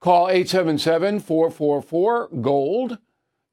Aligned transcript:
Call 0.00 0.30
877 0.30 1.20
444 1.20 2.28
GOLD, 2.40 2.98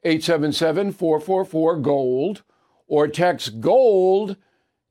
877 0.04 0.94
444 0.94 1.78
GOLD, 1.80 2.44
or 2.88 3.08
text 3.10 3.60
GOLD 3.60 4.38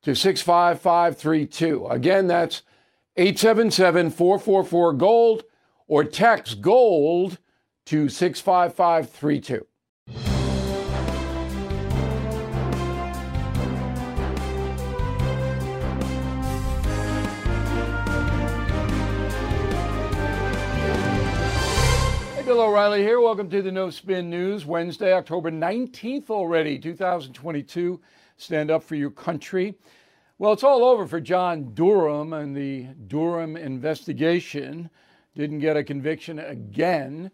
to 0.02 0.14
65532. 0.14 1.86
Again, 1.86 2.26
that's 2.26 2.62
877 3.16 4.10
444 4.10 4.92
GOLD, 4.92 5.44
or 5.88 6.04
text 6.04 6.60
GOLD 6.60 7.38
to 7.86 8.08
65532. 8.10 9.66
Bill 22.46 22.60
O'Reilly 22.60 23.02
here. 23.02 23.20
Welcome 23.20 23.50
to 23.50 23.60
the 23.60 23.72
No 23.72 23.90
Spin 23.90 24.30
News. 24.30 24.64
Wednesday, 24.64 25.12
October 25.12 25.50
19th 25.50 26.30
already, 26.30 26.78
2022. 26.78 28.00
Stand 28.36 28.70
up 28.70 28.84
for 28.84 28.94
your 28.94 29.10
country. 29.10 29.74
Well, 30.38 30.52
it's 30.52 30.62
all 30.62 30.84
over 30.84 31.08
for 31.08 31.20
John 31.20 31.74
Durham 31.74 32.32
and 32.32 32.56
the 32.56 32.84
Durham 33.08 33.56
investigation. 33.56 34.90
Didn't 35.34 35.58
get 35.58 35.76
a 35.76 35.82
conviction 35.82 36.38
again. 36.38 37.32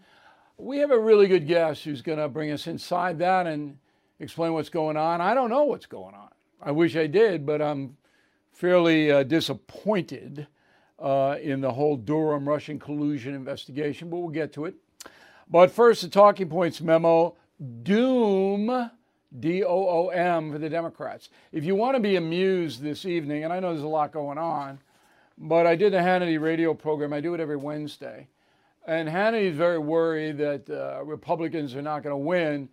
We 0.56 0.78
have 0.78 0.90
a 0.90 0.98
really 0.98 1.28
good 1.28 1.46
guest 1.46 1.84
who's 1.84 2.00
going 2.00 2.18
to 2.18 2.30
bring 2.30 2.50
us 2.50 2.66
inside 2.66 3.18
that 3.18 3.46
and 3.46 3.76
explain 4.18 4.54
what's 4.54 4.70
going 4.70 4.96
on. 4.96 5.20
I 5.20 5.34
don't 5.34 5.50
know 5.50 5.64
what's 5.64 5.84
going 5.84 6.14
on. 6.14 6.30
I 6.62 6.70
wish 6.70 6.96
I 6.96 7.06
did, 7.06 7.44
but 7.44 7.60
I'm 7.60 7.98
fairly 8.50 9.12
uh, 9.12 9.24
disappointed 9.24 10.46
uh, 10.98 11.36
in 11.42 11.60
the 11.60 11.70
whole 11.70 11.98
Durham 11.98 12.48
Russian 12.48 12.78
collusion 12.78 13.34
investigation, 13.34 14.08
but 14.08 14.16
we'll 14.16 14.30
get 14.30 14.54
to 14.54 14.64
it. 14.64 14.74
But 15.48 15.70
first, 15.70 16.02
the 16.02 16.08
talking 16.08 16.48
points 16.48 16.80
memo 16.80 17.36
doom, 17.82 18.90
D 19.38 19.64
O 19.64 19.68
O 19.88 20.08
M, 20.08 20.52
for 20.52 20.58
the 20.58 20.68
Democrats. 20.68 21.28
If 21.52 21.64
you 21.64 21.74
want 21.74 21.96
to 21.96 22.00
be 22.00 22.16
amused 22.16 22.82
this 22.82 23.04
evening, 23.04 23.44
and 23.44 23.52
I 23.52 23.60
know 23.60 23.72
there's 23.72 23.82
a 23.82 23.88
lot 23.88 24.12
going 24.12 24.38
on, 24.38 24.80
but 25.38 25.66
I 25.66 25.76
did 25.76 25.94
a 25.94 26.00
Hannity 26.00 26.40
radio 26.40 26.74
program. 26.74 27.12
I 27.12 27.20
do 27.20 27.34
it 27.34 27.40
every 27.40 27.56
Wednesday. 27.56 28.28
And 28.86 29.08
Hannity 29.08 29.50
is 29.50 29.56
very 29.56 29.78
worried 29.78 30.38
that 30.38 30.68
uh, 30.68 31.04
Republicans 31.04 31.74
are 31.74 31.82
not 31.82 32.02
going 32.02 32.12
to 32.12 32.16
win 32.16 32.68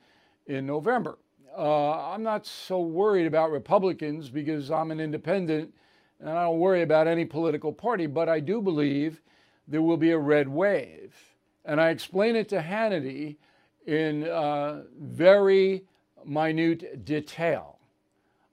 in 0.48 0.66
November. 0.66 1.18
Uh, 1.58 2.12
I'm 2.12 2.24
not 2.24 2.46
so 2.46 2.80
worried 2.80 3.28
about 3.28 3.52
Republicans 3.52 4.30
because 4.30 4.72
I'm 4.72 4.92
an 4.92 5.00
independent 5.00 5.74
and 6.20 6.30
I 6.30 6.44
don't 6.44 6.60
worry 6.60 6.82
about 6.82 7.08
any 7.08 7.26
political 7.26 7.72
party, 7.72 8.08
but 8.08 8.28
I 8.28 8.40
do 8.40 8.62
believe 8.62 9.22
there 9.68 9.82
will 9.82 9.98
be 9.98 10.12
a 10.12 10.18
red 10.18 10.48
wave. 10.48 11.16
And 11.66 11.80
I 11.80 11.90
explain 11.90 12.36
it 12.36 12.50
to 12.50 12.60
Hannity 12.62 13.36
in 13.86 14.28
uh, 14.28 14.84
very 15.00 15.84
minute 16.26 17.06
detail 17.06 17.80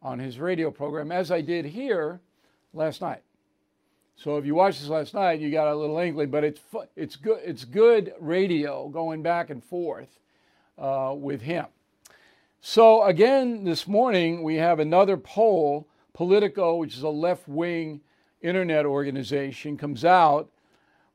on 0.03 0.19
his 0.19 0.39
radio 0.39 0.71
program, 0.71 1.11
as 1.11 1.31
I 1.31 1.41
did 1.41 1.65
here 1.65 2.21
last 2.73 3.01
night. 3.01 3.23
So 4.17 4.39
if 4.39 4.47
you 4.47 4.55
watched 4.55 4.81
this 4.81 4.89
last 4.89 5.15
night, 5.15 5.41
you 5.41 5.51
got 5.51 5.69
a 5.69 5.75
little 5.75 5.99
inkling, 5.99 6.31
but 6.31 6.43
it's 6.43 6.61
it's 6.97 7.17
good 7.17 7.41
it's 7.45 7.65
good 7.65 8.15
radio 8.19 8.89
going 8.89 9.23
back 9.23 9.51
and 9.51 9.63
forth 9.63 10.19
uh, 10.79 11.15
with 11.15 11.43
him. 11.43 11.67
So 12.61 13.05
again, 13.05 13.65
this 13.65 13.87
morning 13.87 14.43
we 14.43 14.57
have 14.57 14.81
another 14.81 15.17
poll. 15.17 15.89
Politico, 16.15 16.77
which 16.77 16.97
is 16.97 17.03
a 17.03 17.11
left-wing 17.11 18.01
internet 18.41 18.87
organization, 18.87 19.77
comes 19.77 20.03
out 20.03 20.51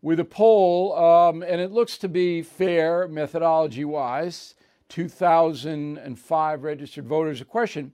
with 0.02 0.20
a 0.20 0.26
poll, 0.26 0.98
um, 0.98 1.44
and 1.44 1.62
it 1.62 1.72
looks 1.72 1.98
to 2.00 2.10
be 2.10 2.42
fair 2.42 3.08
methodology 3.08 3.86
wise 3.86 4.56
2005 4.90 6.64
registered 6.64 7.06
voters. 7.06 7.40
A 7.40 7.46
question 7.46 7.94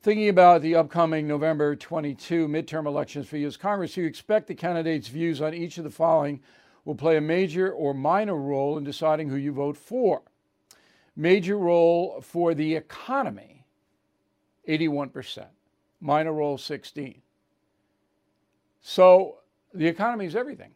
thinking 0.00 0.28
about 0.28 0.62
the 0.62 0.76
upcoming 0.76 1.26
November 1.26 1.76
22 1.76 2.48
midterm 2.48 2.86
elections 2.86 3.28
for 3.28 3.36
U.S. 3.38 3.56
Congress, 3.56 3.94
do 3.94 4.02
you 4.02 4.06
expect 4.06 4.46
the 4.46 4.54
candidates' 4.54 5.08
views 5.08 5.42
on 5.42 5.52
each 5.52 5.76
of 5.76 5.84
the 5.84 5.90
following 5.90 6.40
will 6.84 6.94
play 6.94 7.16
a 7.16 7.20
major 7.20 7.70
or 7.70 7.92
minor 7.92 8.36
role 8.36 8.78
in 8.78 8.84
deciding 8.84 9.28
who 9.28 9.36
you 9.36 9.52
vote 9.52 9.76
for? 9.76 10.22
Major 11.14 11.58
role 11.58 12.20
for 12.22 12.54
the 12.54 12.76
economy, 12.76 13.66
81%. 14.66 15.46
Minor 16.00 16.32
role, 16.32 16.56
16. 16.56 17.20
So 18.80 19.38
the 19.74 19.86
economy 19.86 20.24
is 20.24 20.34
everything. 20.34 20.70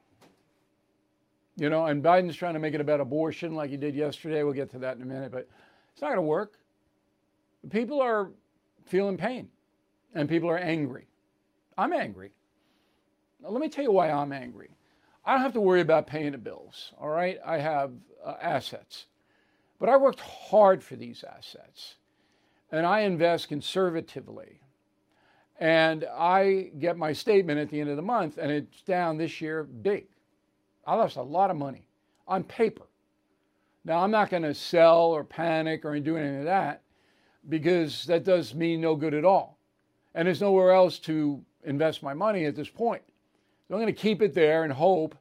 You 1.56 1.70
know, 1.70 1.86
and 1.86 2.02
Biden's 2.02 2.36
trying 2.36 2.54
to 2.54 2.60
make 2.60 2.74
it 2.74 2.80
about 2.80 3.00
abortion 3.00 3.54
like 3.54 3.70
he 3.70 3.76
did 3.76 3.94
yesterday. 3.94 4.42
We'll 4.42 4.54
get 4.54 4.70
to 4.72 4.78
that 4.80 4.96
in 4.96 5.02
a 5.02 5.06
minute, 5.06 5.30
but 5.30 5.48
it's 5.92 6.02
not 6.02 6.08
going 6.08 6.18
to 6.18 6.22
work. 6.22 6.58
People 7.70 8.00
are 8.00 8.30
feeling 8.86 9.16
pain 9.16 9.48
and 10.14 10.28
people 10.28 10.50
are 10.50 10.58
angry. 10.58 11.06
I'm 11.78 11.92
angry. 11.92 12.32
Now, 13.40 13.50
let 13.50 13.60
me 13.60 13.68
tell 13.68 13.84
you 13.84 13.92
why 13.92 14.10
I'm 14.10 14.32
angry. 14.32 14.70
I 15.24 15.32
don't 15.32 15.42
have 15.42 15.54
to 15.54 15.60
worry 15.60 15.80
about 15.80 16.06
paying 16.06 16.32
the 16.32 16.38
bills, 16.38 16.92
all 17.00 17.08
right? 17.08 17.38
I 17.44 17.58
have 17.58 17.92
uh, 18.24 18.34
assets. 18.40 19.06
But 19.78 19.88
I 19.88 19.96
worked 19.96 20.20
hard 20.20 20.82
for 20.82 20.96
these 20.96 21.24
assets 21.24 21.94
and 22.70 22.84
I 22.84 23.00
invest 23.00 23.48
conservatively. 23.48 24.60
And 25.58 26.04
I 26.12 26.70
get 26.78 26.96
my 26.96 27.12
statement 27.12 27.60
at 27.60 27.70
the 27.70 27.80
end 27.80 27.90
of 27.90 27.96
the 27.96 28.02
month 28.02 28.38
and 28.38 28.50
it's 28.50 28.82
down 28.82 29.18
this 29.18 29.40
year 29.40 29.62
big. 29.62 30.06
I 30.86 30.94
lost 30.94 31.16
a 31.16 31.22
lot 31.22 31.50
of 31.50 31.56
money 31.56 31.86
on 32.26 32.44
paper. 32.44 32.84
Now, 33.84 34.00
I'm 34.00 34.10
not 34.10 34.30
going 34.30 34.42
to 34.42 34.54
sell 34.54 35.12
or 35.12 35.24
panic 35.24 35.84
or 35.84 35.98
do 36.00 36.16
any 36.16 36.38
of 36.38 36.44
that 36.44 36.82
because 37.48 38.04
that 38.06 38.24
does 38.24 38.54
me 38.54 38.76
no 38.76 38.96
good 38.96 39.14
at 39.14 39.24
all. 39.24 39.58
And 40.14 40.26
there's 40.26 40.40
nowhere 40.40 40.72
else 40.72 40.98
to 41.00 41.42
invest 41.64 42.02
my 42.02 42.14
money 42.14 42.46
at 42.46 42.56
this 42.56 42.68
point. 42.68 43.02
So 43.68 43.74
I'm 43.74 43.80
going 43.80 43.94
to 43.94 44.00
keep 44.00 44.22
it 44.22 44.34
there 44.34 44.64
and 44.64 44.72
hope 44.72 45.14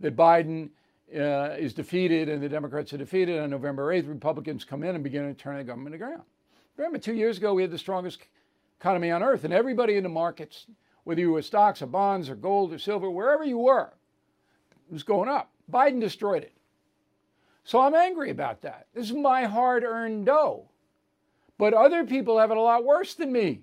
that 0.00 0.16
Biden 0.16 0.70
uh, 1.14 1.56
is 1.58 1.74
defeated 1.74 2.28
and 2.28 2.42
the 2.42 2.48
Democrats 2.48 2.92
are 2.92 2.98
defeated 2.98 3.40
on 3.40 3.50
November 3.50 3.92
8th. 3.92 4.08
Republicans 4.08 4.64
come 4.64 4.82
in 4.82 4.94
and 4.94 5.04
begin 5.04 5.26
to 5.26 5.34
turn 5.34 5.58
the 5.58 5.64
government 5.64 6.00
around. 6.00 6.22
Remember, 6.76 6.98
two 6.98 7.14
years 7.14 7.38
ago, 7.38 7.54
we 7.54 7.62
had 7.62 7.70
the 7.70 7.78
strongest 7.78 8.20
economy 8.80 9.10
on 9.10 9.22
earth, 9.22 9.44
and 9.44 9.52
everybody 9.52 9.96
in 9.96 10.04
the 10.04 10.08
markets, 10.08 10.66
whether 11.02 11.20
you 11.20 11.32
were 11.32 11.42
stocks 11.42 11.82
or 11.82 11.86
bonds 11.86 12.28
or 12.28 12.36
gold 12.36 12.72
or 12.72 12.78
silver, 12.78 13.10
wherever 13.10 13.44
you 13.44 13.58
were, 13.58 13.92
was 14.90 15.02
going 15.02 15.28
up. 15.28 15.50
Biden 15.70 16.00
destroyed 16.00 16.42
it. 16.42 16.52
So 17.64 17.80
I'm 17.80 17.94
angry 17.94 18.30
about 18.30 18.62
that. 18.62 18.86
This 18.94 19.10
is 19.10 19.16
my 19.16 19.44
hard 19.44 19.84
earned 19.84 20.26
dough. 20.26 20.68
But 21.58 21.74
other 21.74 22.04
people 22.04 22.38
have 22.38 22.50
it 22.50 22.56
a 22.56 22.60
lot 22.60 22.84
worse 22.84 23.14
than 23.14 23.32
me. 23.32 23.62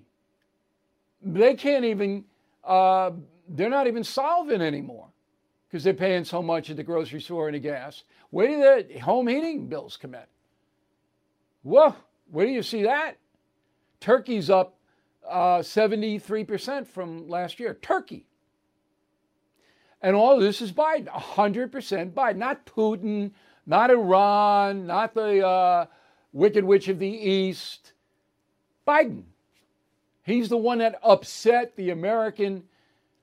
They 1.22 1.54
can't 1.54 1.84
even, 1.84 2.24
uh, 2.62 3.10
they're 3.48 3.70
not 3.70 3.86
even 3.86 4.04
solvent 4.04 4.62
anymore 4.62 5.08
because 5.68 5.82
they're 5.82 5.94
paying 5.94 6.24
so 6.24 6.42
much 6.42 6.70
at 6.70 6.76
the 6.76 6.84
grocery 6.84 7.20
store 7.20 7.48
and 7.48 7.54
the 7.54 7.58
gas. 7.58 8.04
Where 8.30 8.46
do 8.46 8.58
the 8.94 8.98
home 9.00 9.26
heating 9.26 9.66
bills 9.66 9.96
come 9.96 10.14
in? 10.14 10.20
Whoa, 11.62 11.96
where 12.30 12.46
do 12.46 12.52
you 12.52 12.62
see 12.62 12.84
that? 12.84 13.16
Turkey's 13.98 14.50
up 14.50 14.78
uh, 15.28 15.58
73% 15.58 16.86
from 16.86 17.28
last 17.28 17.58
year. 17.58 17.74
Turkey. 17.74 18.26
And 20.02 20.14
all 20.14 20.38
this 20.38 20.60
is 20.60 20.72
Biden, 20.72 21.08
100% 21.08 22.12
Biden, 22.12 22.36
not 22.36 22.66
Putin, 22.66 23.32
not 23.66 23.90
Iran, 23.90 24.86
not 24.86 25.14
the 25.14 25.46
uh, 25.46 25.86
Wicked 26.32 26.64
Witch 26.64 26.88
of 26.88 26.98
the 26.98 27.08
East. 27.08 27.92
Biden. 28.86 29.24
He's 30.22 30.48
the 30.48 30.56
one 30.56 30.78
that 30.78 30.98
upset 31.02 31.74
the 31.76 31.90
American 31.90 32.64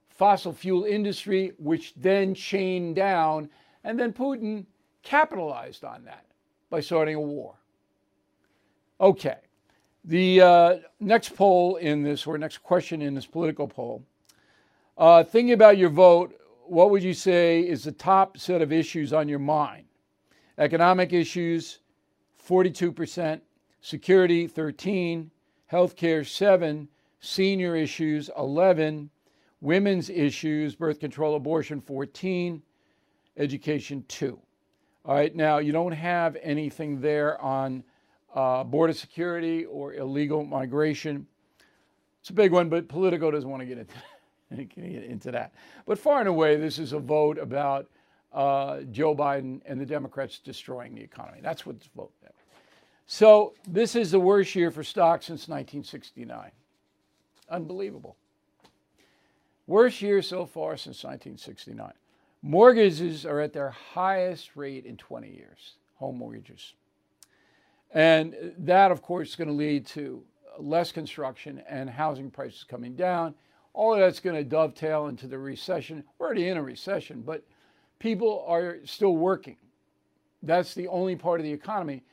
fossil 0.09 0.53
fuel 0.53 0.83
industry, 0.83 1.53
which 1.57 1.93
then 1.95 2.33
chained 2.33 2.95
down, 2.95 3.49
and 3.83 3.99
then 3.99 4.13
Putin 4.13 4.65
capitalized 5.01 5.83
on 5.83 6.05
that 6.05 6.25
by 6.69 6.79
starting 6.79 7.15
a 7.15 7.19
war. 7.19 7.55
Okay, 9.01 9.37
the 10.05 10.41
uh, 10.41 10.75
next 10.99 11.35
poll 11.35 11.75
in 11.77 12.03
this, 12.03 12.25
or 12.25 12.37
next 12.37 12.59
question 12.59 13.01
in 13.01 13.13
this 13.13 13.25
political 13.25 13.67
poll, 13.67 14.03
uh, 14.97 15.23
thinking 15.23 15.53
about 15.53 15.77
your 15.77 15.89
vote, 15.89 16.39
what 16.73 16.89
would 16.89 17.03
you 17.03 17.13
say 17.13 17.61
is 17.61 17.83
the 17.83 17.91
top 17.91 18.37
set 18.37 18.61
of 18.61 18.71
issues 18.71 19.13
on 19.13 19.29
your 19.29 19.39
mind? 19.39 19.85
Economic 20.57 21.13
issues, 21.13 21.79
42%, 22.47 23.39
security, 23.81 24.47
13, 24.47 25.29
healthcare, 25.71 26.27
7, 26.27 26.87
senior 27.19 27.75
issues, 27.75 28.29
11, 28.37 29.09
women's 29.61 30.09
issues, 30.09 30.75
birth 30.75 30.99
control, 30.99 31.35
abortion, 31.35 31.79
14, 31.79 32.61
education, 33.37 34.03
2. 34.07 34.39
All 35.05 35.15
right, 35.15 35.35
now 35.35 35.59
you 35.59 35.71
don't 35.71 35.91
have 35.91 36.37
anything 36.41 36.99
there 36.99 37.39
on 37.39 37.83
uh, 38.33 38.63
border 38.63 38.93
security 38.93 39.65
or 39.65 39.93
illegal 39.93 40.43
migration. 40.43 41.27
It's 42.21 42.31
a 42.31 42.33
big 42.33 42.51
one, 42.51 42.67
but 42.67 42.87
Politico 42.87 43.29
doesn't 43.29 43.49
want 43.49 43.61
to 43.61 43.67
get 43.67 43.77
into, 43.77 43.93
get 44.75 45.03
into 45.03 45.31
that. 45.31 45.53
But 45.85 45.99
far 45.99 46.19
and 46.19 46.27
away, 46.27 46.55
this 46.55 46.79
is 46.79 46.93
a 46.93 46.99
vote 46.99 47.37
about 47.37 47.89
uh, 48.33 48.81
Joe 48.91 49.15
Biden 49.15 49.61
and 49.65 49.79
the 49.79 49.85
Democrats 49.85 50.39
destroying 50.39 50.95
the 50.95 51.01
economy. 51.01 51.39
That's 51.41 51.65
what 51.65 51.79
this 51.79 51.89
vote 51.95 52.11
is. 52.23 52.31
So 53.05 53.53
this 53.67 53.95
is 53.95 54.11
the 54.11 54.19
worst 54.19 54.55
year 54.55 54.71
for 54.71 54.83
stocks 54.83 55.25
since 55.25 55.47
1969. 55.47 56.51
Unbelievable. 57.49 58.15
Worst 59.67 60.01
year 60.01 60.21
so 60.21 60.45
far 60.45 60.77
since 60.77 61.03
1969. 61.03 61.93
Mortgages 62.41 63.25
are 63.25 63.39
at 63.39 63.53
their 63.53 63.69
highest 63.69 64.55
rate 64.55 64.85
in 64.85 64.97
20 64.97 65.29
years, 65.29 65.75
home 65.95 66.17
mortgages. 66.17 66.73
And 67.93 68.35
that, 68.57 68.91
of 68.91 69.01
course, 69.01 69.29
is 69.29 69.35
going 69.35 69.47
to 69.47 69.53
lead 69.53 69.85
to 69.87 70.23
less 70.59 70.91
construction 70.91 71.63
and 71.69 71.89
housing 71.89 72.29
prices 72.29 72.63
coming 72.63 72.95
down. 72.95 73.35
All 73.73 73.93
of 73.93 73.99
that's 73.99 74.19
going 74.19 74.35
to 74.35 74.43
dovetail 74.43 75.07
into 75.07 75.27
the 75.27 75.37
recession. 75.37 76.03
We're 76.17 76.27
already 76.27 76.47
in 76.47 76.57
a 76.57 76.63
recession, 76.63 77.21
but 77.21 77.43
people 77.99 78.45
are 78.47 78.77
still 78.85 79.15
working. 79.15 79.57
That's 80.43 80.73
the 80.73 80.87
only 80.89 81.15
part 81.15 81.39
of 81.39 81.45
the 81.45 81.53
economy. 81.53 82.03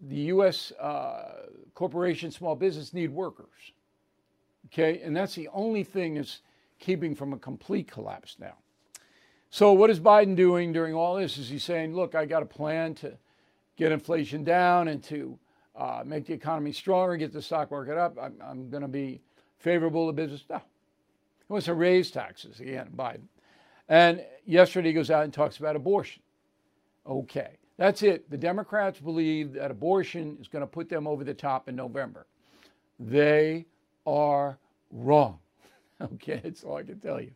The 0.00 0.16
U.S. 0.16 0.72
Uh, 0.72 1.46
corporation, 1.74 2.30
small 2.30 2.56
business 2.56 2.92
need 2.92 3.10
workers. 3.10 3.72
Okay, 4.66 5.00
and 5.02 5.16
that's 5.16 5.34
the 5.34 5.48
only 5.52 5.84
thing 5.84 6.14
that's 6.14 6.40
keeping 6.78 7.14
from 7.14 7.32
a 7.32 7.38
complete 7.38 7.90
collapse 7.90 8.36
now. 8.38 8.56
So, 9.50 9.72
what 9.72 9.88
is 9.88 10.00
Biden 10.00 10.34
doing 10.34 10.72
during 10.72 10.94
all 10.94 11.14
this? 11.14 11.38
Is 11.38 11.48
he 11.48 11.58
saying, 11.58 11.94
look, 11.94 12.14
I 12.14 12.26
got 12.26 12.42
a 12.42 12.46
plan 12.46 12.94
to 12.96 13.16
get 13.76 13.92
inflation 13.92 14.42
down 14.42 14.88
and 14.88 15.02
to 15.04 15.38
uh, 15.76 16.02
make 16.04 16.26
the 16.26 16.32
economy 16.32 16.72
stronger, 16.72 17.16
get 17.16 17.32
the 17.32 17.40
stock 17.40 17.70
market 17.70 17.96
up? 17.96 18.18
I'm, 18.20 18.34
I'm 18.44 18.68
going 18.68 18.82
to 18.82 18.88
be 18.88 19.20
favorable 19.58 20.08
to 20.08 20.12
business? 20.12 20.44
No. 20.50 20.60
He 21.46 21.52
wants 21.52 21.66
to 21.66 21.74
raise 21.74 22.10
taxes 22.10 22.60
again, 22.60 22.90
Biden. 22.96 23.26
And 23.88 24.24
yesterday 24.46 24.88
he 24.88 24.94
goes 24.94 25.10
out 25.10 25.24
and 25.24 25.32
talks 25.32 25.58
about 25.58 25.76
abortion. 25.76 26.22
Okay, 27.06 27.58
that's 27.76 28.02
it. 28.02 28.30
The 28.30 28.38
Democrats 28.38 28.98
believe 28.98 29.52
that 29.54 29.70
abortion 29.70 30.38
is 30.40 30.48
going 30.48 30.62
to 30.62 30.66
put 30.66 30.88
them 30.88 31.06
over 31.06 31.22
the 31.22 31.34
top 31.34 31.68
in 31.68 31.76
November. 31.76 32.26
They 32.98 33.66
are 34.06 34.58
wrong. 34.90 35.38
Okay, 36.02 36.40
that's 36.42 36.64
all 36.64 36.76
I 36.76 36.82
can 36.82 36.98
tell 36.98 37.20
you. 37.20 37.30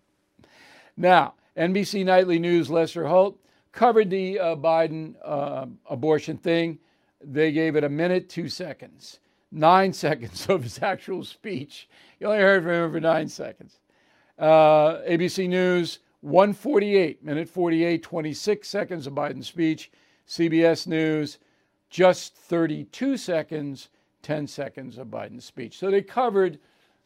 Now, 0.96 1.34
NBC 1.56 2.04
Nightly 2.04 2.40
News, 2.40 2.68
Lester 2.68 3.06
Holt 3.06 3.38
covered 3.70 4.10
the 4.10 4.38
uh, 4.38 4.56
Biden 4.56 5.14
uh, 5.24 5.66
abortion 5.88 6.36
thing. 6.36 6.78
They 7.24 7.52
gave 7.52 7.76
it 7.76 7.84
a 7.84 7.88
minute, 7.88 8.28
two 8.28 8.48
seconds, 8.48 9.20
nine 9.52 9.92
seconds 10.04 10.46
of 10.48 10.64
his 10.64 10.82
actual 10.82 11.22
speech. 11.24 11.88
You 12.18 12.26
only 12.26 12.40
heard 12.40 12.64
from 12.64 12.72
him 12.72 12.92
for 12.92 13.00
nine 13.00 13.28
seconds. 13.28 13.78
Uh, 14.38 15.00
ABC 15.08 15.48
News, 15.48 15.98
148, 16.20 17.24
minute 17.24 17.48
48, 17.48 18.02
26 18.02 18.68
seconds 18.68 19.06
of 19.06 19.14
Biden's 19.14 19.48
speech. 19.48 19.90
CBS 20.26 20.86
News, 20.86 21.38
just 21.90 22.36
32 22.36 23.16
seconds, 23.16 23.88
10 24.22 24.46
seconds 24.46 24.98
of 24.98 25.08
Biden's 25.08 25.44
speech. 25.44 25.78
So 25.78 25.90
they 25.90 26.02
covered 26.02 26.58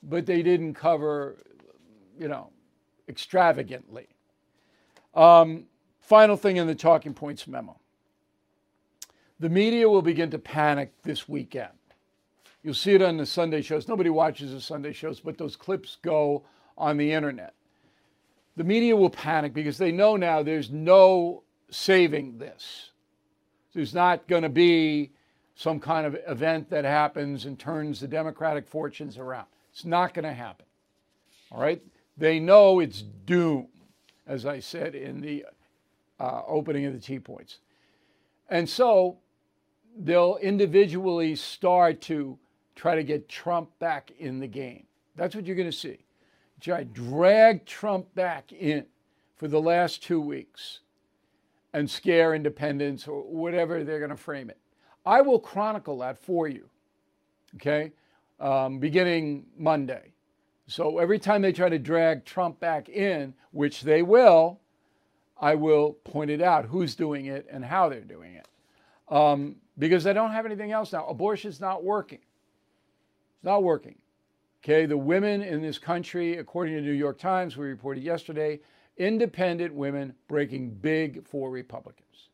but 0.02 0.26
they 0.26 0.42
didn't 0.42 0.74
cover, 0.74 1.36
you 2.18 2.28
know, 2.28 2.50
extravagantly. 3.08 4.08
Um, 5.14 5.64
final 6.00 6.36
thing 6.36 6.56
in 6.56 6.66
the 6.66 6.74
talking 6.74 7.14
points 7.14 7.46
memo 7.46 7.78
the 9.38 9.48
media 9.48 9.88
will 9.88 10.02
begin 10.02 10.30
to 10.30 10.38
panic 10.38 10.92
this 11.02 11.28
weekend. 11.28 11.72
You'll 12.62 12.74
see 12.74 12.94
it 12.94 13.02
on 13.02 13.16
the 13.16 13.26
Sunday 13.26 13.60
shows. 13.60 13.88
Nobody 13.88 14.08
watches 14.08 14.52
the 14.52 14.60
Sunday 14.60 14.92
shows, 14.92 15.18
but 15.18 15.36
those 15.36 15.56
clips 15.56 15.96
go 16.00 16.44
on 16.76 16.96
the 16.96 17.12
internet. 17.12 17.54
The 18.56 18.64
media 18.64 18.94
will 18.94 19.10
panic 19.10 19.54
because 19.54 19.78
they 19.78 19.92
know 19.92 20.16
now 20.16 20.42
there's 20.42 20.70
no 20.70 21.42
saving 21.70 22.38
this. 22.38 22.90
There's 23.72 23.94
not 23.94 24.28
going 24.28 24.42
to 24.42 24.48
be 24.48 25.10
some 25.54 25.80
kind 25.80 26.06
of 26.06 26.16
event 26.26 26.68
that 26.70 26.84
happens 26.84 27.46
and 27.46 27.58
turns 27.58 28.00
the 28.00 28.08
Democratic 28.08 28.66
fortunes 28.66 29.16
around. 29.16 29.46
It's 29.72 29.84
not 29.84 30.12
going 30.12 30.24
to 30.24 30.32
happen. 30.32 30.66
All 31.50 31.60
right? 31.60 31.82
They 32.16 32.38
know 32.38 32.80
it's 32.80 33.02
doom, 33.02 33.68
as 34.26 34.44
I 34.44 34.60
said 34.60 34.94
in 34.94 35.20
the 35.20 35.46
uh, 36.20 36.42
opening 36.46 36.84
of 36.86 36.92
the 36.92 36.98
T 36.98 37.18
points. 37.18 37.58
And 38.50 38.68
so 38.68 39.18
they'll 39.98 40.36
individually 40.36 41.36
start 41.36 42.00
to 42.02 42.38
try 42.74 42.94
to 42.94 43.02
get 43.02 43.28
Trump 43.28 43.70
back 43.78 44.10
in 44.18 44.40
the 44.40 44.46
game. 44.46 44.84
That's 45.16 45.34
what 45.34 45.46
you're 45.46 45.56
going 45.56 45.70
to 45.70 45.76
see. 45.76 45.98
Try 46.62 46.84
drag 46.84 47.66
Trump 47.66 48.14
back 48.14 48.52
in 48.52 48.86
for 49.36 49.48
the 49.48 49.60
last 49.60 50.02
two 50.02 50.20
weeks 50.20 50.80
and 51.74 51.90
scare 51.90 52.34
independents 52.34 53.06
or 53.06 53.22
whatever 53.22 53.84
they're 53.84 53.98
going 53.98 54.10
to 54.10 54.16
frame 54.16 54.48
it. 54.48 54.58
I 55.04 55.20
will 55.20 55.40
chronicle 55.40 55.98
that 55.98 56.18
for 56.18 56.48
you. 56.48 56.68
Okay? 57.56 57.92
um, 58.42 58.78
beginning 58.78 59.46
Monday. 59.56 60.12
So 60.66 60.98
every 60.98 61.18
time 61.18 61.42
they 61.42 61.52
try 61.52 61.68
to 61.68 61.78
drag 61.78 62.24
Trump 62.24 62.60
back 62.60 62.88
in, 62.88 63.34
which 63.52 63.82
they 63.82 64.02
will, 64.02 64.58
I 65.40 65.54
will 65.54 65.94
point 66.04 66.30
it 66.30 66.42
out 66.42 66.66
who's 66.66 66.94
doing 66.94 67.26
it 67.26 67.46
and 67.50 67.64
how 67.64 67.88
they're 67.88 68.00
doing 68.00 68.34
it. 68.34 68.46
Um, 69.08 69.56
because 69.78 70.04
they 70.04 70.12
don't 70.12 70.32
have 70.32 70.46
anything 70.46 70.72
else 70.72 70.92
now. 70.92 71.06
Abortion's 71.06 71.60
not 71.60 71.84
working. 71.84 72.18
It's 72.18 73.44
not 73.44 73.62
working. 73.62 73.96
Okay, 74.62 74.86
the 74.86 74.96
women 74.96 75.42
in 75.42 75.60
this 75.60 75.76
country, 75.76 76.36
according 76.36 76.76
to 76.76 76.80
the 76.82 76.86
New 76.86 76.92
York 76.92 77.18
Times, 77.18 77.56
we 77.56 77.66
reported 77.66 78.04
yesterday, 78.04 78.60
independent 78.96 79.74
women 79.74 80.14
breaking 80.28 80.70
big 80.70 81.26
for 81.26 81.50
Republicans. 81.50 82.28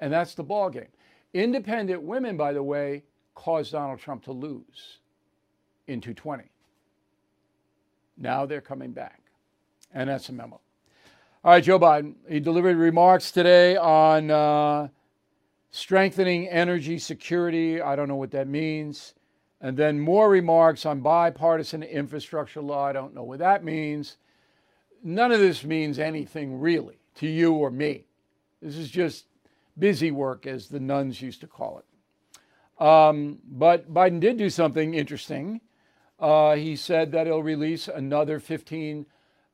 And 0.00 0.10
that's 0.10 0.34
the 0.34 0.42
ball 0.42 0.70
game. 0.70 0.88
Independent 1.34 2.02
women, 2.02 2.38
by 2.38 2.54
the 2.54 2.62
way, 2.62 3.04
caused 3.34 3.72
Donald 3.72 4.00
Trump 4.00 4.24
to 4.24 4.32
lose 4.32 4.98
in 5.88 6.00
220. 6.00 6.44
Now 8.16 8.46
they're 8.46 8.62
coming 8.62 8.92
back. 8.92 9.20
And 9.92 10.08
that's 10.08 10.30
a 10.30 10.32
memo. 10.32 10.58
All 11.44 11.52
right, 11.52 11.62
Joe 11.62 11.78
Biden. 11.78 12.14
He 12.30 12.40
delivered 12.40 12.78
remarks 12.78 13.30
today 13.30 13.76
on 13.76 14.30
uh, 14.30 14.88
strengthening 15.70 16.48
energy 16.48 16.98
security. 16.98 17.82
I 17.82 17.94
don't 17.94 18.08
know 18.08 18.16
what 18.16 18.30
that 18.30 18.48
means. 18.48 19.12
And 19.62 19.76
then 19.76 20.00
more 20.00 20.28
remarks 20.28 20.84
on 20.84 21.00
bipartisan 21.00 21.84
infrastructure 21.84 22.60
law. 22.60 22.84
I 22.84 22.92
don't 22.92 23.14
know 23.14 23.22
what 23.22 23.38
that 23.38 23.64
means. 23.64 24.16
None 25.04 25.30
of 25.30 25.38
this 25.38 25.62
means 25.62 26.00
anything 26.00 26.60
really 26.60 26.98
to 27.16 27.28
you 27.28 27.52
or 27.52 27.70
me. 27.70 28.06
This 28.60 28.76
is 28.76 28.90
just 28.90 29.26
busy 29.78 30.10
work, 30.10 30.46
as 30.46 30.68
the 30.68 30.80
nuns 30.80 31.22
used 31.22 31.40
to 31.40 31.46
call 31.46 31.78
it. 31.78 32.84
Um, 32.84 33.38
but 33.44 33.92
Biden 33.92 34.20
did 34.20 34.36
do 34.36 34.50
something 34.50 34.94
interesting. 34.94 35.60
Uh, 36.18 36.56
he 36.56 36.74
said 36.76 37.12
that 37.12 37.26
he'll 37.26 37.42
release 37.42 37.88
another 37.88 38.40
15 38.40 39.06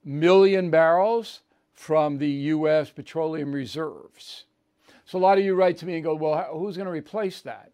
million 0.05 0.71
barrels 0.71 1.41
from 1.73 2.19
the 2.19 2.31
U.S. 2.31 2.91
petroleum 2.91 3.53
reserves. 3.53 4.45
So 5.05 5.19
a 5.19 5.21
lot 5.21 5.39
of 5.39 5.45
you 5.45 5.55
write 5.55 5.79
to 5.79 5.87
me 5.87 5.95
and 5.95 6.05
go, 6.05 6.15
well, 6.15 6.49
who's 6.53 6.77
going 6.77 6.87
to 6.87 6.93
replace 6.93 7.41
that? 7.43 7.71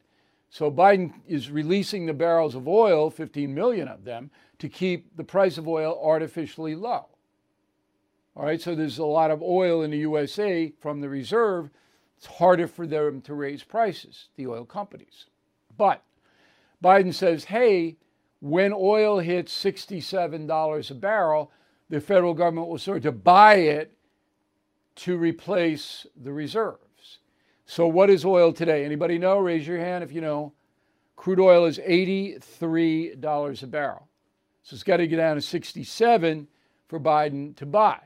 So 0.54 0.70
Biden 0.70 1.12
is 1.26 1.50
releasing 1.50 2.06
the 2.06 2.14
barrels 2.14 2.54
of 2.54 2.68
oil, 2.68 3.10
15 3.10 3.52
million 3.52 3.88
of 3.88 4.04
them, 4.04 4.30
to 4.60 4.68
keep 4.68 5.16
the 5.16 5.24
price 5.24 5.58
of 5.58 5.66
oil 5.66 6.00
artificially 6.00 6.76
low. 6.76 7.08
All 8.36 8.44
right, 8.44 8.62
so 8.62 8.76
there's 8.76 8.98
a 8.98 9.04
lot 9.04 9.32
of 9.32 9.42
oil 9.42 9.82
in 9.82 9.90
the 9.90 9.98
USA 9.98 10.72
from 10.78 11.00
the 11.00 11.08
reserve. 11.08 11.70
It's 12.16 12.26
harder 12.26 12.68
for 12.68 12.86
them 12.86 13.20
to 13.22 13.34
raise 13.34 13.64
prices, 13.64 14.28
the 14.36 14.46
oil 14.46 14.64
companies. 14.64 15.26
But 15.76 16.04
Biden 16.80 17.12
says, 17.12 17.42
hey, 17.42 17.96
when 18.38 18.72
oil 18.72 19.18
hits 19.18 19.52
$67 19.52 20.90
a 20.90 20.94
barrel, 20.94 21.50
the 21.90 22.00
federal 22.00 22.32
government 22.32 22.68
will 22.68 22.78
start 22.78 23.02
to 23.02 23.10
buy 23.10 23.56
it 23.56 23.96
to 24.94 25.16
replace 25.16 26.06
the 26.22 26.32
reserves. 26.32 26.78
So 27.66 27.86
what 27.86 28.10
is 28.10 28.24
oil 28.24 28.52
today? 28.52 28.84
Anybody 28.84 29.18
know? 29.18 29.38
Raise 29.38 29.66
your 29.66 29.78
hand 29.78 30.04
if 30.04 30.12
you 30.12 30.20
know. 30.20 30.52
Crude 31.16 31.40
oil 31.40 31.64
is 31.64 31.78
$83 31.78 33.62
a 33.62 33.66
barrel. 33.66 34.08
So 34.62 34.74
it's 34.74 34.82
got 34.82 34.98
to 34.98 35.06
get 35.06 35.16
down 35.16 35.36
to 35.36 35.42
67 35.42 36.48
for 36.88 37.00
Biden 37.00 37.56
to 37.56 37.66
buy. 37.66 38.00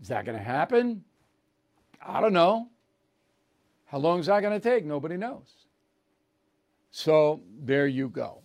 Is 0.00 0.08
that 0.08 0.24
going 0.24 0.38
to 0.38 0.44
happen? 0.44 1.04
I 2.04 2.20
don't 2.20 2.32
know. 2.32 2.68
How 3.86 3.98
long 3.98 4.20
is 4.20 4.26
that 4.26 4.40
going 4.40 4.58
to 4.58 4.60
take? 4.60 4.84
Nobody 4.84 5.16
knows. 5.16 5.52
So 6.90 7.40
there 7.60 7.86
you 7.86 8.08
go. 8.08 8.42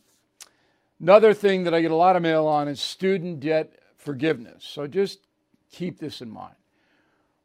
Another 1.00 1.34
thing 1.34 1.64
that 1.64 1.74
I 1.74 1.82
get 1.82 1.92
a 1.92 1.96
lot 1.96 2.16
of 2.16 2.22
mail 2.22 2.48
on 2.48 2.68
is 2.68 2.80
student 2.80 3.40
debt 3.40 3.74
forgiveness. 3.98 4.64
So 4.64 4.88
just 4.88 5.20
keep 5.72 6.00
this 6.00 6.22
in 6.22 6.30
mind. 6.30 6.56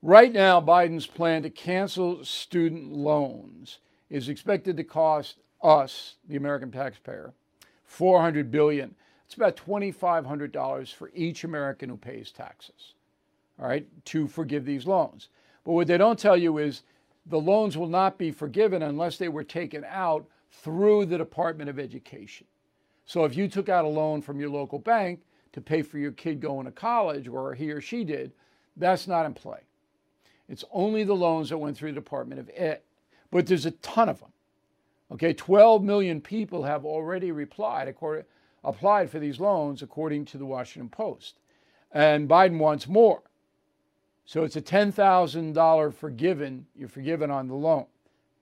Right 0.02 0.32
now, 0.32 0.62
Biden's 0.62 1.06
plan 1.06 1.42
to 1.42 1.50
cancel 1.50 2.24
student 2.24 2.90
loans 2.90 3.80
is 4.08 4.30
expected 4.30 4.78
to 4.78 4.84
cost 4.84 5.36
us, 5.62 6.14
the 6.26 6.36
American 6.36 6.70
taxpayer, 6.70 7.34
400 7.84 8.50
billion. 8.50 8.94
It's 9.26 9.34
about 9.34 9.58
$2,500 9.58 10.94
for 10.94 11.10
each 11.14 11.44
American 11.44 11.90
who 11.90 11.98
pays 11.98 12.30
taxes. 12.30 12.94
All 13.60 13.68
right, 13.68 13.86
to 14.06 14.26
forgive 14.26 14.64
these 14.64 14.86
loans. 14.86 15.28
But 15.64 15.72
what 15.72 15.86
they 15.86 15.98
don't 15.98 16.18
tell 16.18 16.36
you 16.36 16.56
is 16.56 16.82
the 17.26 17.38
loans 17.38 17.76
will 17.76 17.86
not 17.86 18.16
be 18.16 18.30
forgiven 18.30 18.82
unless 18.82 19.18
they 19.18 19.28
were 19.28 19.44
taken 19.44 19.84
out 19.86 20.24
through 20.50 21.06
the 21.06 21.18
Department 21.18 21.68
of 21.68 21.78
Education. 21.78 22.46
So 23.04 23.24
if 23.24 23.36
you 23.36 23.48
took 23.48 23.68
out 23.68 23.84
a 23.84 23.88
loan 23.88 24.22
from 24.22 24.40
your 24.40 24.48
local 24.48 24.78
bank 24.78 25.20
to 25.52 25.60
pay 25.60 25.82
for 25.82 25.98
your 25.98 26.12
kid 26.12 26.40
going 26.40 26.64
to 26.64 26.72
college, 26.72 27.28
or 27.28 27.54
he 27.54 27.70
or 27.70 27.82
she 27.82 28.02
did, 28.02 28.32
that's 28.76 29.06
not 29.06 29.26
in 29.26 29.34
play. 29.34 29.60
It's 30.50 30.64
only 30.72 31.04
the 31.04 31.14
loans 31.14 31.48
that 31.48 31.58
went 31.58 31.78
through 31.78 31.92
the 31.92 32.00
Department 32.00 32.40
of 32.40 32.50
Ed. 32.54 32.80
But 33.30 33.46
there's 33.46 33.66
a 33.66 33.70
ton 33.70 34.08
of 34.08 34.18
them. 34.18 34.32
Okay, 35.12 35.32
12 35.32 35.82
million 35.82 36.20
people 36.20 36.64
have 36.64 36.84
already 36.84 37.30
replied, 37.30 37.94
applied 38.64 39.10
for 39.10 39.18
these 39.20 39.40
loans, 39.40 39.80
according 39.80 40.24
to 40.26 40.38
the 40.38 40.44
Washington 40.44 40.88
Post. 40.88 41.36
And 41.92 42.28
Biden 42.28 42.58
wants 42.58 42.88
more. 42.88 43.22
So 44.24 44.44
it's 44.44 44.56
a 44.56 44.62
$10,000 44.62 45.94
forgiven, 45.94 46.66
you're 46.76 46.88
forgiven 46.88 47.30
on 47.30 47.48
the 47.48 47.54
loan. 47.54 47.86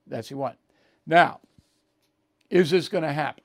That's 0.06 0.30
you 0.30 0.38
want. 0.38 0.56
Now, 1.06 1.40
is 2.50 2.70
this 2.70 2.88
going 2.88 3.04
to 3.04 3.12
happen? 3.12 3.44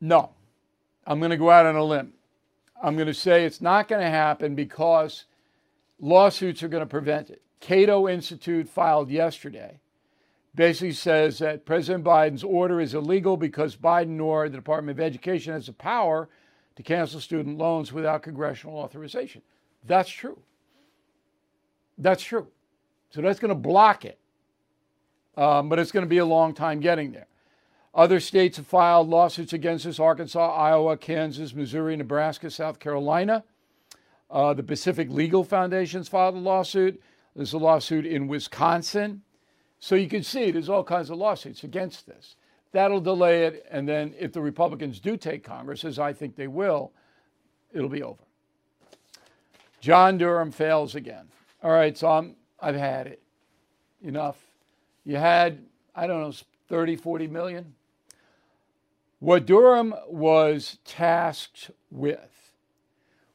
No. 0.00 0.30
I'm 1.06 1.18
going 1.18 1.30
to 1.30 1.36
go 1.36 1.50
out 1.50 1.66
on 1.66 1.76
a 1.76 1.84
limb. 1.84 2.12
I'm 2.82 2.94
going 2.94 3.08
to 3.08 3.14
say 3.14 3.44
it's 3.44 3.60
not 3.60 3.88
going 3.88 4.02
to 4.02 4.10
happen 4.10 4.54
because 4.54 5.24
lawsuits 6.02 6.62
are 6.62 6.68
going 6.68 6.82
to 6.82 6.86
prevent 6.86 7.30
it. 7.30 7.40
Cato 7.60 8.08
Institute 8.08 8.68
filed 8.68 9.08
yesterday 9.08 9.80
basically 10.54 10.92
says 10.92 11.38
that 11.38 11.64
President 11.64 12.04
Biden's 12.04 12.44
order 12.44 12.80
is 12.80 12.92
illegal 12.92 13.38
because 13.38 13.76
Biden 13.76 14.08
nor 14.08 14.48
the 14.48 14.56
Department 14.56 14.98
of 14.98 15.02
Education 15.02 15.54
has 15.54 15.66
the 15.66 15.72
power 15.72 16.28
to 16.76 16.82
cancel 16.82 17.20
student 17.20 17.56
loans 17.56 17.92
without 17.92 18.22
congressional 18.22 18.76
authorization. 18.76 19.40
That's 19.86 20.10
true. 20.10 20.38
That's 21.96 22.22
true. 22.22 22.48
So 23.10 23.22
that's 23.22 23.40
going 23.40 23.50
to 23.50 23.54
block 23.54 24.04
it. 24.04 24.18
Um, 25.36 25.68
but 25.68 25.78
it's 25.78 25.92
going 25.92 26.04
to 26.04 26.10
be 26.10 26.18
a 26.18 26.26
long 26.26 26.52
time 26.52 26.80
getting 26.80 27.12
there. 27.12 27.28
Other 27.94 28.20
states 28.20 28.56
have 28.56 28.66
filed 28.66 29.08
lawsuits 29.08 29.52
against 29.52 29.86
us 29.86 29.98
Arkansas, 29.98 30.54
Iowa, 30.54 30.96
Kansas, 30.96 31.54
Missouri, 31.54 31.96
Nebraska, 31.96 32.50
South 32.50 32.78
Carolina. 32.78 33.44
Uh, 34.32 34.54
the 34.54 34.62
Pacific 34.62 35.10
Legal 35.10 35.44
Foundation's 35.44 36.08
filed 36.08 36.34
a 36.34 36.38
lawsuit. 36.38 37.00
There's 37.36 37.52
a 37.52 37.58
lawsuit 37.58 38.06
in 38.06 38.28
Wisconsin. 38.28 39.22
So 39.78 39.94
you 39.94 40.08
can 40.08 40.22
see 40.22 40.50
there's 40.50 40.70
all 40.70 40.84
kinds 40.84 41.10
of 41.10 41.18
lawsuits 41.18 41.64
against 41.64 42.06
this. 42.06 42.36
That'll 42.72 43.00
delay 43.00 43.44
it. 43.44 43.66
And 43.70 43.86
then 43.86 44.14
if 44.18 44.32
the 44.32 44.40
Republicans 44.40 45.00
do 45.00 45.18
take 45.18 45.44
Congress, 45.44 45.84
as 45.84 45.98
I 45.98 46.14
think 46.14 46.34
they 46.34 46.46
will, 46.46 46.92
it'll 47.72 47.90
be 47.90 48.02
over. 48.02 48.22
John 49.80 50.16
Durham 50.16 50.50
fails 50.50 50.94
again. 50.94 51.26
All 51.62 51.72
right, 51.72 51.96
so 51.98 52.08
I'm, 52.08 52.36
I've 52.58 52.76
had 52.76 53.08
it. 53.08 53.22
Enough. 54.02 54.38
You 55.04 55.16
had, 55.16 55.58
I 55.94 56.06
don't 56.06 56.20
know, 56.20 56.32
30, 56.68 56.96
40 56.96 57.26
million. 57.26 57.74
What 59.18 59.44
Durham 59.44 59.94
was 60.08 60.78
tasked 60.84 61.70
with 61.90 62.41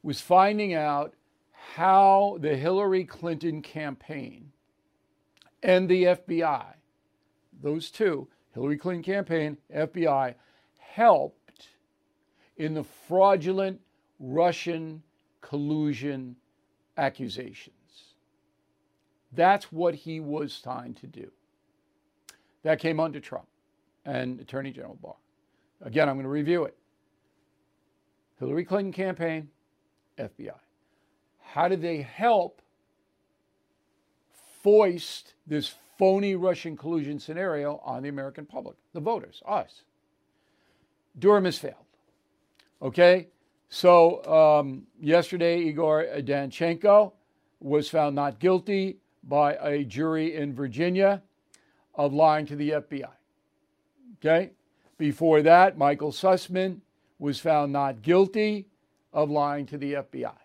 was 0.04 0.22
finding 0.22 0.74
out 0.74 1.14
how 1.76 2.38
the 2.40 2.56
Hillary 2.56 3.04
Clinton 3.04 3.62
campaign 3.62 4.52
and 5.64 5.90
the 5.90 6.04
FBI, 6.04 6.74
those 7.62 7.92
two, 7.92 8.28
Hillary 8.54 8.78
Clinton 8.78 9.04
campaign, 9.04 9.58
FBI, 9.76 10.36
helped 10.80 11.68
in 12.58 12.74
the 12.74 12.84
fraudulent 12.84 13.82
Russian 14.20 15.04
collusion 15.42 16.36
accusations. 16.98 17.76
That's 19.32 19.72
what 19.72 19.94
he 19.94 20.20
was 20.20 20.60
trying 20.62 20.94
to 20.96 21.08
do. 21.08 21.32
That 22.64 22.80
came 22.80 23.00
under 23.00 23.20
Trump 23.20 23.48
and 24.06 24.40
Attorney 24.40 24.72
General 24.72 24.98
Barr. 25.02 25.16
Again, 25.82 26.10
I'm 26.10 26.16
going 26.16 26.24
to 26.24 26.30
review 26.30 26.64
it. 26.64 26.76
Hillary 28.40 28.66
Clinton 28.66 28.94
campaign, 28.94 29.50
FBI. 30.18 30.60
How 31.42 31.68
did 31.68 31.82
they 31.82 32.02
help 32.02 32.62
foist 34.62 35.34
this 35.46 35.74
phony 35.98 36.36
Russian 36.36 36.76
collusion 36.76 37.20
scenario 37.20 37.82
on 37.84 38.04
the 38.04 38.10
American 38.10 38.46
public, 38.46 38.76
the 38.94 39.00
voters, 39.00 39.42
us? 39.48 39.84
Durham 41.18 41.46
has 41.46 41.58
failed. 41.58 41.76
Okay? 42.82 43.28
So, 43.70 44.24
um, 44.26 44.88
yesterday, 45.02 45.60
Igor 45.62 46.06
Danchenko 46.20 47.14
was 47.60 47.90
found 47.90 48.16
not 48.16 48.40
guilty 48.40 48.98
by 49.24 49.56
a 49.56 49.84
jury 49.84 50.36
in 50.36 50.54
Virginia 50.54 51.22
of 51.96 52.14
lying 52.14 52.46
to 52.46 52.56
the 52.56 52.72
FBI. 52.72 53.10
Okay? 54.20 54.52
Before 54.98 55.42
that, 55.42 55.78
Michael 55.78 56.12
Sussmann 56.12 56.82
was 57.20 57.40
found 57.40 57.74
not 57.74 58.02
guilty 58.02 58.68
of 59.18 59.32
lying 59.32 59.66
to 59.66 59.80
the 59.80 59.94
FBI. 59.94 60.38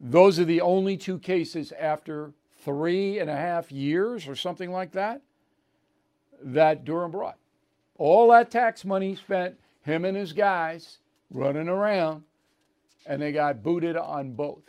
Those 0.00 0.38
are 0.38 0.46
the 0.46 0.62
only 0.62 0.96
two 0.96 1.18
cases 1.18 1.74
after 1.78 2.32
three 2.64 3.18
and 3.18 3.28
a 3.28 3.36
half 3.36 3.70
years 3.70 4.26
or 4.26 4.34
something 4.34 4.70
like 4.70 4.92
that 4.92 5.20
that 6.42 6.86
Durham 6.86 7.10
brought. 7.10 7.36
All 7.98 8.30
that 8.30 8.50
tax 8.50 8.82
money 8.82 9.14
spent, 9.14 9.56
him 9.82 10.06
and 10.06 10.16
his 10.16 10.32
guys 10.32 11.00
running 11.30 11.68
around, 11.68 12.22
and 13.04 13.20
they 13.20 13.30
got 13.30 13.62
booted 13.62 13.94
on 13.94 14.32
both. 14.32 14.62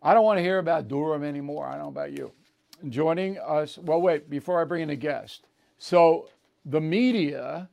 I 0.00 0.14
don't 0.14 0.24
want 0.24 0.38
to 0.38 0.42
hear 0.42 0.58
about 0.58 0.86
Durham 0.86 1.24
anymore. 1.24 1.66
I 1.66 1.72
don't 1.72 1.82
know 1.82 1.88
about 1.88 2.12
you. 2.12 2.30
Joining 2.88 3.38
us, 3.38 3.76
well, 3.76 4.00
wait, 4.00 4.30
before 4.30 4.60
I 4.60 4.64
bring 4.64 4.82
in 4.82 4.90
a 4.90 4.96
guest. 4.96 5.48
So 5.78 6.28
the 6.64 6.80
media 6.80 7.68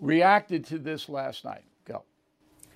reacted 0.00 0.64
to 0.64 0.78
this 0.78 1.08
last 1.08 1.44
night. 1.44 1.62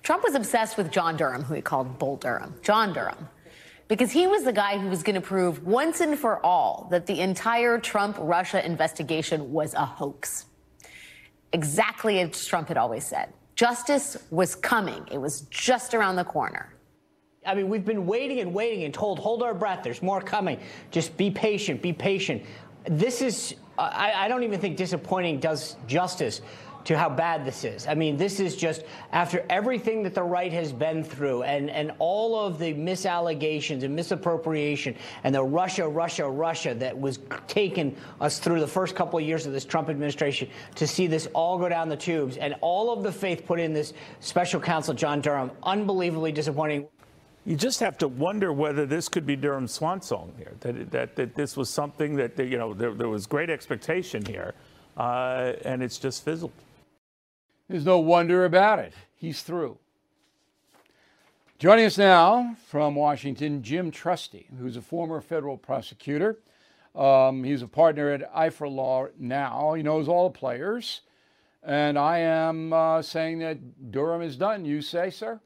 Trump 0.03 0.23
was 0.23 0.35
obsessed 0.35 0.77
with 0.77 0.91
John 0.91 1.17
Durham, 1.17 1.43
who 1.43 1.53
he 1.53 1.61
called 1.61 1.99
Bull 1.99 2.17
Durham. 2.17 2.55
John 2.61 2.93
Durham. 2.93 3.27
Because 3.87 4.11
he 4.11 4.27
was 4.27 4.43
the 4.43 4.53
guy 4.53 4.77
who 4.77 4.87
was 4.87 5.01
going 5.01 5.15
to 5.15 5.21
prove 5.21 5.65
once 5.65 5.99
and 5.99 6.17
for 6.17 6.43
all 6.45 6.87
that 6.91 7.07
the 7.07 7.21
entire 7.21 7.79
Trump 7.79 8.17
Russia 8.19 8.63
investigation 8.63 9.51
was 9.51 9.73
a 9.73 9.85
hoax. 9.85 10.45
Exactly 11.53 12.19
as 12.19 12.45
Trump 12.45 12.67
had 12.67 12.77
always 12.77 13.03
said. 13.03 13.33
Justice 13.55 14.15
was 14.29 14.55
coming, 14.55 15.05
it 15.11 15.17
was 15.17 15.41
just 15.49 15.93
around 15.93 16.15
the 16.15 16.23
corner. 16.23 16.73
I 17.45 17.55
mean, 17.55 17.67
we've 17.67 17.85
been 17.85 18.05
waiting 18.05 18.39
and 18.41 18.53
waiting 18.53 18.83
and 18.83 18.93
told, 18.93 19.17
hold 19.17 19.41
our 19.41 19.53
breath, 19.53 19.83
there's 19.83 20.03
more 20.03 20.21
coming. 20.21 20.59
Just 20.91 21.17
be 21.17 21.31
patient, 21.31 21.81
be 21.81 21.91
patient. 21.91 22.43
This 22.85 23.21
is 23.21 23.55
I, 23.79 24.25
I 24.25 24.27
don't 24.27 24.43
even 24.43 24.59
think 24.59 24.77
disappointing 24.77 25.39
does 25.39 25.77
justice 25.87 26.41
to 26.85 26.97
how 26.97 27.09
bad 27.09 27.45
this 27.45 27.63
is. 27.63 27.87
I 27.87 27.93
mean, 27.93 28.17
this 28.17 28.39
is 28.39 28.55
just 28.55 28.83
after 29.11 29.45
everything 29.49 30.03
that 30.03 30.13
the 30.13 30.23
right 30.23 30.51
has 30.51 30.71
been 30.71 31.03
through 31.03 31.43
and, 31.43 31.69
and 31.69 31.91
all 31.99 32.39
of 32.39 32.57
the 32.59 32.73
misallegations 32.73 33.83
and 33.83 33.95
misappropriation 33.95 34.95
and 35.23 35.35
the 35.35 35.43
Russia, 35.43 35.87
Russia, 35.87 36.27
Russia 36.27 36.73
that 36.75 36.97
was 36.97 37.19
taking 37.47 37.95
us 38.21 38.39
through 38.39 38.59
the 38.59 38.67
first 38.67 38.95
couple 38.95 39.19
of 39.19 39.25
years 39.25 39.45
of 39.45 39.53
this 39.53 39.65
Trump 39.65 39.89
administration 39.89 40.49
to 40.75 40.87
see 40.87 41.07
this 41.07 41.27
all 41.33 41.57
go 41.57 41.69
down 41.69 41.89
the 41.89 41.97
tubes 41.97 42.37
and 42.37 42.55
all 42.61 42.91
of 42.91 43.03
the 43.03 43.11
faith 43.11 43.45
put 43.45 43.59
in 43.59 43.73
this 43.73 43.93
special 44.19 44.59
counsel, 44.59 44.93
John 44.93 45.21
Durham, 45.21 45.51
unbelievably 45.63 46.31
disappointing. 46.31 46.87
You 47.45 47.55
just 47.55 47.79
have 47.79 47.97
to 47.99 48.07
wonder 48.07 48.53
whether 48.53 48.85
this 48.85 49.09
could 49.09 49.25
be 49.25 49.35
Durham's 49.35 49.71
swan 49.71 50.01
song 50.01 50.33
here. 50.37 50.53
That 50.59 50.91
that, 50.91 51.15
that 51.15 51.35
this 51.35 51.55
was 51.57 51.69
something 51.69 52.15
that 52.17 52.37
you 52.37 52.57
know 52.57 52.73
there, 52.73 52.93
there 52.93 53.09
was 53.09 53.25
great 53.25 53.49
expectation 53.49 54.23
here, 54.25 54.53
uh, 54.97 55.53
and 55.63 55.81
it's 55.81 55.97
just 55.97 56.23
fizzled. 56.23 56.51
There's 57.69 57.85
no 57.85 57.99
wonder 57.99 58.45
about 58.45 58.79
it. 58.79 58.93
He's 59.15 59.43
through. 59.43 59.77
Joining 61.59 61.85
us 61.85 61.99
now 61.99 62.55
from 62.65 62.95
Washington, 62.95 63.61
Jim 63.61 63.91
Trusty, 63.91 64.47
who's 64.57 64.75
a 64.75 64.81
former 64.81 65.21
federal 65.21 65.55
prosecutor. 65.55 66.39
Um, 66.95 67.43
he's 67.43 67.61
a 67.61 67.67
partner 67.67 68.09
at 68.09 68.33
Ifrah 68.33 68.73
Law 68.73 69.07
now. 69.19 69.73
He 69.73 69.83
knows 69.83 70.07
all 70.07 70.29
the 70.29 70.37
players. 70.37 71.01
And 71.61 71.99
I 71.99 72.19
am 72.19 72.73
uh, 72.73 73.03
saying 73.03 73.39
that 73.39 73.91
Durham 73.91 74.23
is 74.23 74.35
done. 74.35 74.65
You 74.65 74.81
say, 74.81 75.11
sir? 75.11 75.39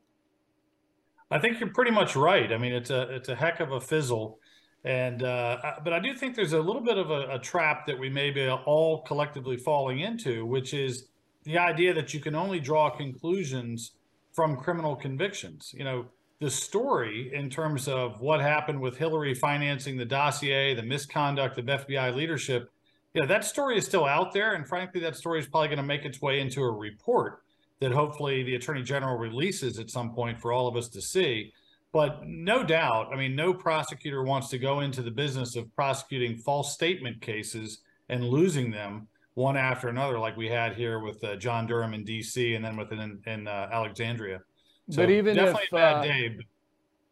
I 1.30 1.40
think 1.40 1.60
you're 1.60 1.74
pretty 1.74 1.92
much 1.92 2.16
right. 2.16 2.54
I 2.54 2.58
mean, 2.58 2.72
it's 2.72 2.92
a 2.92 3.02
it's 3.16 3.28
a 3.28 3.36
heck 3.36 3.60
of 3.60 3.72
a 3.72 3.82
fizzle, 3.82 4.40
and 4.84 5.24
uh, 5.24 5.58
but 5.84 5.92
I 5.92 6.00
do 6.00 6.14
think 6.14 6.36
there's 6.36 6.54
a 6.54 6.62
little 6.62 6.84
bit 6.84 7.00
of 7.00 7.10
a, 7.10 7.32
a 7.32 7.40
trap 7.40 7.88
that 7.88 7.98
we 7.98 8.08
may 8.10 8.30
be 8.30 8.48
all 8.48 9.02
collectively 9.02 9.58
falling 9.58 10.02
into, 10.02 10.46
which 10.46 10.76
is 10.76 11.08
the 11.44 11.58
idea 11.58 11.94
that 11.94 12.14
you 12.14 12.20
can 12.20 12.36
only 12.36 12.60
draw 12.60 12.90
conclusions 12.90 13.92
from 14.32 14.58
criminal 14.58 14.96
convictions. 14.96 15.74
You 15.78 15.84
know, 15.84 16.06
the 16.40 16.50
story 16.50 17.32
in 17.34 17.50
terms 17.50 17.88
of 17.88 18.20
what 18.20 18.42
happened 18.42 18.80
with 18.80 18.98
Hillary 18.98 19.34
financing 19.34 19.98
the 19.98 20.06
dossier, 20.06 20.74
the 20.74 20.84
misconduct 20.84 21.58
of 21.58 21.66
FBI 21.66 22.14
leadership, 22.16 22.70
you 23.14 23.22
know, 23.22 23.28
that 23.28 23.46
story 23.46 23.78
is 23.78 23.86
still 23.86 24.06
out 24.06 24.34
there. 24.34 24.56
And 24.56 24.68
frankly, 24.68 25.00
that 25.02 25.16
story 25.16 25.40
is 25.40 25.48
probably 25.48 25.68
going 25.68 25.78
to 25.78 25.84
make 25.84 26.04
its 26.04 26.22
way 26.22 26.40
into 26.40 26.62
a 26.64 26.72
report 26.72 27.44
that 27.80 27.92
hopefully 27.92 28.44
the 28.44 28.56
attorney 28.56 28.82
general 28.82 29.18
releases 29.18 29.78
at 29.80 29.90
some 29.90 30.14
point 30.14 30.40
for 30.40 30.52
all 30.52 30.68
of 30.68 30.76
us 30.76 30.90
to 30.90 31.02
see. 31.02 31.54
But 31.92 32.26
no 32.26 32.64
doubt, 32.64 33.10
I 33.14 33.18
mean, 33.18 33.36
no 33.36 33.54
prosecutor 33.54 34.24
wants 34.24 34.50
to 34.50 34.58
go 34.58 34.80
into 34.80 35.04
the 35.04 35.12
business 35.12 35.56
of 35.56 35.74
prosecuting 35.76 36.38
false 36.38 36.74
statement 36.74 37.22
cases 37.22 37.82
and 38.10 38.28
losing 38.28 38.72
them 38.72 39.08
one 39.36 39.58
after 39.58 39.88
another, 39.88 40.20
like 40.20 40.38
we 40.38 40.48
had 40.48 40.76
here 40.76 41.00
with 41.00 41.24
uh, 41.24 41.36
John 41.36 41.66
Durham 41.66 41.94
in 41.94 42.04
D.C. 42.04 42.56
and 42.56 42.64
then 42.64 42.78
with 42.78 42.92
in, 42.92 43.20
in 43.26 43.48
uh, 43.48 43.70
Alexandria. 43.72 44.42
So 44.90 44.98
but 44.98 45.10
even 45.10 45.36
definitely 45.36 45.64
if 45.64 45.72
a 45.72 45.76
bad 45.76 45.96
uh, 45.96 46.02
day. 46.04 46.28
But... 46.30 46.46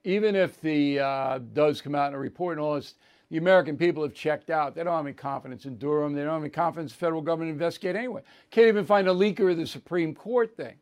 even 0.03 0.35
if 0.35 0.59
the 0.61 0.99
uh, 0.99 1.39
does 1.53 1.81
come 1.81 1.95
out 1.95 2.09
in 2.09 2.13
a 2.13 2.19
report 2.19 2.57
and 2.57 2.65
all 2.65 2.75
this, 2.75 2.95
the 3.31 3.37
American 3.37 3.77
people 3.77 4.03
have 4.03 4.13
checked 4.13 4.49
out. 4.49 4.75
They 4.75 4.83
don't 4.83 4.93
have 4.93 5.05
any 5.05 5.13
confidence 5.13 5.65
in 5.65 5.77
Durham. 5.77 6.13
They 6.13 6.23
don't 6.23 6.33
have 6.33 6.41
any 6.41 6.49
confidence 6.49 6.91
in 6.91 6.95
the 6.95 6.99
federal 6.99 7.21
government 7.21 7.51
investigate 7.51 7.95
anyway. 7.95 8.21
Can't 8.49 8.67
even 8.67 8.85
find 8.85 9.07
a 9.07 9.11
leaker 9.11 9.49
of 9.49 9.57
the 9.57 9.65
Supreme 9.65 10.13
Court 10.13 10.55
thing. 10.57 10.75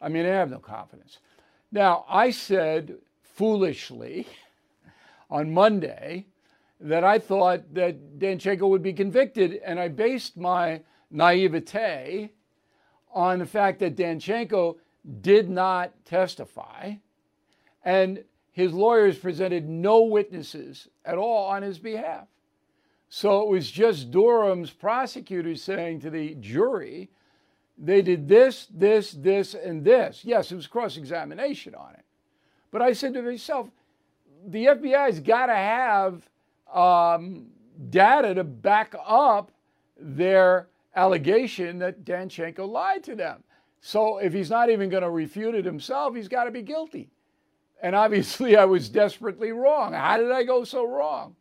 I 0.00 0.08
mean, 0.08 0.24
they 0.24 0.30
have 0.30 0.50
no 0.50 0.58
confidence. 0.58 1.18
Now, 1.70 2.04
I 2.08 2.32
said 2.32 2.96
foolishly 3.22 4.26
on 5.30 5.54
Monday 5.54 6.26
that 6.82 7.04
I 7.04 7.18
thought 7.18 7.72
that 7.74 8.18
Danchenko 8.18 8.68
would 8.68 8.82
be 8.82 8.92
convicted, 8.92 9.60
and 9.64 9.78
I 9.78 9.88
based 9.88 10.36
my 10.36 10.80
naivete 11.10 12.30
on 13.12 13.38
the 13.38 13.46
fact 13.46 13.78
that 13.80 13.96
Danchenko 13.96 14.76
did 15.20 15.48
not 15.48 15.92
testify, 16.04 16.94
and 17.84 18.24
his 18.52 18.72
lawyers 18.72 19.18
presented 19.18 19.68
no 19.68 20.02
witnesses 20.02 20.88
at 21.04 21.18
all 21.18 21.48
on 21.48 21.62
his 21.62 21.78
behalf. 21.78 22.26
So 23.08 23.42
it 23.42 23.48
was 23.48 23.70
just 23.70 24.10
Durham's 24.10 24.70
prosecutors 24.70 25.62
saying 25.62 26.00
to 26.00 26.10
the 26.10 26.34
jury, 26.36 27.10
they 27.78 28.02
did 28.02 28.28
this, 28.28 28.66
this, 28.72 29.12
this, 29.12 29.54
and 29.54 29.84
this. 29.84 30.22
Yes, 30.24 30.50
it 30.50 30.56
was 30.56 30.66
cross 30.66 30.96
examination 30.96 31.74
on 31.74 31.94
it. 31.94 32.04
But 32.70 32.82
I 32.82 32.92
said 32.92 33.14
to 33.14 33.22
myself, 33.22 33.68
the 34.46 34.66
FBI's 34.66 35.20
got 35.20 35.46
to 35.46 35.54
have 35.54 36.28
um, 36.74 37.46
data 37.90 38.34
to 38.34 38.44
back 38.44 38.94
up 39.06 39.52
their 39.98 40.68
allegation 40.94 41.78
that 41.78 42.04
Danchenko 42.04 42.68
lied 42.68 43.02
to 43.04 43.14
them. 43.14 43.42
So 43.80 44.18
if 44.18 44.32
he's 44.32 44.50
not 44.50 44.70
even 44.70 44.90
going 44.90 45.02
to 45.02 45.10
refute 45.10 45.54
it 45.54 45.64
himself, 45.64 46.14
he's 46.14 46.28
got 46.28 46.44
to 46.44 46.50
be 46.50 46.62
guilty. 46.62 47.10
And 47.82 47.96
obviously, 47.96 48.56
I 48.56 48.64
was 48.64 48.88
desperately 48.88 49.52
wrong. 49.52 49.92
How 49.92 50.16
did 50.16 50.30
I 50.30 50.44
go 50.44 50.64
so 50.64 50.86
wrong? 50.86 51.34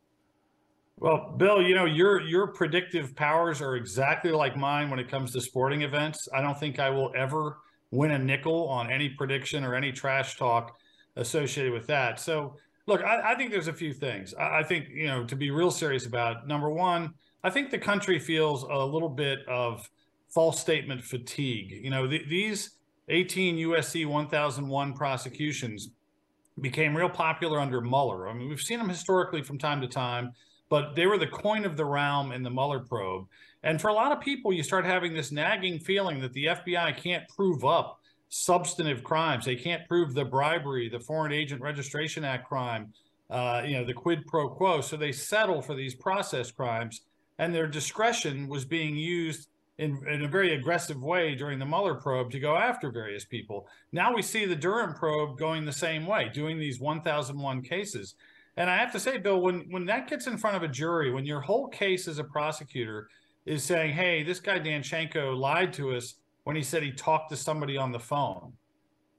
Well, 0.97 1.33
Bill, 1.37 1.63
you 1.63 1.73
know 1.73 1.85
your 1.85 2.21
your 2.21 2.47
predictive 2.47 3.15
powers 3.15 3.59
are 3.59 3.75
exactly 3.75 4.31
like 4.31 4.55
mine 4.55 4.89
when 4.91 4.99
it 4.99 5.09
comes 5.09 5.31
to 5.33 5.41
sporting 5.41 5.81
events. 5.81 6.27
I 6.31 6.41
don't 6.41 6.59
think 6.59 6.79
I 6.79 6.91
will 6.91 7.11
ever 7.15 7.57
win 7.89 8.11
a 8.11 8.19
nickel 8.19 8.69
on 8.69 8.91
any 8.91 9.09
prediction 9.09 9.63
or 9.63 9.73
any 9.73 9.91
trash 9.91 10.37
talk 10.37 10.77
associated 11.15 11.73
with 11.73 11.87
that. 11.87 12.19
So 12.19 12.55
Look, 12.91 13.05
I, 13.05 13.31
I, 13.31 13.35
think 13.35 13.51
there's 13.51 13.69
a 13.69 13.73
few 13.73 13.93
things. 13.93 14.33
I, 14.33 14.59
I, 14.59 14.63
think, 14.63 14.89
you 14.89 15.07
know, 15.07 15.23
to 15.23 15.35
be 15.37 15.49
real 15.49 15.71
serious 15.71 16.05
about 16.05 16.45
number 16.45 16.69
one, 16.69 17.13
I 17.41 17.49
think 17.49 17.71
the 17.71 17.77
country 17.77 18.19
feels 18.19 18.63
a 18.63 18.85
little 18.85 19.07
bit 19.07 19.47
of 19.47 19.89
false 20.27 20.59
statement 20.59 21.01
fatigue. 21.01 21.71
You 21.71 21.89
know, 21.89 22.05
the, 22.05 22.21
these 22.27 22.71
18 23.07 23.55
USC 23.55 24.05
1001 24.05 24.91
prosecutions 24.91 25.91
became 26.59 26.93
real 26.93 27.07
popular 27.07 27.61
under 27.61 27.79
Mueller. 27.79 28.27
I 28.27 28.33
mean, 28.33 28.49
we've 28.49 28.59
seen 28.59 28.77
them 28.77 28.89
historically 28.89 29.41
from 29.41 29.57
time 29.57 29.79
to 29.79 29.87
time, 29.87 30.33
but 30.67 30.93
they 30.93 31.05
were 31.05 31.17
the 31.17 31.27
coin 31.27 31.63
of 31.63 31.77
the 31.77 31.85
realm 31.85 32.33
in 32.33 32.43
the 32.43 32.49
Mueller 32.49 32.79
probe. 32.79 33.25
And 33.63 33.79
for 33.79 33.87
a 33.87 33.93
lot 33.93 34.11
of 34.11 34.19
people, 34.19 34.51
you 34.51 34.63
start 34.63 34.83
having 34.83 35.13
this 35.13 35.31
nagging 35.31 35.79
feeling 35.79 36.19
that 36.19 36.33
the 36.33 36.47
FBI 36.47 36.97
can't 36.97 37.25
prove 37.29 37.63
up 37.63 38.00
substantive 38.31 39.03
crimes. 39.03 39.45
They 39.45 39.57
can't 39.57 39.87
prove 39.87 40.13
the 40.13 40.23
bribery, 40.23 40.89
the 40.89 40.99
Foreign 40.99 41.33
Agent 41.33 41.61
Registration 41.61 42.23
Act 42.23 42.47
crime, 42.47 42.93
uh, 43.29 43.61
you 43.65 43.73
know, 43.73 43.85
the 43.85 43.93
quid 43.93 44.25
pro 44.25 44.49
quo. 44.49 44.79
So 44.81 44.95
they 44.95 45.11
settle 45.11 45.61
for 45.61 45.75
these 45.75 45.93
process 45.93 46.49
crimes, 46.49 47.01
and 47.37 47.53
their 47.53 47.67
discretion 47.67 48.47
was 48.47 48.63
being 48.63 48.95
used 48.95 49.49
in, 49.77 50.01
in 50.07 50.23
a 50.23 50.27
very 50.29 50.55
aggressive 50.55 51.03
way 51.03 51.35
during 51.35 51.59
the 51.59 51.65
Mueller 51.65 51.95
probe 51.95 52.31
to 52.31 52.39
go 52.39 52.55
after 52.55 52.89
various 52.89 53.25
people. 53.25 53.67
Now 53.91 54.13
we 54.13 54.21
see 54.21 54.45
the 54.45 54.55
Durham 54.55 54.93
probe 54.93 55.37
going 55.37 55.65
the 55.65 55.73
same 55.73 56.05
way, 56.05 56.29
doing 56.33 56.57
these 56.57 56.79
1001 56.79 57.61
cases. 57.63 58.15
And 58.55 58.69
I 58.69 58.77
have 58.77 58.93
to 58.93 58.99
say, 58.99 59.17
Bill, 59.17 59.41
when 59.41 59.65
when 59.69 59.85
that 59.85 60.09
gets 60.09 60.27
in 60.27 60.37
front 60.37 60.55
of 60.55 60.63
a 60.63 60.67
jury, 60.69 61.11
when 61.11 61.25
your 61.25 61.41
whole 61.41 61.67
case 61.67 62.07
as 62.07 62.19
a 62.19 62.23
prosecutor 62.23 63.09
is 63.45 63.63
saying, 63.63 63.93
"Hey, 63.93 64.23
this 64.23 64.39
guy 64.39 64.59
Danchenko 64.59 65.35
lied 65.37 65.73
to 65.73 65.95
us," 65.95 66.15
when 66.43 66.55
he 66.55 66.63
said 66.63 66.83
he 66.83 66.91
talked 66.91 67.29
to 67.29 67.37
somebody 67.37 67.77
on 67.77 67.91
the 67.91 67.99
phone. 67.99 68.53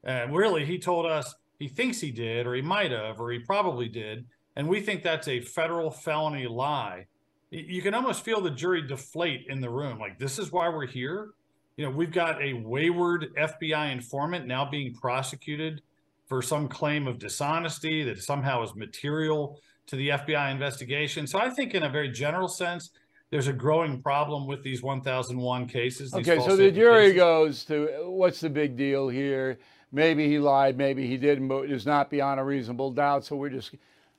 And 0.04 0.34
really, 0.34 0.64
he 0.64 0.78
told 0.78 1.06
us 1.06 1.34
he 1.58 1.68
thinks 1.68 2.00
he 2.00 2.10
did, 2.10 2.46
or 2.46 2.54
he 2.54 2.62
might 2.62 2.90
have, 2.90 3.20
or 3.20 3.30
he 3.30 3.38
probably 3.38 3.88
did. 3.88 4.24
And 4.56 4.68
we 4.68 4.80
think 4.80 5.02
that's 5.02 5.28
a 5.28 5.40
federal 5.40 5.90
felony 5.90 6.46
lie. 6.46 7.06
You 7.50 7.82
can 7.82 7.94
almost 7.94 8.24
feel 8.24 8.40
the 8.40 8.50
jury 8.50 8.82
deflate 8.82 9.46
in 9.48 9.60
the 9.60 9.70
room. 9.70 9.98
Like, 9.98 10.18
this 10.18 10.38
is 10.38 10.50
why 10.50 10.68
we're 10.68 10.86
here. 10.86 11.30
You 11.76 11.84
know, 11.84 11.90
we've 11.90 12.12
got 12.12 12.42
a 12.42 12.54
wayward 12.54 13.34
FBI 13.36 13.92
informant 13.92 14.46
now 14.46 14.64
being 14.64 14.92
prosecuted 14.94 15.82
for 16.26 16.42
some 16.42 16.68
claim 16.68 17.06
of 17.06 17.18
dishonesty 17.18 18.02
that 18.04 18.22
somehow 18.22 18.62
is 18.62 18.74
material 18.74 19.60
to 19.86 19.96
the 19.96 20.10
FBI 20.10 20.50
investigation. 20.50 21.26
So 21.26 21.38
I 21.38 21.50
think, 21.50 21.74
in 21.74 21.82
a 21.82 21.88
very 21.88 22.10
general 22.10 22.48
sense, 22.48 22.90
there's 23.32 23.48
a 23.48 23.52
growing 23.52 24.00
problem 24.00 24.46
with 24.46 24.62
these 24.62 24.82
1001 24.82 25.66
cases. 25.66 26.12
Okay, 26.12 26.38
so 26.38 26.54
the 26.54 26.70
jury 26.70 27.04
cases. 27.04 27.16
goes 27.16 27.64
to 27.64 27.88
what's 28.04 28.40
the 28.40 28.50
big 28.50 28.76
deal 28.76 29.08
here? 29.08 29.58
Maybe 29.90 30.28
he 30.28 30.38
lied, 30.38 30.76
maybe 30.76 31.06
he 31.06 31.16
didn't, 31.16 31.48
but 31.48 31.70
it's 31.70 31.86
not 31.86 32.10
beyond 32.10 32.38
a 32.40 32.44
reasonable 32.44 32.90
doubt. 32.90 33.24
So 33.24 33.36
we're 33.36 33.48
just, 33.48 33.74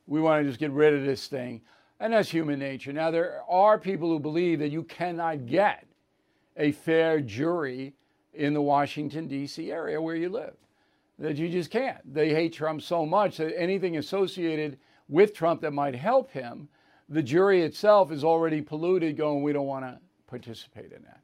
we 0.07 0.19
want 0.19 0.41
to 0.41 0.49
just 0.49 0.59
get 0.59 0.71
rid 0.71 0.95
of 0.95 1.05
this 1.05 1.27
thing. 1.27 1.61
And 1.99 2.11
that's 2.11 2.29
human 2.29 2.57
nature. 2.57 2.91
Now, 2.91 3.11
there 3.11 3.41
are 3.47 3.77
people 3.77 4.09
who 4.09 4.19
believe 4.19 4.57
that 4.59 4.69
you 4.69 4.81
cannot 4.83 5.45
get 5.45 5.85
a 6.57 6.71
fair 6.71 7.21
jury 7.21 7.93
in 8.33 8.55
the 8.55 8.63
Washington, 8.63 9.27
D.C. 9.27 9.71
area 9.71 10.01
where 10.01 10.15
you 10.15 10.29
live, 10.29 10.55
that 11.19 11.37
you 11.37 11.49
just 11.49 11.69
can't. 11.69 12.01
They 12.11 12.29
hate 12.29 12.53
Trump 12.53 12.81
so 12.81 13.05
much 13.05 13.37
that 13.37 13.55
anything 13.55 13.97
associated 13.97 14.79
with 15.07 15.35
Trump 15.35 15.61
that 15.61 15.71
might 15.71 15.93
help 15.93 16.31
him 16.31 16.67
the 17.09 17.23
jury 17.23 17.61
itself 17.61 18.11
is 18.11 18.23
already 18.23 18.61
polluted, 18.61 19.17
going, 19.17 19.43
we 19.43 19.53
don't 19.53 19.67
want 19.67 19.85
to 19.85 19.99
participate 20.27 20.91
in 20.91 21.03
that. 21.03 21.19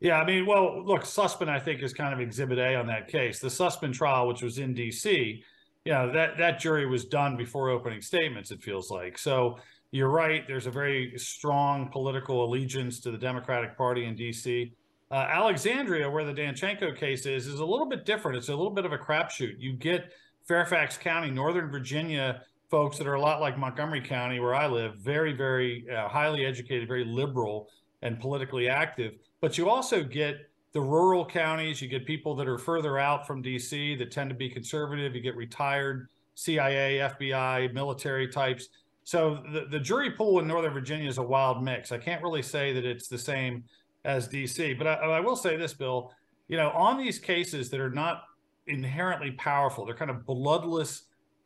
Yeah, 0.00 0.18
I 0.18 0.26
mean, 0.26 0.46
well, 0.46 0.84
look, 0.84 1.04
Sussmann, 1.04 1.48
I 1.48 1.60
think, 1.60 1.80
is 1.80 1.92
kind 1.92 2.12
of 2.12 2.20
exhibit 2.20 2.58
A 2.58 2.74
on 2.74 2.88
that 2.88 3.06
case. 3.06 3.38
The 3.38 3.48
Sussmann 3.48 3.92
trial, 3.92 4.26
which 4.26 4.42
was 4.42 4.58
in 4.58 4.74
D.C., 4.74 5.44
you 5.84 5.92
know, 5.92 6.12
that, 6.12 6.38
that 6.38 6.60
jury 6.60 6.86
was 6.86 7.04
done 7.04 7.36
before 7.36 7.70
opening 7.70 8.00
statements, 8.00 8.50
it 8.50 8.62
feels 8.62 8.90
like. 8.90 9.16
So 9.16 9.58
you're 9.92 10.10
right. 10.10 10.44
There's 10.46 10.66
a 10.66 10.70
very 10.70 11.12
strong 11.16 11.88
political 11.88 12.44
allegiance 12.44 12.98
to 13.00 13.10
the 13.10 13.18
Democratic 13.18 13.76
Party 13.76 14.06
in 14.06 14.16
D.C. 14.16 14.72
Uh, 15.10 15.14
Alexandria, 15.14 16.10
where 16.10 16.24
the 16.24 16.32
Danchenko 16.32 16.96
case 16.96 17.26
is, 17.26 17.46
is 17.46 17.60
a 17.60 17.64
little 17.64 17.86
bit 17.86 18.04
different. 18.04 18.38
It's 18.38 18.48
a 18.48 18.56
little 18.56 18.72
bit 18.72 18.84
of 18.84 18.92
a 18.92 18.98
crapshoot. 18.98 19.54
You 19.58 19.74
get 19.74 20.12
Fairfax 20.48 20.96
County, 20.96 21.30
Northern 21.30 21.70
Virginia, 21.70 22.42
folks 22.72 22.96
that 22.96 23.06
are 23.06 23.16
a 23.16 23.20
lot 23.20 23.38
like 23.38 23.58
Montgomery 23.58 24.00
County, 24.00 24.40
where 24.40 24.54
I 24.54 24.66
live, 24.66 24.96
very, 24.96 25.34
very 25.34 25.84
uh, 25.90 26.08
highly 26.08 26.46
educated, 26.46 26.88
very 26.88 27.04
liberal, 27.04 27.68
and 28.00 28.18
politically 28.18 28.66
active. 28.66 29.12
But 29.42 29.58
you 29.58 29.68
also 29.68 30.02
get 30.02 30.48
the 30.72 30.80
rural 30.80 31.26
counties, 31.26 31.82
you 31.82 31.88
get 31.88 32.06
people 32.06 32.34
that 32.36 32.48
are 32.48 32.56
further 32.56 32.98
out 32.98 33.26
from 33.26 33.42
DC 33.42 33.98
that 33.98 34.10
tend 34.10 34.30
to 34.30 34.34
be 34.34 34.48
conservative. 34.48 35.14
You 35.14 35.20
get 35.20 35.36
retired 35.36 36.08
CIA, 36.34 37.10
FBI, 37.20 37.74
military 37.74 38.26
types. 38.26 38.70
So 39.04 39.42
the, 39.52 39.66
the 39.70 39.78
jury 39.78 40.10
pool 40.10 40.38
in 40.38 40.46
Northern 40.46 40.72
Virginia 40.72 41.10
is 41.10 41.18
a 41.18 41.22
wild 41.22 41.62
mix. 41.62 41.92
I 41.92 41.98
can't 41.98 42.22
really 42.22 42.40
say 42.40 42.72
that 42.72 42.86
it's 42.86 43.06
the 43.06 43.18
same 43.18 43.64
as 44.06 44.30
DC, 44.30 44.78
but 44.78 44.86
I, 44.86 44.94
I 44.94 45.20
will 45.20 45.36
say 45.36 45.58
this, 45.58 45.74
Bill. 45.74 46.10
You 46.48 46.56
know, 46.56 46.70
on 46.70 46.96
these 46.96 47.18
cases 47.18 47.68
that 47.68 47.80
are 47.80 47.90
not 47.90 48.22
inherently 48.66 49.32
powerful, 49.32 49.84
they're 49.84 49.94
kind 49.94 50.10
of 50.10 50.24
bloodless 50.24 51.02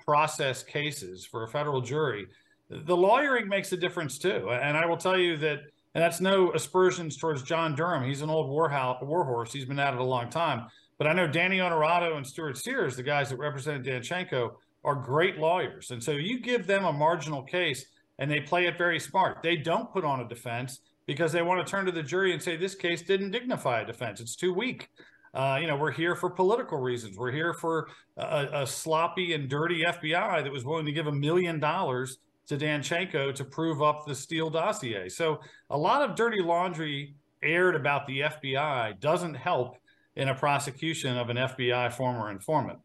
process 0.06 0.62
cases 0.62 1.24
for 1.24 1.44
a 1.44 1.48
federal 1.48 1.80
jury. 1.80 2.26
The 2.70 2.96
lawyering 2.96 3.48
makes 3.48 3.72
a 3.72 3.76
difference 3.76 4.18
too. 4.18 4.50
And 4.50 4.76
I 4.76 4.86
will 4.86 4.96
tell 4.96 5.18
you 5.18 5.36
that 5.38 5.60
and 5.96 6.02
that's 6.02 6.20
no 6.20 6.52
aspersions 6.52 7.16
towards 7.16 7.42
John 7.42 7.74
Durham. 7.74 8.04
He's 8.04 8.20
an 8.20 8.28
old 8.28 8.50
war, 8.50 8.68
horse. 8.68 9.50
He's 9.50 9.64
been 9.64 9.78
at 9.78 9.94
it 9.94 9.98
a 9.98 10.04
long 10.04 10.28
time. 10.28 10.66
But 10.98 11.06
I 11.06 11.14
know 11.14 11.26
Danny 11.26 11.56
Onorato 11.56 12.18
and 12.18 12.26
Stuart 12.26 12.58
Sears, 12.58 12.96
the 12.96 13.02
guys 13.02 13.30
that 13.30 13.38
represented 13.38 13.86
Danchenko, 13.86 14.56
are 14.84 14.94
great 14.94 15.38
lawyers. 15.38 15.92
And 15.92 16.04
so 16.04 16.12
you 16.12 16.38
give 16.40 16.66
them 16.66 16.84
a 16.84 16.92
marginal 16.92 17.42
case 17.42 17.86
and 18.18 18.30
they 18.30 18.40
play 18.40 18.66
it 18.66 18.76
very 18.76 19.00
smart. 19.00 19.42
They 19.42 19.56
don't 19.56 19.90
put 19.90 20.04
on 20.04 20.20
a 20.20 20.28
defense 20.28 20.80
because 21.06 21.32
they 21.32 21.40
want 21.40 21.66
to 21.66 21.70
turn 21.70 21.86
to 21.86 21.92
the 21.92 22.02
jury 22.02 22.34
and 22.34 22.42
say 22.42 22.58
this 22.58 22.74
case 22.74 23.00
didn't 23.00 23.30
dignify 23.30 23.80
a 23.80 23.86
defense. 23.86 24.20
It's 24.20 24.36
too 24.36 24.52
weak. 24.52 24.90
Uh, 25.34 25.58
you 25.60 25.66
know, 25.66 25.76
we're 25.76 25.90
here 25.90 26.14
for 26.14 26.30
political 26.30 26.78
reasons. 26.78 27.16
We're 27.18 27.32
here 27.32 27.52
for 27.52 27.88
a, 28.16 28.48
a 28.52 28.66
sloppy 28.66 29.34
and 29.34 29.48
dirty 29.48 29.84
FBI 29.84 30.42
that 30.42 30.52
was 30.52 30.64
willing 30.64 30.86
to 30.86 30.92
give 30.92 31.06
a 31.06 31.12
million 31.12 31.60
dollars 31.60 32.18
to 32.48 32.56
Danchenko 32.56 33.34
to 33.34 33.44
prove 33.44 33.82
up 33.82 34.06
the 34.06 34.14
Steele 34.14 34.50
dossier. 34.50 35.08
So 35.08 35.40
a 35.70 35.76
lot 35.76 36.08
of 36.08 36.16
dirty 36.16 36.40
laundry 36.40 37.14
aired 37.42 37.74
about 37.74 38.06
the 38.06 38.20
FBI 38.20 38.98
doesn't 39.00 39.34
help 39.34 39.76
in 40.14 40.28
a 40.28 40.34
prosecution 40.34 41.16
of 41.16 41.28
an 41.28 41.36
FBI 41.36 41.92
former 41.92 42.30
informant. 42.30 42.78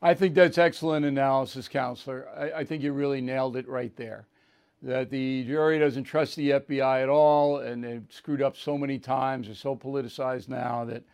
I 0.00 0.14
think 0.14 0.34
that's 0.34 0.58
excellent 0.58 1.06
analysis, 1.06 1.68
counselor. 1.68 2.28
I, 2.36 2.60
I, 2.60 2.64
think 2.64 2.82
you 2.82 2.92
really 2.92 3.20
nailed 3.20 3.56
it 3.56 3.68
right 3.68 3.94
there. 3.96 4.26
That 4.82 5.10
the 5.10 5.44
jury 5.44 5.78
doesn't 5.78 6.02
trust 6.02 6.34
the 6.34 6.50
FBI 6.50 7.04
at 7.04 7.08
all, 7.08 7.58
and 7.58 7.84
they've 7.84 8.04
screwed 8.10 8.42
up 8.42 8.56
so 8.56 8.76
many 8.76 8.98
times, 8.98 9.46
they're 9.46 9.54
so 9.54 9.76
politicized 9.76 10.48
now 10.48 10.84
that 10.86 11.04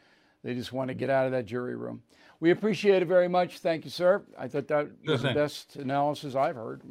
they 0.42 0.55
just 0.55 0.72
want 0.72 0.88
to 0.88 0.94
get 0.94 1.11
out 1.11 1.27
of 1.27 1.33
that 1.33 1.46
jury 1.46 1.77
room. 1.77 2.03
We 2.40 2.51
appreciate 2.51 3.03
it 3.03 3.09
very 3.09 3.29
much. 3.29 3.59
Thank 3.59 3.85
you, 3.85 3.90
sir. 3.90 4.22
I 4.38 4.46
thought 4.46 4.68
that 4.68 4.88
was 5.05 5.22
the 5.22 5.35
best 5.35 5.77
analysis 5.77 6.35
I've 6.37 6.55
heard. 6.55 6.83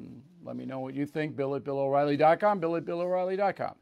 Let 0.44 0.56
me 0.56 0.66
know 0.66 0.80
what 0.80 0.94
you 0.94 1.06
think. 1.06 1.36
Bill 1.36 1.56
at 1.56 1.64
BillO'Reilly.com, 1.64 2.60
Bill 2.60 2.76
at 2.76 2.86
BillO'Reilly.com. 2.86 3.76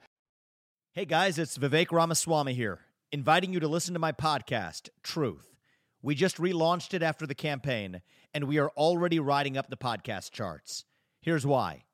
Hey, 0.94 1.06
guys, 1.06 1.40
it's 1.40 1.58
Vivek 1.58 1.92
Ramaswamy 1.92 2.54
here, 2.54 2.82
inviting 3.12 3.52
you 3.52 3.60
to 3.60 3.68
listen 3.68 3.94
to 3.94 4.00
my 4.00 4.12
podcast, 4.12 4.90
Truth. 5.04 5.56
We 6.02 6.14
just 6.14 6.38
relaunched 6.38 6.94
it 6.94 7.02
after 7.02 7.26
the 7.26 7.36
campaign, 7.36 8.02
and 8.34 8.44
we 8.44 8.60
are 8.60 8.70
already 8.78 9.20
riding 9.20 9.58
up 9.58 9.70
the 9.70 9.76
podcast 9.76 10.32
charts. 10.32 10.86
Here's 11.22 11.46
why. 11.46 11.86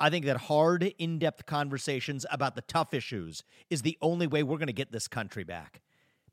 I 0.00 0.10
think 0.10 0.24
that 0.24 0.38
hard, 0.38 0.94
in 0.98 1.18
depth 1.18 1.44
conversations 1.44 2.24
about 2.30 2.54
the 2.54 2.62
tough 2.62 2.94
issues 2.94 3.44
is 3.68 3.82
the 3.82 3.98
only 4.00 4.26
way 4.26 4.42
we're 4.42 4.56
going 4.56 4.68
to 4.68 4.72
get 4.72 4.90
this 4.90 5.08
country 5.08 5.44
back. 5.44 5.82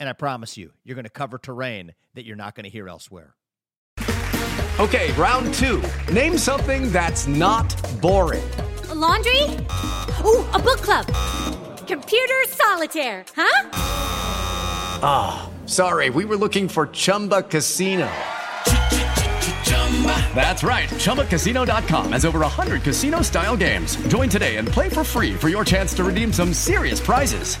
And 0.00 0.08
I 0.08 0.12
promise 0.12 0.56
you, 0.56 0.72
you're 0.84 0.94
going 0.94 1.04
to 1.04 1.10
cover 1.10 1.38
terrain 1.38 1.94
that 2.14 2.24
you're 2.24 2.36
not 2.36 2.54
going 2.54 2.64
to 2.64 2.70
hear 2.70 2.88
elsewhere. 2.88 3.34
Okay, 4.78 5.10
round 5.12 5.52
two. 5.54 5.82
Name 6.12 6.38
something 6.38 6.92
that's 6.92 7.26
not 7.26 7.74
boring. 8.00 8.48
A 8.90 8.94
laundry? 8.94 9.42
Ooh, 10.24 10.46
a 10.54 10.58
book 10.58 10.80
club. 10.82 11.06
Computer 11.88 12.44
solitaire, 12.46 13.24
huh? 13.34 13.70
Ah, 15.02 15.50
oh, 15.50 15.66
sorry, 15.66 16.10
we 16.10 16.24
were 16.24 16.36
looking 16.36 16.68
for 16.68 16.86
Chumba 16.86 17.42
Casino. 17.42 18.08
That's 20.34 20.62
right. 20.62 20.88
ChumbaCasino.com 20.88 22.12
has 22.12 22.24
over 22.24 22.38
100 22.40 22.82
casino 22.82 23.22
style 23.22 23.56
games. 23.56 23.96
Join 24.06 24.28
today 24.28 24.56
and 24.58 24.68
play 24.68 24.88
for 24.88 25.02
free 25.02 25.34
for 25.34 25.48
your 25.48 25.64
chance 25.64 25.92
to 25.94 26.04
redeem 26.04 26.32
some 26.32 26.52
serious 26.54 27.00
prizes. 27.00 27.56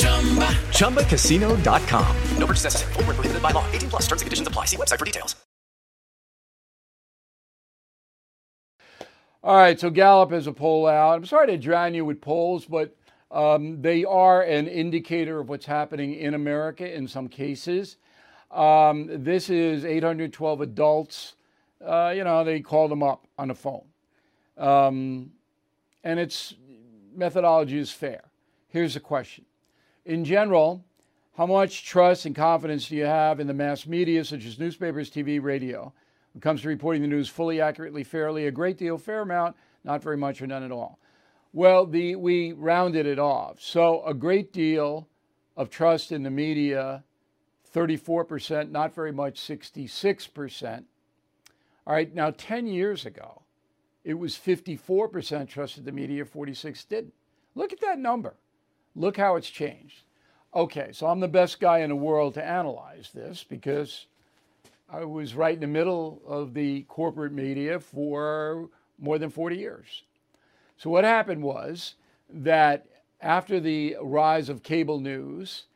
Chumba. 0.00 0.48
ChumbaCasino.com. 0.72 2.16
No 2.38 2.46
purchase 2.46 2.64
necessary. 2.64 2.92
Full 2.94 3.04
prohibited 3.04 3.42
by 3.42 3.50
law. 3.52 3.64
18 3.70 3.90
plus 3.90 4.02
terms 4.08 4.22
and 4.22 4.26
conditions 4.26 4.48
apply. 4.48 4.64
See 4.64 4.76
website 4.76 4.98
for 4.98 5.04
details. 5.04 5.36
All 9.42 9.56
right, 9.56 9.80
so 9.80 9.88
Gallup 9.88 10.32
has 10.32 10.46
a 10.46 10.52
poll 10.52 10.86
out. 10.86 11.14
I'm 11.14 11.24
sorry 11.24 11.46
to 11.46 11.56
drown 11.56 11.94
you 11.94 12.04
with 12.04 12.20
polls, 12.20 12.66
but 12.66 12.94
um, 13.30 13.80
they 13.80 14.04
are 14.04 14.42
an 14.42 14.68
indicator 14.68 15.40
of 15.40 15.48
what's 15.48 15.64
happening 15.64 16.14
in 16.14 16.34
America 16.34 16.94
in 16.94 17.08
some 17.08 17.28
cases. 17.28 17.96
Um, 18.50 19.08
this 19.24 19.48
is 19.48 19.84
812 19.84 20.60
adults. 20.60 21.34
Uh, 21.84 22.12
you 22.14 22.24
know, 22.24 22.44
they 22.44 22.60
call 22.60 22.88
them 22.88 23.02
up 23.02 23.26
on 23.38 23.48
the 23.48 23.54
phone. 23.54 23.84
Um, 24.58 25.32
and 26.04 26.18
its 26.18 26.54
methodology 27.14 27.78
is 27.78 27.90
fair. 27.90 28.22
Here's 28.68 28.94
the 28.94 29.00
question 29.00 29.44
in 30.04 30.24
general, 30.24 30.84
how 31.36 31.46
much 31.46 31.84
trust 31.84 32.26
and 32.26 32.34
confidence 32.34 32.88
do 32.88 32.96
you 32.96 33.04
have 33.04 33.40
in 33.40 33.46
the 33.46 33.54
mass 33.54 33.86
media, 33.86 34.24
such 34.24 34.44
as 34.44 34.58
newspapers, 34.58 35.10
TV, 35.10 35.42
radio? 35.42 35.92
When 36.32 36.40
it 36.40 36.42
comes 36.42 36.62
to 36.62 36.68
reporting 36.68 37.02
the 37.02 37.08
news 37.08 37.28
fully, 37.28 37.60
accurately, 37.60 38.04
fairly, 38.04 38.46
a 38.46 38.50
great 38.50 38.76
deal, 38.76 38.98
fair 38.98 39.22
amount, 39.22 39.56
not 39.84 40.02
very 40.02 40.16
much, 40.16 40.40
or 40.40 40.46
none 40.46 40.62
at 40.62 40.72
all. 40.72 40.98
Well, 41.52 41.86
the, 41.86 42.16
we 42.16 42.52
rounded 42.52 43.06
it 43.06 43.18
off. 43.18 43.60
So 43.60 44.04
a 44.04 44.14
great 44.14 44.52
deal 44.52 45.08
of 45.56 45.70
trust 45.70 46.12
in 46.12 46.22
the 46.22 46.30
media, 46.30 47.02
34%, 47.74 48.70
not 48.70 48.94
very 48.94 49.12
much, 49.12 49.40
66%. 49.40 50.84
All 51.86 51.94
right, 51.94 52.14
now 52.14 52.32
10 52.36 52.66
years 52.66 53.06
ago, 53.06 53.42
it 54.04 54.14
was 54.14 54.34
54% 54.34 55.48
trusted 55.48 55.84
the 55.84 55.92
media, 55.92 56.24
46 56.24 56.84
didn't. 56.84 57.14
Look 57.54 57.72
at 57.72 57.80
that 57.80 57.98
number. 57.98 58.34
Look 58.94 59.16
how 59.16 59.36
it's 59.36 59.50
changed. 59.50 60.02
Okay, 60.54 60.90
so 60.92 61.06
I'm 61.06 61.20
the 61.20 61.28
best 61.28 61.60
guy 61.60 61.78
in 61.78 61.90
the 61.90 61.96
world 61.96 62.34
to 62.34 62.44
analyze 62.44 63.10
this 63.14 63.44
because 63.44 64.06
I 64.88 65.04
was 65.04 65.34
right 65.34 65.54
in 65.54 65.60
the 65.60 65.66
middle 65.66 66.20
of 66.26 66.54
the 66.54 66.82
corporate 66.82 67.32
media 67.32 67.78
for 67.78 68.68
more 68.98 69.18
than 69.18 69.30
40 69.30 69.56
years. 69.56 70.02
So, 70.76 70.90
what 70.90 71.04
happened 71.04 71.42
was 71.42 71.94
that 72.28 72.86
after 73.20 73.60
the 73.60 73.96
rise 74.02 74.48
of 74.48 74.62
cable 74.62 74.98
news, 74.98 75.66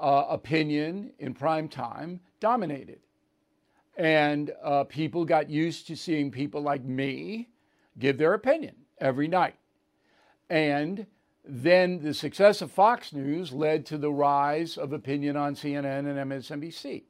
uh, 0.00 0.24
opinion 0.28 1.12
in 1.18 1.34
prime 1.34 1.68
time 1.68 2.20
dominated. 2.40 3.00
And 3.96 4.52
uh, 4.62 4.84
people 4.84 5.24
got 5.24 5.50
used 5.50 5.86
to 5.88 5.96
seeing 5.96 6.30
people 6.30 6.62
like 6.62 6.82
me 6.84 7.50
give 7.98 8.18
their 8.18 8.34
opinion 8.34 8.74
every 8.98 9.28
night. 9.28 9.56
And 10.48 11.06
then 11.44 12.00
the 12.02 12.14
success 12.14 12.62
of 12.62 12.70
Fox 12.70 13.12
News 13.12 13.52
led 13.52 13.84
to 13.86 13.98
the 13.98 14.10
rise 14.12 14.78
of 14.78 14.92
opinion 14.92 15.36
on 15.36 15.54
CNN 15.54 16.06
and 16.06 16.30
MSNBC. 16.30 17.02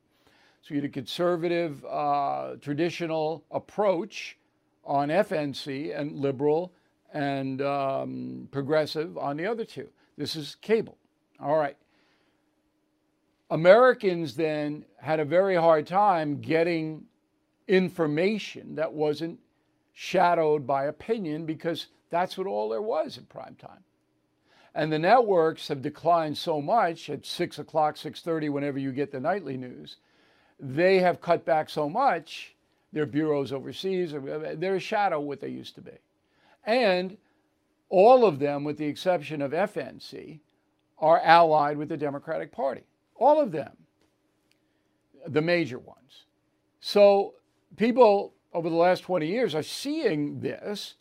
So 0.62 0.74
you 0.74 0.80
had 0.80 0.88
a 0.88 0.92
conservative, 0.92 1.84
uh, 1.84 2.54
traditional 2.60 3.44
approach 3.50 4.38
on 4.84 5.08
FNC 5.08 5.98
and 5.98 6.18
liberal 6.18 6.72
and 7.12 7.60
um, 7.60 8.48
progressive 8.50 9.18
on 9.18 9.36
the 9.36 9.46
other 9.46 9.64
two. 9.64 9.88
This 10.16 10.36
is 10.36 10.54
cable. 10.56 10.96
All 11.40 11.56
right. 11.56 11.76
Americans 13.52 14.34
then 14.34 14.82
had 14.96 15.20
a 15.20 15.26
very 15.26 15.56
hard 15.56 15.86
time 15.86 16.40
getting 16.40 17.04
information 17.68 18.76
that 18.76 18.90
wasn't 18.90 19.38
shadowed 19.92 20.66
by 20.66 20.86
opinion 20.86 21.44
because 21.44 21.88
that's 22.08 22.38
what 22.38 22.46
all 22.46 22.70
there 22.70 22.80
was 22.80 23.18
in 23.18 23.24
prime 23.24 23.54
time. 23.56 23.84
And 24.74 24.90
the 24.90 24.98
networks 24.98 25.68
have 25.68 25.82
declined 25.82 26.38
so 26.38 26.62
much 26.62 27.10
at 27.10 27.26
six 27.26 27.58
o'clock, 27.58 27.98
six 27.98 28.22
thirty, 28.22 28.48
whenever 28.48 28.78
you 28.78 28.90
get 28.90 29.12
the 29.12 29.20
nightly 29.20 29.58
news. 29.58 29.96
They 30.58 31.00
have 31.00 31.20
cut 31.20 31.44
back 31.44 31.68
so 31.68 31.90
much. 31.90 32.54
Their 32.90 33.04
bureaus 33.04 33.52
overseas, 33.52 34.12
they're 34.12 34.76
a 34.76 34.80
shadow 34.80 35.20
what 35.20 35.42
they 35.42 35.48
used 35.48 35.74
to 35.74 35.82
be. 35.82 35.98
And 36.64 37.18
all 37.90 38.24
of 38.24 38.38
them, 38.38 38.64
with 38.64 38.78
the 38.78 38.86
exception 38.86 39.42
of 39.42 39.50
FNC, 39.50 40.38
are 40.96 41.20
allied 41.20 41.76
with 41.76 41.90
the 41.90 41.98
Democratic 41.98 42.50
Party. 42.50 42.84
All 43.22 43.40
of 43.40 43.52
them. 43.52 43.72
the 45.28 45.40
major 45.40 45.78
ones. 45.78 46.24
So 46.80 47.34
people 47.76 48.34
over 48.52 48.68
the 48.68 48.74
last 48.74 49.02
20 49.04 49.28
years 49.28 49.54
are 49.54 49.62
seeing 49.62 50.40
this 50.40 50.94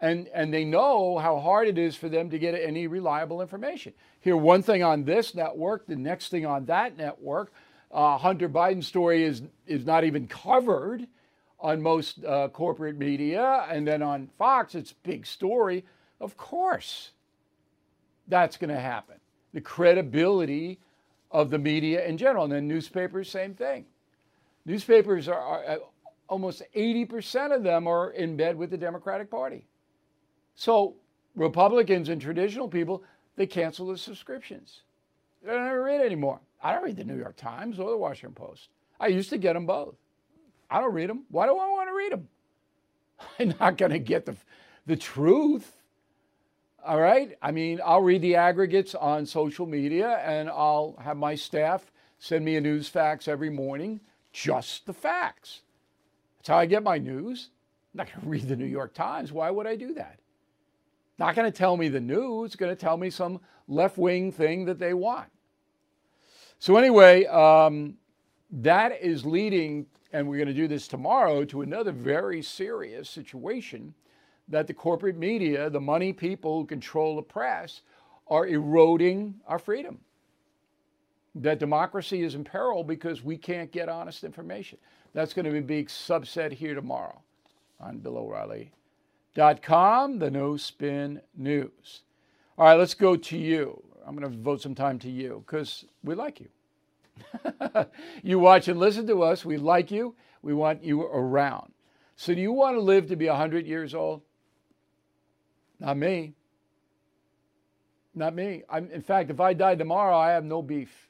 and, 0.00 0.28
and 0.32 0.52
they 0.52 0.64
know 0.64 1.18
how 1.18 1.38
hard 1.38 1.68
it 1.68 1.76
is 1.76 1.94
for 1.94 2.08
them 2.08 2.30
to 2.30 2.38
get 2.38 2.54
any 2.54 2.86
reliable 2.86 3.42
information. 3.42 3.92
Hear 4.20 4.38
one 4.38 4.62
thing 4.62 4.82
on 4.82 5.04
this 5.04 5.34
network, 5.34 5.86
the 5.86 5.96
next 5.96 6.30
thing 6.30 6.46
on 6.46 6.64
that 6.66 6.96
network. 6.96 7.52
Uh, 7.90 8.16
Hunter 8.16 8.48
Biden's 8.48 8.86
story 8.86 9.22
is, 9.24 9.42
is 9.66 9.84
not 9.84 10.04
even 10.04 10.26
covered 10.26 11.06
on 11.60 11.82
most 11.82 12.24
uh, 12.24 12.48
corporate 12.48 12.96
media. 12.96 13.66
And 13.70 13.86
then 13.86 14.02
on 14.02 14.28
Fox, 14.38 14.74
it's 14.74 14.94
big 14.94 15.26
story. 15.26 15.84
Of 16.20 16.38
course, 16.38 17.10
that's 18.26 18.56
going 18.56 18.74
to 18.74 18.80
happen. 18.80 19.16
The 19.52 19.60
credibility 19.60 20.80
of 21.30 21.50
the 21.50 21.58
media 21.58 22.06
in 22.06 22.16
general. 22.16 22.44
And 22.44 22.52
then 22.52 22.68
newspapers, 22.68 23.30
same 23.30 23.54
thing. 23.54 23.84
Newspapers 24.64 25.28
are, 25.28 25.40
are 25.40 25.64
uh, 25.64 25.76
almost 26.28 26.62
80% 26.74 27.54
of 27.54 27.62
them 27.62 27.86
are 27.86 28.10
in 28.10 28.36
bed 28.36 28.56
with 28.56 28.70
the 28.70 28.76
Democratic 28.76 29.30
Party. 29.30 29.66
So 30.54 30.94
Republicans 31.34 32.08
and 32.08 32.20
traditional 32.20 32.68
people, 32.68 33.02
they 33.36 33.46
cancel 33.46 33.86
the 33.86 33.98
subscriptions. 33.98 34.82
They 35.42 35.52
don't 35.52 35.66
ever 35.66 35.82
read 35.84 36.00
anymore. 36.00 36.40
I 36.62 36.72
don't 36.72 36.82
read 36.82 36.96
the 36.96 37.04
New 37.04 37.18
York 37.18 37.36
Times 37.36 37.78
or 37.78 37.90
the 37.90 37.96
Washington 37.96 38.34
Post. 38.34 38.68
I 38.98 39.08
used 39.08 39.30
to 39.30 39.38
get 39.38 39.52
them 39.52 39.66
both. 39.66 39.94
I 40.70 40.80
don't 40.80 40.94
read 40.94 41.10
them. 41.10 41.24
Why 41.30 41.46
do 41.46 41.52
I 41.52 41.68
want 41.68 41.88
to 41.88 41.94
read 41.94 42.12
them? 42.12 42.28
I'm 43.38 43.54
not 43.60 43.76
going 43.76 43.92
to 43.92 43.98
get 43.98 44.26
the, 44.26 44.36
the 44.86 44.96
truth. 44.96 45.75
All 46.86 47.00
right. 47.00 47.36
I 47.42 47.50
mean, 47.50 47.80
I'll 47.84 48.00
read 48.00 48.22
the 48.22 48.36
aggregates 48.36 48.94
on 48.94 49.26
social 49.26 49.66
media 49.66 50.18
and 50.24 50.48
I'll 50.48 50.94
have 51.02 51.16
my 51.16 51.34
staff 51.34 51.90
send 52.20 52.44
me 52.44 52.54
a 52.54 52.60
news 52.60 52.88
fax 52.88 53.26
every 53.26 53.50
morning, 53.50 53.98
just 54.32 54.86
the 54.86 54.92
facts. 54.92 55.62
That's 56.38 56.48
how 56.48 56.58
I 56.58 56.66
get 56.66 56.84
my 56.84 56.96
news. 56.96 57.50
I'm 57.92 57.98
not 57.98 58.06
going 58.12 58.20
to 58.24 58.28
read 58.28 58.46
the 58.46 58.54
New 58.54 58.66
York 58.66 58.94
Times. 58.94 59.32
Why 59.32 59.50
would 59.50 59.66
I 59.66 59.74
do 59.74 59.94
that? 59.94 60.20
Not 61.18 61.34
going 61.34 61.50
to 61.50 61.58
tell 61.58 61.76
me 61.76 61.88
the 61.88 62.00
news, 62.00 62.54
going 62.54 62.70
to 62.70 62.80
tell 62.80 62.96
me 62.96 63.10
some 63.10 63.40
left 63.66 63.98
wing 63.98 64.30
thing 64.30 64.66
that 64.66 64.78
they 64.78 64.94
want. 64.94 65.28
So, 66.60 66.76
anyway, 66.76 67.26
um, 67.26 67.94
that 68.50 69.02
is 69.02 69.26
leading, 69.26 69.86
and 70.12 70.28
we're 70.28 70.36
going 70.36 70.46
to 70.46 70.54
do 70.54 70.68
this 70.68 70.86
tomorrow, 70.86 71.44
to 71.46 71.62
another 71.62 71.90
very 71.90 72.42
serious 72.42 73.10
situation 73.10 73.92
that 74.48 74.66
the 74.66 74.74
corporate 74.74 75.16
media, 75.16 75.70
the 75.70 75.80
money 75.80 76.12
people 76.12 76.60
who 76.60 76.66
control 76.66 77.16
the 77.16 77.22
press, 77.22 77.82
are 78.28 78.46
eroding 78.46 79.34
our 79.46 79.58
freedom. 79.58 79.98
That 81.34 81.58
democracy 81.58 82.22
is 82.22 82.34
in 82.34 82.44
peril 82.44 82.82
because 82.82 83.22
we 83.22 83.36
can't 83.36 83.70
get 83.70 83.88
honest 83.88 84.24
information. 84.24 84.78
That's 85.12 85.34
going 85.34 85.44
to 85.44 85.50
be 85.50 85.58
a 85.58 85.62
big 85.62 85.88
subset 85.88 86.52
here 86.52 86.74
tomorrow 86.74 87.20
on 87.80 87.98
Bill 87.98 88.18
O'Reilly 88.18 88.72
the 89.36 90.30
No 90.32 90.56
Spin 90.56 91.20
News. 91.36 92.02
All 92.56 92.66
right, 92.66 92.74
let's 92.74 92.94
go 92.94 93.16
to 93.16 93.36
you. 93.36 93.82
I'm 94.06 94.16
going 94.16 94.30
to 94.30 94.36
devote 94.36 94.62
some 94.62 94.74
time 94.74 94.98
to 95.00 95.10
you 95.10 95.44
because 95.46 95.84
we 96.02 96.14
like 96.14 96.40
you. 96.40 96.48
you 98.22 98.38
watch 98.38 98.68
and 98.68 98.80
listen 98.80 99.06
to 99.08 99.22
us. 99.22 99.44
We 99.44 99.58
like 99.58 99.90
you. 99.90 100.14
We 100.42 100.54
want 100.54 100.82
you 100.82 101.02
around. 101.02 101.72
So, 102.16 102.34
do 102.34 102.40
you 102.40 102.52
want 102.52 102.76
to 102.76 102.80
live 102.80 103.08
to 103.08 103.16
be 103.16 103.26
100 103.26 103.66
years 103.66 103.94
old? 103.94 104.22
Not 105.80 105.96
me. 105.96 106.34
Not 108.14 108.34
me. 108.34 108.62
I'm, 108.68 108.90
in 108.90 109.02
fact, 109.02 109.30
if 109.30 109.40
I 109.40 109.52
died 109.52 109.78
tomorrow, 109.78 110.16
I 110.16 110.30
have 110.30 110.44
no 110.44 110.62
beef. 110.62 111.08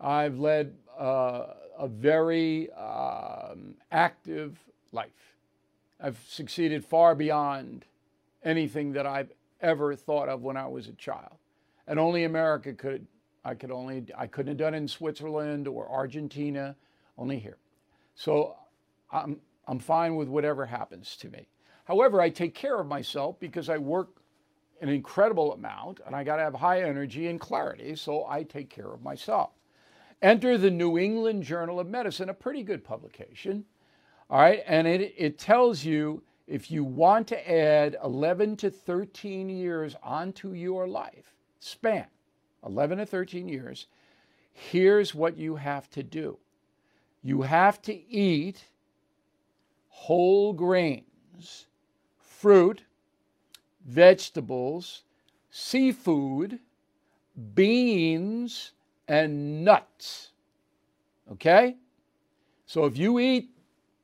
I've 0.00 0.38
led 0.38 0.74
uh, 0.98 1.46
a 1.78 1.86
very 1.86 2.72
um, 2.72 3.74
active 3.90 4.58
life. 4.90 5.36
I've 6.00 6.18
succeeded 6.26 6.84
far 6.84 7.14
beyond 7.14 7.84
anything 8.42 8.92
that 8.92 9.06
I've 9.06 9.30
ever 9.60 9.94
thought 9.94 10.28
of 10.28 10.42
when 10.42 10.56
I 10.56 10.66
was 10.66 10.88
a 10.88 10.92
child. 10.92 11.36
And 11.86 11.98
only 11.98 12.24
America 12.24 12.72
could. 12.72 13.06
I 13.44 13.54
could 13.54 13.72
only 13.72 14.06
I 14.16 14.28
couldn't 14.28 14.50
have 14.50 14.58
done 14.58 14.74
it 14.74 14.76
in 14.76 14.86
Switzerland 14.88 15.66
or 15.66 15.90
Argentina, 15.90 16.76
only 17.18 17.40
here. 17.40 17.56
So 18.14 18.54
I'm 19.10 19.40
I'm 19.66 19.80
fine 19.80 20.14
with 20.14 20.28
whatever 20.28 20.64
happens 20.64 21.16
to 21.16 21.28
me. 21.28 21.48
However, 21.84 22.20
I 22.20 22.30
take 22.30 22.54
care 22.54 22.78
of 22.78 22.86
myself 22.86 23.38
because 23.40 23.68
I 23.68 23.78
work 23.78 24.08
an 24.80 24.88
incredible 24.88 25.52
amount 25.52 26.00
and 26.06 26.14
I 26.14 26.24
got 26.24 26.36
to 26.36 26.42
have 26.42 26.54
high 26.54 26.82
energy 26.82 27.28
and 27.28 27.40
clarity, 27.40 27.94
so 27.96 28.26
I 28.26 28.42
take 28.42 28.70
care 28.70 28.92
of 28.92 29.02
myself. 29.02 29.50
Enter 30.20 30.56
the 30.56 30.70
New 30.70 30.98
England 30.98 31.42
Journal 31.42 31.80
of 31.80 31.88
Medicine, 31.88 32.28
a 32.28 32.34
pretty 32.34 32.62
good 32.62 32.84
publication. 32.84 33.64
All 34.30 34.40
right, 34.40 34.62
and 34.66 34.86
it, 34.86 35.14
it 35.16 35.38
tells 35.38 35.84
you 35.84 36.22
if 36.46 36.70
you 36.70 36.84
want 36.84 37.26
to 37.28 37.50
add 37.50 37.96
11 38.04 38.56
to 38.58 38.70
13 38.70 39.48
years 39.48 39.96
onto 40.02 40.52
your 40.52 40.86
life 40.86 41.34
span, 41.60 42.06
11 42.64 42.98
to 42.98 43.06
13 43.06 43.48
years, 43.48 43.86
here's 44.52 45.14
what 45.14 45.36
you 45.36 45.56
have 45.56 45.88
to 45.90 46.02
do. 46.02 46.38
You 47.22 47.42
have 47.42 47.80
to 47.82 47.94
eat 48.10 48.64
whole 49.88 50.52
grains, 50.52 51.66
fruit, 52.42 52.82
vegetables, 53.86 55.04
seafood, 55.48 56.58
beans, 57.54 58.72
and 59.06 59.64
nuts. 59.64 60.32
Okay? 61.30 61.76
So 62.66 62.84
if 62.86 62.98
you 62.98 63.20
eat 63.20 63.50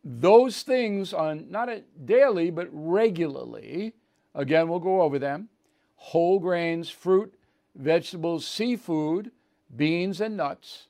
those 0.05 0.63
things 0.63 1.13
on 1.13 1.51
not 1.51 1.69
a 1.69 1.83
daily 2.05 2.51
but 2.51 2.69
regularly 2.71 3.93
again 4.35 4.69
we'll 4.69 4.79
go 4.79 5.03
over 5.03 5.19
them 5.19 5.49
whole 5.97 6.39
grains 6.39 6.89
fruit 6.89 7.35
vegetables 7.75 8.47
seafood 8.47 9.31
beans 9.77 10.21
and 10.21 10.37
nuts 10.37 10.87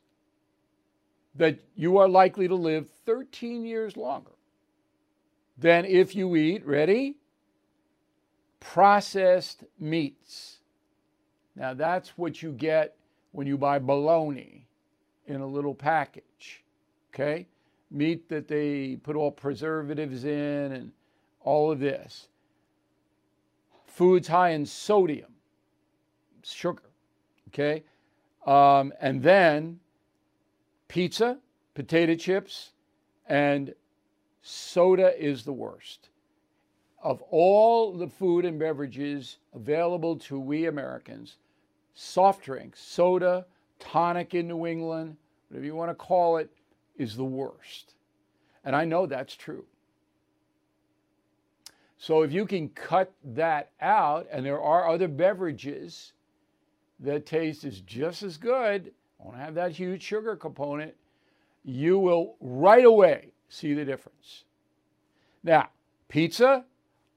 that 1.35 1.59
you 1.75 1.97
are 1.97 2.07
likely 2.07 2.47
to 2.47 2.55
live 2.55 2.87
13 3.07 3.65
years 3.65 3.97
longer 3.97 4.31
than 5.57 5.85
if 5.87 6.15
you 6.15 6.37
eat 6.37 6.65
ready 6.65 7.17
processed 8.61 9.65
meats 9.79 10.59
now 11.57 11.75
that's 11.75 12.11
what 12.19 12.43
you 12.43 12.53
get 12.53 12.97
when 13.33 13.47
you 13.47 13.57
buy 13.57 13.79
bologna 13.79 14.67
in 15.27 15.41
a 15.41 15.47
little 15.47 15.75
package 15.75 16.65
okay 17.15 17.47
meat 17.91 18.29
that 18.29 18.49
they 18.49 18.97
put 19.03 19.17
all 19.17 19.31
preservatives 19.31 20.25
in 20.25 20.73
and 20.73 20.93
all 21.41 21.71
of 21.71 21.79
this. 21.79 22.29
Foods 23.87 24.29
high 24.29 24.51
in 24.51 24.67
sodium, 24.67 25.33
sugar, 26.43 26.83
okay? 27.49 27.83
Um, 28.47 28.93
and 29.01 29.23
then 29.23 29.81
pizza, 30.87 31.39
potato 31.75 32.15
chips, 32.15 32.73
and 33.27 33.75
soda 34.43 35.21
is 35.23 35.45
the 35.45 35.53
worst. 35.53 36.09
Of 37.03 37.23
all 37.31 37.93
the 37.97 38.09
food 38.09 38.45
and 38.45 38.59
beverages 38.59 39.39
available 39.55 40.17
to 40.17 40.39
we 40.39 40.67
Americans, 40.67 41.37
soft 41.95 42.45
drinks, 42.45 42.81
soda, 42.81 43.47
tonic 43.79 44.35
in 44.35 44.49
New 44.49 44.67
England, 44.67 45.17
whatever 45.49 45.67
you 45.67 45.75
want 45.75 45.91
to 45.91 45.95
call 45.95 46.39
it, 46.39 46.51
is 46.97 47.17
the 47.17 47.25
worst. 47.25 47.95
And 48.65 48.75
I 48.75 48.85
know 48.85 49.07
that's 49.07 49.37
true. 49.37 49.65
So 51.99 52.23
if 52.23 52.33
you 52.33 52.47
can 52.47 52.69
cut 52.71 53.13
that 53.25 53.71
out, 53.81 54.27
and 54.31 54.45
there 54.45 54.61
are 54.61 54.89
other 54.89 55.09
beverages 55.09 56.13
that 57.01 57.27
taste 57.27 57.65
is 57.65 57.81
just 57.81 58.23
as 58.23 58.37
good, 58.37 58.93
won't 59.19 59.37
have 59.37 59.55
that 59.55 59.73
huge 59.73 60.03
sugar 60.03 60.37
component, 60.37 60.95
you 61.65 61.99
will 61.99 62.37
right 62.41 62.85
away 62.85 63.33
see 63.49 63.75
the 63.75 63.85
difference. 63.85 64.45
Now, 65.43 65.71
pizza, 66.09 66.65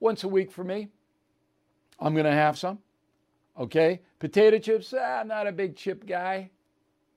once 0.01 0.25
a 0.25 0.27
week 0.27 0.51
for 0.51 0.65
me. 0.65 0.89
I'm 1.97 2.13
going 2.13 2.25
to 2.25 2.31
have 2.33 2.57
some. 2.57 2.79
Okay. 3.57 4.01
Potato 4.19 4.59
chips, 4.59 4.93
ah, 4.93 5.23
not 5.25 5.47
a 5.47 5.51
big 5.53 5.77
chip 5.77 6.05
guy. 6.05 6.49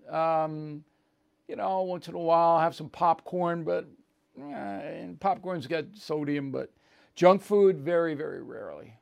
Um, 0.08 0.84
you 1.48 1.56
know, 1.56 1.82
once 1.82 2.06
in 2.06 2.14
a 2.14 2.18
while, 2.18 2.56
I'll 2.56 2.60
have 2.60 2.76
some 2.76 2.88
popcorn, 2.88 3.64
but 3.64 3.88
uh, 4.38 4.44
and 4.44 5.18
popcorn's 5.18 5.66
got 5.66 5.84
sodium, 5.94 6.50
but 6.50 6.70
junk 7.14 7.42
food, 7.42 7.80
very, 7.80 8.14
very 8.14 8.42
rarely. 8.42 8.94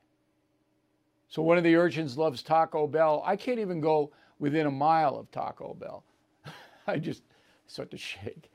So 1.28 1.42
one 1.42 1.58
of 1.58 1.64
the 1.64 1.76
urchins 1.76 2.18
loves 2.18 2.42
Taco 2.42 2.86
Bell. 2.86 3.22
I 3.24 3.36
can't 3.36 3.58
even 3.58 3.80
go 3.80 4.12
within 4.38 4.66
a 4.66 4.70
mile 4.70 5.16
of 5.16 5.30
Taco 5.30 5.74
Bell. 5.74 6.04
I 6.86 6.98
just 6.98 7.22
start 7.66 7.90
to 7.92 7.96
shake. 7.96 8.50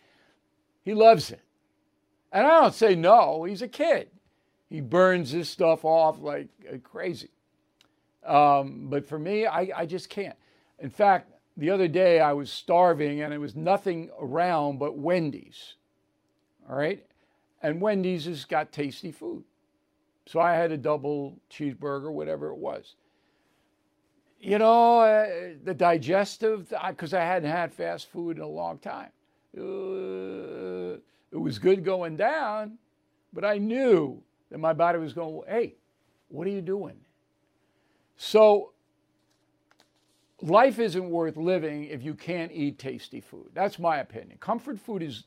He 0.84 0.94
loves 0.94 1.32
it. 1.32 1.42
And 2.32 2.46
I 2.46 2.62
don't 2.62 2.74
say 2.74 2.96
no, 2.96 3.46
he's 3.46 3.62
a 3.62 3.68
kid. 3.68 4.10
He 4.70 4.82
burns 4.82 5.32
this 5.32 5.50
stuff 5.50 5.86
off 5.86 6.20
like 6.20 6.50
crazy. 6.84 7.30
Um, 8.26 8.88
but 8.90 9.06
for 9.06 9.18
me, 9.18 9.46
I, 9.46 9.72
I 9.76 9.86
just 9.86 10.10
can't. 10.10 10.36
In 10.80 10.90
fact, 10.90 11.32
the 11.56 11.70
other 11.70 11.88
day 11.88 12.20
I 12.20 12.34
was 12.34 12.52
starving 12.52 13.22
and 13.22 13.34
it 13.34 13.38
was 13.38 13.56
nothing 13.56 14.10
around 14.20 14.78
but 14.78 14.98
Wendy's. 14.98 15.76
All 16.70 16.76
right? 16.76 17.04
And 17.64 17.82
Wendy's 17.82 18.26
has 18.26 18.46
got 18.46 18.72
tasty 18.72 19.12
food. 19.12 19.44
So 20.26 20.42
I 20.42 20.54
had 20.54 20.72
a 20.74 20.78
double 20.78 21.40
cheeseburger, 21.50 22.12
whatever 22.12 22.50
it 22.50 22.58
was. 22.58 22.96
You 24.40 24.60
know, 24.60 25.00
uh, 25.00 25.28
the 25.64 25.74
digestive, 25.74 26.72
because 26.88 27.14
I 27.14 27.22
hadn't 27.22 27.50
had 27.50 27.74
fast 27.74 28.12
food 28.12 28.38
in 28.38 28.44
a 28.44 28.48
long 28.48 28.78
time. 28.78 29.10
Uh, 29.58 31.00
it 31.32 31.40
was 31.40 31.58
good 31.58 31.84
going 31.84 32.18
down, 32.18 32.78
but 33.34 33.44
I 33.44 33.58
knew 33.58 34.22
that 34.50 34.60
my 34.60 34.74
body 34.74 35.00
was 35.00 35.14
going, 35.14 35.42
hey, 35.48 35.76
what 36.30 36.48
are 36.48 36.52
you 36.52 36.62
doing? 36.62 36.98
So 38.18 38.72
life 40.42 40.80
isn't 40.80 41.10
worth 41.10 41.38
living 41.38 41.86
if 41.86 42.04
you 42.04 42.14
can't 42.14 42.52
eat 42.52 42.80
tasty 42.80 43.22
food. 43.22 43.50
That's 43.54 43.80
my 43.80 43.98
opinion. 43.98 44.38
Comfort 44.40 44.80
food 44.80 45.04
is 45.04 45.26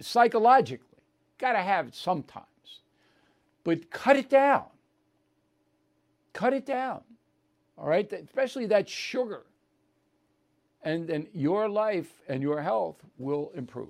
psychologically, 0.00 0.98
got 1.38 1.52
to 1.52 1.58
have 1.58 1.88
it 1.88 1.94
sometimes. 1.94 2.46
But 3.62 3.90
cut 3.90 4.16
it 4.16 4.28
down. 4.28 4.64
Cut 6.32 6.52
it 6.52 6.66
down. 6.66 7.00
All 7.78 7.88
right? 7.88 8.10
Especially 8.12 8.66
that 8.66 8.88
sugar. 8.88 9.42
And 10.82 11.08
then 11.08 11.28
your 11.32 11.68
life 11.68 12.12
and 12.28 12.42
your 12.42 12.60
health 12.60 12.96
will 13.18 13.52
improve. 13.54 13.88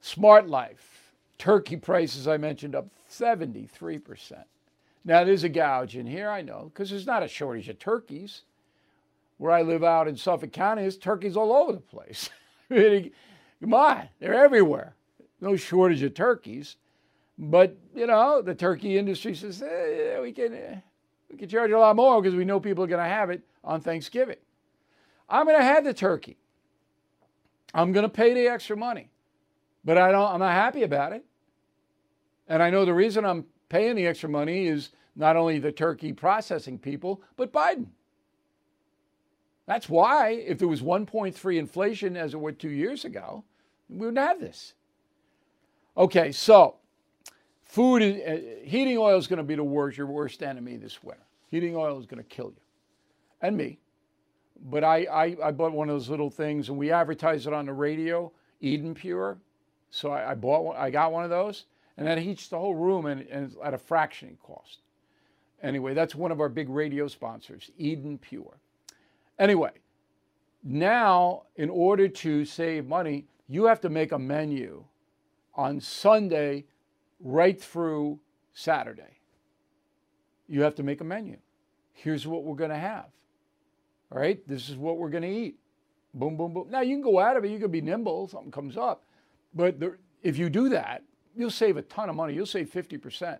Smart 0.00 0.48
life. 0.48 0.93
Turkey 1.38 1.76
prices, 1.76 2.28
I 2.28 2.36
mentioned, 2.36 2.74
up 2.74 2.88
73%. 3.10 4.44
Now, 5.04 5.24
there's 5.24 5.44
a 5.44 5.48
gouge 5.48 5.96
in 5.96 6.06
here, 6.06 6.30
I 6.30 6.42
know, 6.42 6.70
because 6.72 6.90
there's 6.90 7.06
not 7.06 7.22
a 7.22 7.28
shortage 7.28 7.68
of 7.68 7.78
turkeys. 7.78 8.42
Where 9.36 9.50
I 9.50 9.62
live 9.62 9.82
out 9.82 10.06
in 10.06 10.16
Suffolk 10.16 10.52
County, 10.52 10.82
there's 10.82 10.96
turkeys 10.96 11.36
all 11.36 11.52
over 11.52 11.72
the 11.72 11.80
place. 11.80 12.30
Come 12.70 13.74
on, 13.74 14.08
they're 14.20 14.34
everywhere. 14.34 14.94
No 15.40 15.56
shortage 15.56 16.02
of 16.02 16.14
turkeys. 16.14 16.76
But, 17.36 17.76
you 17.94 18.06
know, 18.06 18.42
the 18.42 18.54
turkey 18.54 18.96
industry 18.96 19.34
says 19.34 19.60
eh, 19.60 20.20
we, 20.20 20.32
can, 20.32 20.54
eh, 20.54 20.76
we 21.30 21.36
can 21.36 21.48
charge 21.48 21.72
a 21.72 21.78
lot 21.78 21.96
more 21.96 22.22
because 22.22 22.36
we 22.36 22.44
know 22.44 22.60
people 22.60 22.84
are 22.84 22.88
going 22.88 23.02
to 23.02 23.08
have 23.08 23.30
it 23.30 23.42
on 23.64 23.80
Thanksgiving. 23.80 24.36
I'm 25.28 25.46
going 25.46 25.58
to 25.58 25.64
have 25.64 25.84
the 25.84 25.94
turkey. 25.94 26.36
I'm 27.74 27.92
going 27.92 28.04
to 28.04 28.08
pay 28.08 28.34
the 28.34 28.46
extra 28.46 28.76
money. 28.76 29.10
But 29.84 29.98
I 29.98 30.10
don't, 30.12 30.32
I'm 30.32 30.40
not 30.40 30.52
happy 30.52 30.82
about 30.82 31.12
it. 31.12 31.24
And 32.48 32.62
I 32.62 32.70
know 32.70 32.84
the 32.84 32.94
reason 32.94 33.24
I'm 33.24 33.44
paying 33.68 33.96
the 33.96 34.06
extra 34.06 34.28
money 34.28 34.66
is 34.66 34.90
not 35.16 35.36
only 35.36 35.58
the 35.58 35.72
turkey 35.72 36.12
processing 36.12 36.78
people, 36.78 37.22
but 37.36 37.52
Biden. 37.52 37.86
That's 39.66 39.88
why, 39.88 40.30
if 40.30 40.58
there 40.58 40.68
was 40.68 40.82
1.3 40.82 41.58
inflation 41.58 42.16
as 42.16 42.34
it 42.34 42.40
were 42.40 42.52
two 42.52 42.70
years 42.70 43.04
ago, 43.04 43.44
we 43.88 43.98
wouldn't 43.98 44.18
have 44.18 44.40
this. 44.40 44.74
Okay, 45.96 46.32
so 46.32 46.76
food, 47.62 48.02
uh, 48.02 48.36
heating 48.64 48.98
oil 48.98 49.16
is 49.16 49.26
going 49.26 49.38
to 49.38 49.44
be 49.44 49.54
the 49.54 49.64
worst, 49.64 49.96
your 49.96 50.06
worst 50.06 50.42
enemy 50.42 50.76
this 50.76 51.02
winter. 51.02 51.22
Heating 51.50 51.76
oil 51.76 51.98
is 51.98 52.06
going 52.06 52.22
to 52.22 52.28
kill 52.28 52.46
you 52.46 52.60
and 53.40 53.56
me. 53.56 53.78
But 54.66 54.84
I, 54.84 55.04
I, 55.04 55.36
I, 55.44 55.50
bought 55.50 55.72
one 55.72 55.88
of 55.88 55.94
those 55.94 56.08
little 56.08 56.30
things 56.30 56.68
and 56.68 56.78
we 56.78 56.90
advertised 56.90 57.46
it 57.46 57.52
on 57.52 57.66
the 57.66 57.72
radio, 57.72 58.32
Eden 58.60 58.94
Pure. 58.94 59.38
So 59.94 60.10
I, 60.10 60.32
I 60.32 60.34
bought 60.34 60.64
one, 60.64 60.76
I 60.76 60.90
got 60.90 61.12
one 61.12 61.22
of 61.22 61.30
those 61.30 61.66
and 61.96 62.06
that 62.08 62.18
heats 62.18 62.48
the 62.48 62.58
whole 62.58 62.74
room 62.74 63.06
and, 63.06 63.20
and 63.28 63.54
at 63.62 63.74
a 63.74 63.78
fraction 63.78 64.36
cost. 64.42 64.80
Anyway, 65.62 65.94
that's 65.94 66.16
one 66.16 66.32
of 66.32 66.40
our 66.40 66.48
big 66.48 66.68
radio 66.68 67.06
sponsors, 67.06 67.70
Eden 67.78 68.18
Pure. 68.18 68.58
Anyway, 69.38 69.70
now 70.64 71.44
in 71.54 71.70
order 71.70 72.08
to 72.08 72.44
save 72.44 72.86
money, 72.86 73.26
you 73.48 73.64
have 73.66 73.80
to 73.82 73.88
make 73.88 74.10
a 74.10 74.18
menu 74.18 74.84
on 75.54 75.80
Sunday 75.80 76.64
right 77.20 77.60
through 77.60 78.18
Saturday. 78.52 79.20
You 80.48 80.62
have 80.62 80.74
to 80.74 80.82
make 80.82 81.02
a 81.02 81.04
menu. 81.04 81.38
Here's 81.92 82.26
what 82.26 82.42
we're 82.42 82.56
going 82.56 82.70
to 82.70 82.76
have. 82.76 83.06
All 84.10 84.18
right, 84.18 84.46
this 84.48 84.68
is 84.68 84.76
what 84.76 84.98
we're 84.98 85.10
going 85.10 85.22
to 85.22 85.28
eat. 85.28 85.56
Boom, 86.12 86.36
boom, 86.36 86.52
boom. 86.52 86.66
Now 86.68 86.80
you 86.80 86.96
can 86.96 87.02
go 87.02 87.20
out 87.20 87.36
of 87.36 87.44
it. 87.44 87.52
You 87.52 87.60
can 87.60 87.70
be 87.70 87.80
nimble. 87.80 88.26
Something 88.26 88.50
comes 88.50 88.76
up, 88.76 89.03
but 89.54 89.78
there, 89.78 89.98
if 90.22 90.36
you 90.36 90.48
do 90.48 90.68
that, 90.70 91.02
you'll 91.36 91.50
save 91.50 91.76
a 91.76 91.82
ton 91.82 92.08
of 92.08 92.16
money. 92.16 92.34
You'll 92.34 92.46
save 92.46 92.70
50% 92.70 93.38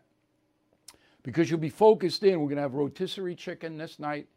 because 1.22 1.50
you'll 1.50 1.58
be 1.58 1.70
focused 1.70 2.22
in. 2.22 2.40
We're 2.40 2.46
going 2.46 2.56
to 2.56 2.62
have 2.62 2.74
rotisserie 2.74 3.34
chicken 3.34 3.78
this 3.78 3.98
night. 3.98 4.28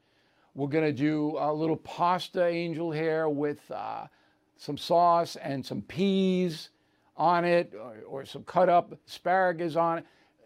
We're 0.56 0.68
going 0.68 0.86
to 0.86 0.94
do 0.94 1.36
a 1.38 1.54
little 1.54 1.78
pasta 1.78 2.46
angel 2.46 2.92
hair 2.92 3.30
with 3.30 3.70
uh, 3.70 4.08
some 4.56 4.78
sauce 4.78 5.36
and 5.36 5.64
some 5.64 5.84
peas 5.84 6.70
on 7.16 7.46
it 7.46 7.74
or, 7.80 7.96
or, 8.08 8.26
some 8.26 8.44
cut 8.44 8.70
up 8.70 8.96
asparagus 9.08 9.76
on 9.76 10.00
it. 10.00 10.06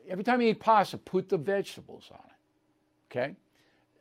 Every 0.09 0.23
time 0.23 0.41
you 0.41 0.49
eat 0.49 0.59
pasta, 0.59 0.97
put 0.97 1.29
the 1.29 1.37
vegetables 1.37 2.09
on 2.11 2.19
it. 2.19 3.11
Okay? 3.11 3.35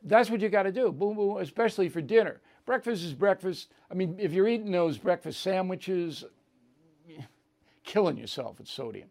That's 0.03 0.29
what 0.29 0.41
you 0.41 0.49
got 0.49 0.63
to 0.63 0.71
do, 0.71 0.91
boom, 0.91 1.15
boom, 1.15 1.37
especially 1.37 1.89
for 1.89 2.01
dinner. 2.01 2.41
Breakfast 2.65 3.03
is 3.03 3.13
breakfast. 3.13 3.69
I 3.89 3.93
mean, 3.93 4.15
if 4.19 4.33
you're 4.33 4.47
eating 4.47 4.71
those 4.71 4.97
breakfast 4.97 5.41
sandwiches, 5.41 6.23
killing 7.91 8.15
yourself 8.15 8.57
with 8.57 8.69
sodium. 8.69 9.09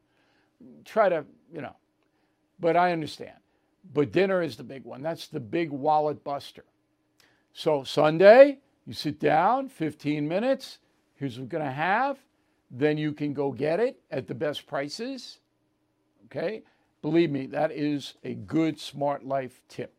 Try 0.87 1.11
to, 1.11 1.27
you 1.53 1.61
know, 1.61 1.77
but 2.59 2.79
I 2.79 2.93
understand. 2.93 3.37
But 3.93 4.11
dinner 4.11 4.43
is 4.43 4.57
the 4.57 4.65
big 4.65 4.85
one. 4.85 5.03
That's 5.03 5.27
the 5.27 5.39
big 5.39 5.71
wallet 5.71 6.25
buster. 6.25 6.65
So 7.53 7.85
Sunday, 7.85 8.59
you 8.87 8.95
sit 8.95 9.21
down, 9.21 9.69
15 9.69 10.27
minutes. 10.27 10.79
Here's 11.17 11.37
what 11.37 11.43
we're 11.43 11.59
going 11.59 11.65
to 11.65 11.71
have. 11.71 12.19
Then 12.71 12.97
you 12.97 13.13
can 13.13 13.35
go 13.35 13.53
get 13.53 13.81
it 13.81 14.01
at 14.11 14.27
the 14.27 14.35
best 14.35 14.67
prices. 14.67 15.41
Okay? 16.27 16.63
Believe 17.03 17.31
me, 17.31 17.47
that 17.49 17.73
is 17.73 18.15
a 18.25 18.33
good 18.33 18.81
smart 18.81 19.27
life 19.27 19.61
tip. 19.69 19.93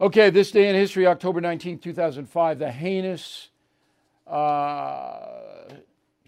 Okay, 0.00 0.30
this 0.30 0.52
day 0.52 0.68
in 0.68 0.76
history, 0.76 1.04
October 1.04 1.40
19, 1.40 1.80
2005, 1.80 2.58
the 2.60 2.70
heinous 2.70 3.48
uh, 4.28 5.70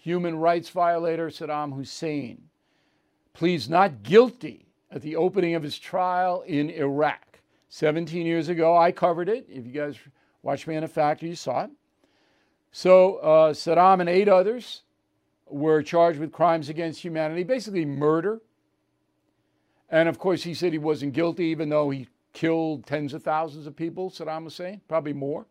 human 0.02 0.36
rights 0.36 0.68
violator 0.68 1.28
Saddam 1.28 1.74
Hussein 1.74 2.42
pleads 3.34 3.70
not 3.70 4.02
guilty 4.02 4.66
at 4.90 5.00
the 5.00 5.14
opening 5.14 5.54
of 5.54 5.62
his 5.62 5.78
trial 5.78 6.42
in 6.42 6.70
Iraq. 6.70 7.38
17 7.68 8.26
years 8.26 8.48
ago. 8.50 8.76
I 8.76 8.92
covered 8.92 9.28
it. 9.30 9.46
If 9.48 9.64
you 9.64 9.72
guys 9.72 9.96
watched 10.42 10.66
Me 10.66 10.74
in 10.74 10.84
a 10.84 10.88
Factory, 10.88 11.30
you 11.30 11.36
saw 11.36 11.64
it. 11.64 11.70
So 12.72 13.16
uh, 13.16 13.52
Saddam 13.52 14.00
and 14.00 14.08
eight 14.08 14.28
others 14.28 14.82
were 15.46 15.82
charged 15.82 16.18
with 16.18 16.32
crimes 16.32 16.68
against 16.68 17.00
humanity, 17.00 17.44
basically 17.44 17.86
murder. 17.86 18.42
And 19.88 20.08
of 20.08 20.18
course, 20.18 20.42
he 20.42 20.52
said 20.52 20.72
he 20.72 20.78
wasn't 20.78 21.12
guilty, 21.12 21.44
even 21.46 21.68
though 21.68 21.90
he 21.90 22.08
killed 22.32 22.86
tens 22.86 23.14
of 23.14 23.22
thousands 23.22 23.66
of 23.66 23.76
people, 23.76 24.10
Saddam 24.10 24.44
Hussein, 24.44 24.80
probably 24.88 25.12
more. 25.12 25.46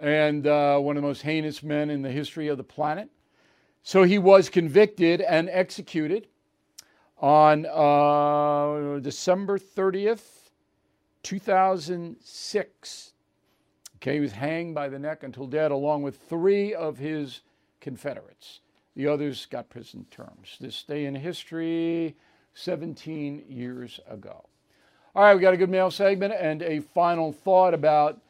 And 0.00 0.46
uh, 0.46 0.78
one 0.78 0.96
of 0.96 1.02
the 1.02 1.08
most 1.08 1.22
heinous 1.22 1.62
men 1.62 1.90
in 1.90 2.02
the 2.02 2.10
history 2.10 2.48
of 2.48 2.56
the 2.56 2.64
planet. 2.64 3.08
So 3.82 4.02
he 4.02 4.18
was 4.18 4.48
convicted 4.48 5.20
and 5.20 5.48
executed 5.50 6.28
on 7.18 7.66
uh, 7.66 9.00
December 9.00 9.58
30th, 9.58 10.50
2006. 11.22 13.12
Okay, 13.96 14.14
he 14.14 14.20
was 14.20 14.32
hanged 14.32 14.74
by 14.74 14.88
the 14.88 14.98
neck 14.98 15.24
until 15.24 15.46
dead, 15.46 15.72
along 15.72 16.02
with 16.02 16.18
three 16.28 16.74
of 16.74 16.98
his 16.98 17.40
Confederates. 17.80 18.60
The 18.96 19.06
others 19.06 19.46
got 19.46 19.68
prison 19.68 20.04
terms. 20.10 20.56
This 20.60 20.82
day 20.82 21.06
in 21.06 21.14
history, 21.14 22.16
17 22.54 23.44
years 23.48 24.00
ago. 24.08 24.44
All 25.14 25.22
right, 25.22 25.34
we 25.34 25.40
got 25.40 25.54
a 25.54 25.56
good 25.56 25.70
mail 25.70 25.90
segment 25.90 26.34
and 26.34 26.62
a 26.62 26.80
final 26.80 27.32
thought 27.32 27.74
about 27.74 28.20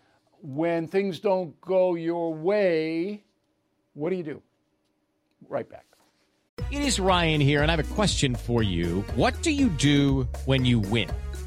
when 0.43 0.89
things 0.89 1.21
don't 1.21 1.61
go 1.61 1.95
your 1.95 2.35
way, 2.35 3.25
what 3.95 4.11
do 4.11 4.17
you 4.17 4.23
do? 4.23 4.43
Right 5.49 5.69
back. 5.69 5.85
It 6.71 6.83
is 6.83 7.01
Ryan 7.01 7.41
here, 7.41 7.63
and 7.63 7.71
I 7.71 7.77
have 7.77 7.91
a 7.91 7.95
question 7.95 8.35
for 8.35 8.63
you. 8.63 9.01
What 9.15 9.41
do 9.43 9.51
you 9.51 9.69
do 9.69 10.29
when 10.45 10.65
you 10.65 10.81
win? 10.81 11.09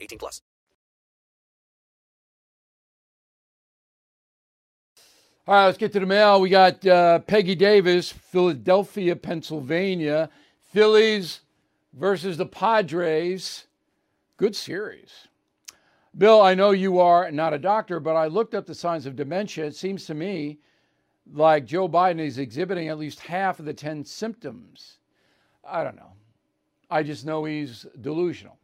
18 0.00 0.18
plus. 0.18 0.42
All 5.46 5.54
right, 5.54 5.66
let's 5.66 5.78
get 5.78 5.92
to 5.92 6.00
the 6.00 6.06
mail. 6.06 6.40
We 6.40 6.50
got 6.50 6.86
uh, 6.86 7.20
Peggy 7.20 7.54
Davis, 7.54 8.12
Philadelphia, 8.12 9.16
Pennsylvania. 9.16 10.28
Phillies 10.72 11.40
versus 11.94 12.36
the 12.36 12.46
Padres. 12.46 13.64
Good 14.36 14.54
series. 14.54 15.28
Bill, 16.16 16.42
I 16.42 16.54
know 16.54 16.72
you 16.72 16.98
are 16.98 17.30
not 17.30 17.54
a 17.54 17.58
doctor, 17.58 18.00
but 18.00 18.16
I 18.16 18.26
looked 18.26 18.54
up 18.54 18.66
the 18.66 18.74
signs 18.74 19.06
of 19.06 19.16
dementia. 19.16 19.64
It 19.66 19.76
seems 19.76 20.04
to 20.06 20.14
me 20.14 20.58
like 21.32 21.64
Joe 21.64 21.88
Biden 21.88 22.20
is 22.20 22.38
exhibiting 22.38 22.88
at 22.88 22.98
least 22.98 23.20
half 23.20 23.58
of 23.58 23.64
the 23.64 23.72
10 23.72 24.04
symptoms. 24.04 24.98
I 25.64 25.82
don't 25.82 25.96
know. 25.96 26.12
I 26.90 27.02
just 27.02 27.24
know 27.24 27.44
he's 27.44 27.86
delusional. 28.00 28.57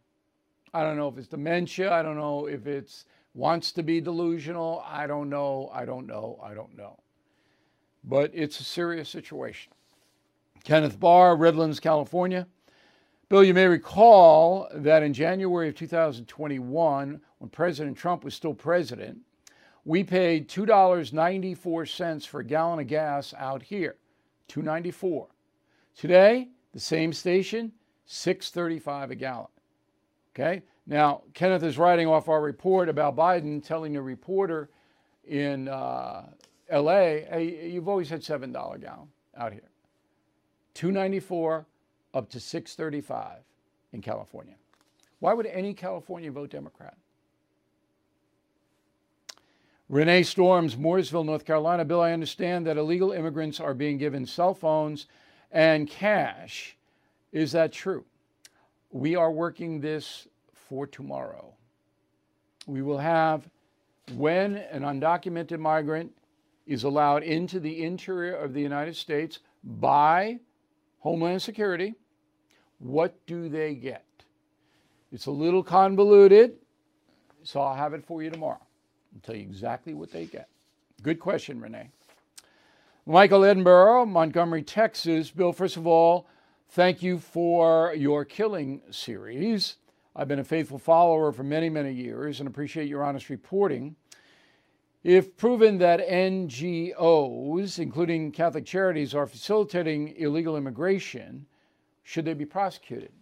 I 0.75 0.83
don't 0.83 0.97
know 0.97 1.09
if 1.09 1.17
it's 1.17 1.29
dementia. 1.29 1.93
I 1.93 2.03
don't 2.03 2.17
know 2.17 2.47
if 2.47 2.67
it's 2.67 3.05
wants 3.33 3.71
to 3.73 3.83
be 3.83 4.01
delusional. 4.01 4.83
I 4.85 5.07
don't 5.07 5.31
know. 5.31 5.71
I 5.73 5.85
don't 5.85 6.07
know. 6.07 6.41
I 6.43 6.53
don't 6.53 6.77
know. 6.77 6.99
But 8.03 8.33
it's 8.35 8.59
a 8.59 8.65
serious 8.65 9.09
situation. 9.09 9.73
Kenneth 10.65 10.99
Barr, 10.99 11.37
Redlands, 11.37 11.79
California. 11.79 12.47
Bill, 13.29 13.45
you 13.45 13.55
may 13.55 13.67
recall 13.67 14.69
that 14.75 15.03
in 15.03 15.15
January 15.15 15.69
of 15.69 15.77
2021, 15.77 17.21
when 17.39 17.51
President 17.51 17.97
Trump 17.97 18.25
was 18.25 18.35
still 18.35 18.55
president, 18.55 19.19
we 19.85 20.03
paid 20.03 20.49
$2.94 20.49 22.27
for 22.27 22.41
a 22.41 22.45
gallon 22.45 22.81
of 22.81 22.87
gas 22.87 23.33
out 23.39 23.63
here. 23.63 23.97
294. 24.49 25.29
Today, 25.97 26.49
the 26.73 26.81
same 26.81 27.13
station, 27.13 27.73
635 28.07 29.13
a 29.13 29.15
gallon. 29.15 29.47
Okay? 30.35 30.63
Now, 30.87 31.23
Kenneth 31.33 31.63
is 31.63 31.79
writing 31.79 32.07
off 32.07 32.29
our 32.29 32.41
report 32.41 32.89
about 32.89 33.17
Biden 33.17 33.65
telling 33.65 33.97
a 33.97 34.03
reporter 34.03 34.69
in 35.27 35.69
uh, 35.69 36.25
LA, 36.71 36.93
hey, 36.93 37.71
you've 37.71 37.89
always 37.89 38.11
had 38.11 38.21
$7 38.21 38.53
gallon 38.53 38.85
out 39.37 39.53
here. 39.53 39.71
294 40.75 41.67
up 42.13 42.29
to 42.31 42.41
635 42.41 43.39
in 43.93 44.01
California. 44.03 44.55
Why 45.21 45.33
would 45.33 45.47
any 45.47 45.73
California 45.73 46.31
vote 46.31 46.51
Democrat? 46.51 46.97
Renee 49.89 50.23
Storms, 50.23 50.77
Mooresville, 50.77 51.25
North 51.25 51.45
Carolina. 51.45 51.85
Bill, 51.85 52.01
I 52.01 52.13
understand 52.13 52.67
that 52.67 52.77
illegal 52.77 53.13
immigrants 53.13 53.61
are 53.61 53.75
being 53.75 53.99
given 53.99 54.27
cell 54.27 54.55
phones 54.55 55.07
and 55.53 55.89
cash. 55.89 56.77
Is 57.33 57.53
that 57.53 57.73
true? 57.73 58.05
We 58.95 59.17
are 59.17 59.33
working 59.33 59.81
this 59.81 60.29
for 60.53 60.87
tomorrow. 60.87 61.53
We 62.69 62.81
will 62.81 62.99
have 62.99 63.51
when 64.13 64.55
an 64.55 64.83
undocumented 64.83 65.59
migrant 65.59 66.13
is 66.65 66.85
allowed 66.85 67.25
into 67.25 67.59
the 67.59 67.83
interior 67.83 68.37
of 68.37 68.55
the 68.55 68.61
United 68.61 68.95
States 68.95 69.41
by 69.65 70.39
Homeland 71.01 71.43
Security, 71.43 71.95
what 72.79 73.17
do 73.27 73.49
they 73.49 73.75
get? 73.75 74.05
It's 75.11 75.27
a 75.27 75.33
little 75.33 75.65
convoluted, 75.65 76.59
so 77.43 77.63
I'll 77.63 77.75
have 77.75 77.95
it 77.95 78.05
for 78.05 78.23
you 78.23 78.31
tomorrow. 78.31 78.63
I'll 79.13 79.21
tell 79.23 79.35
you 79.35 79.43
exactly 79.43 79.95
what 79.95 80.13
they 80.13 80.27
get. 80.27 80.49
Good 81.03 81.19
question, 81.19 81.61
Renee. 81.61 81.91
Michael 83.07 83.45
Edinburgh, 83.45 84.07
Montgomery, 84.07 84.63
Texas. 84.63 85.33
Bill, 85.33 85.53
first 85.53 85.77
of 85.77 85.85
all, 85.85 86.29
thank 86.75 87.05
you 87.05 87.21
for 87.21 87.95
your 87.95 88.25
killing 88.25 88.83
series. 88.91 89.77
I've 90.17 90.27
been 90.27 90.41
a 90.41 90.45
faithful 90.45 90.81
follower 90.81 91.31
for 91.31 91.45
many, 91.45 91.71
many 91.71 91.93
years 91.93 92.41
and 92.41 92.49
appreciate 92.49 92.89
your 92.89 93.05
honest 93.05 93.31
reporting. 93.31 93.95
If 95.05 95.37
proven 95.37 95.79
that 95.79 96.01
NGOs, 96.01 97.79
including 97.79 98.33
Catholic 98.33 98.67
Charities, 98.67 99.15
are 99.15 99.29
facilitating 99.29 100.17
illegal 100.17 100.57
immigration, 100.57 101.47
should 102.03 102.25
they 102.25 102.35
be 102.35 102.45
prosecuted? 102.45 103.13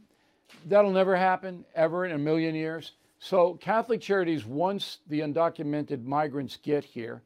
That'll 0.65 0.91
never 0.91 1.15
happen, 1.15 1.67
ever 1.75 2.07
in 2.07 2.13
a 2.13 2.19
million 2.19 2.55
years. 2.55 2.93
So, 3.19 3.55
Catholic 3.61 4.01
Charities, 4.01 4.47
once 4.47 5.01
the 5.09 5.21
undocumented 5.21 6.07
migrants 6.07 6.57
get 6.57 6.85
here, 6.85 7.21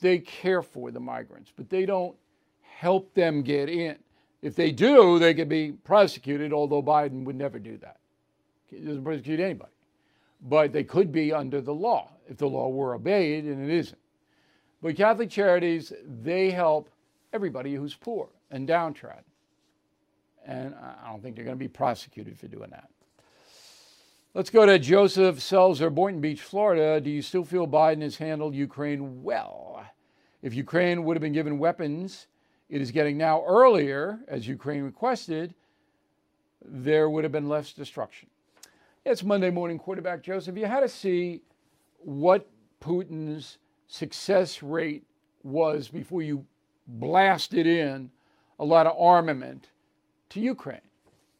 they 0.00 0.18
care 0.18 0.62
for 0.62 0.90
the 0.90 0.98
migrants, 0.98 1.52
but 1.56 1.70
they 1.70 1.86
don't 1.86 2.16
help 2.62 3.14
them 3.14 3.42
get 3.42 3.68
in. 3.68 3.96
If 4.42 4.56
they 4.56 4.72
do, 4.72 5.20
they 5.20 5.34
could 5.34 5.48
be 5.48 5.72
prosecuted, 5.72 6.52
although 6.52 6.82
Biden 6.82 7.24
would 7.24 7.36
never 7.36 7.60
do 7.60 7.78
that. 7.78 7.98
He 8.66 8.78
doesn't 8.78 9.04
prosecute 9.04 9.38
anybody. 9.38 9.72
But 10.42 10.72
they 10.72 10.82
could 10.82 11.12
be 11.12 11.32
under 11.32 11.60
the 11.60 11.74
law 11.74 12.10
if 12.28 12.38
the 12.38 12.48
law 12.48 12.68
were 12.68 12.94
obeyed, 12.94 13.44
and 13.44 13.64
it 13.64 13.72
isn't. 13.72 13.98
But 14.82 14.96
Catholic 14.96 15.30
Charities, 15.30 15.92
they 16.04 16.50
help 16.50 16.90
everybody 17.32 17.74
who's 17.74 17.94
poor 17.94 18.28
and 18.50 18.66
downtrodden. 18.66 19.22
And 20.44 20.74
I 20.74 21.08
don't 21.08 21.22
think 21.22 21.36
they're 21.36 21.44
going 21.44 21.56
to 21.56 21.64
be 21.64 21.68
prosecuted 21.68 22.36
for 22.36 22.48
doing 22.48 22.70
that. 22.70 22.88
Let's 24.34 24.50
go 24.50 24.66
to 24.66 24.78
Joseph 24.78 25.38
Selzer, 25.38 25.94
Boynton 25.94 26.20
Beach, 26.20 26.40
Florida. 26.40 27.00
Do 27.00 27.10
you 27.10 27.22
still 27.22 27.44
feel 27.44 27.68
Biden 27.68 28.02
has 28.02 28.16
handled 28.16 28.54
Ukraine 28.54 29.22
well? 29.22 29.84
If 30.42 30.54
Ukraine 30.54 31.04
would 31.04 31.16
have 31.16 31.22
been 31.22 31.32
given 31.32 31.58
weapons 31.58 32.26
it 32.72 32.80
is 32.80 32.90
getting 32.90 33.18
now 33.18 33.44
earlier, 33.46 34.20
as 34.26 34.48
Ukraine 34.48 34.82
requested, 34.82 35.54
there 36.64 37.10
would 37.10 37.22
have 37.22 37.30
been 37.30 37.46
less 37.46 37.74
destruction. 37.74 38.30
It's 39.04 39.22
Monday 39.22 39.50
morning 39.50 39.78
quarterback, 39.78 40.22
Joseph. 40.22 40.56
You 40.56 40.64
had 40.64 40.80
to 40.80 40.88
see 40.88 41.42
what 41.98 42.48
Putin's 42.80 43.58
success 43.88 44.62
rate 44.62 45.04
was 45.42 45.88
before 45.88 46.22
you 46.22 46.46
blasted 46.86 47.66
in 47.66 48.10
a 48.58 48.64
lot 48.64 48.86
of 48.86 48.96
armament 48.98 49.68
to 50.30 50.40
Ukraine. 50.40 50.80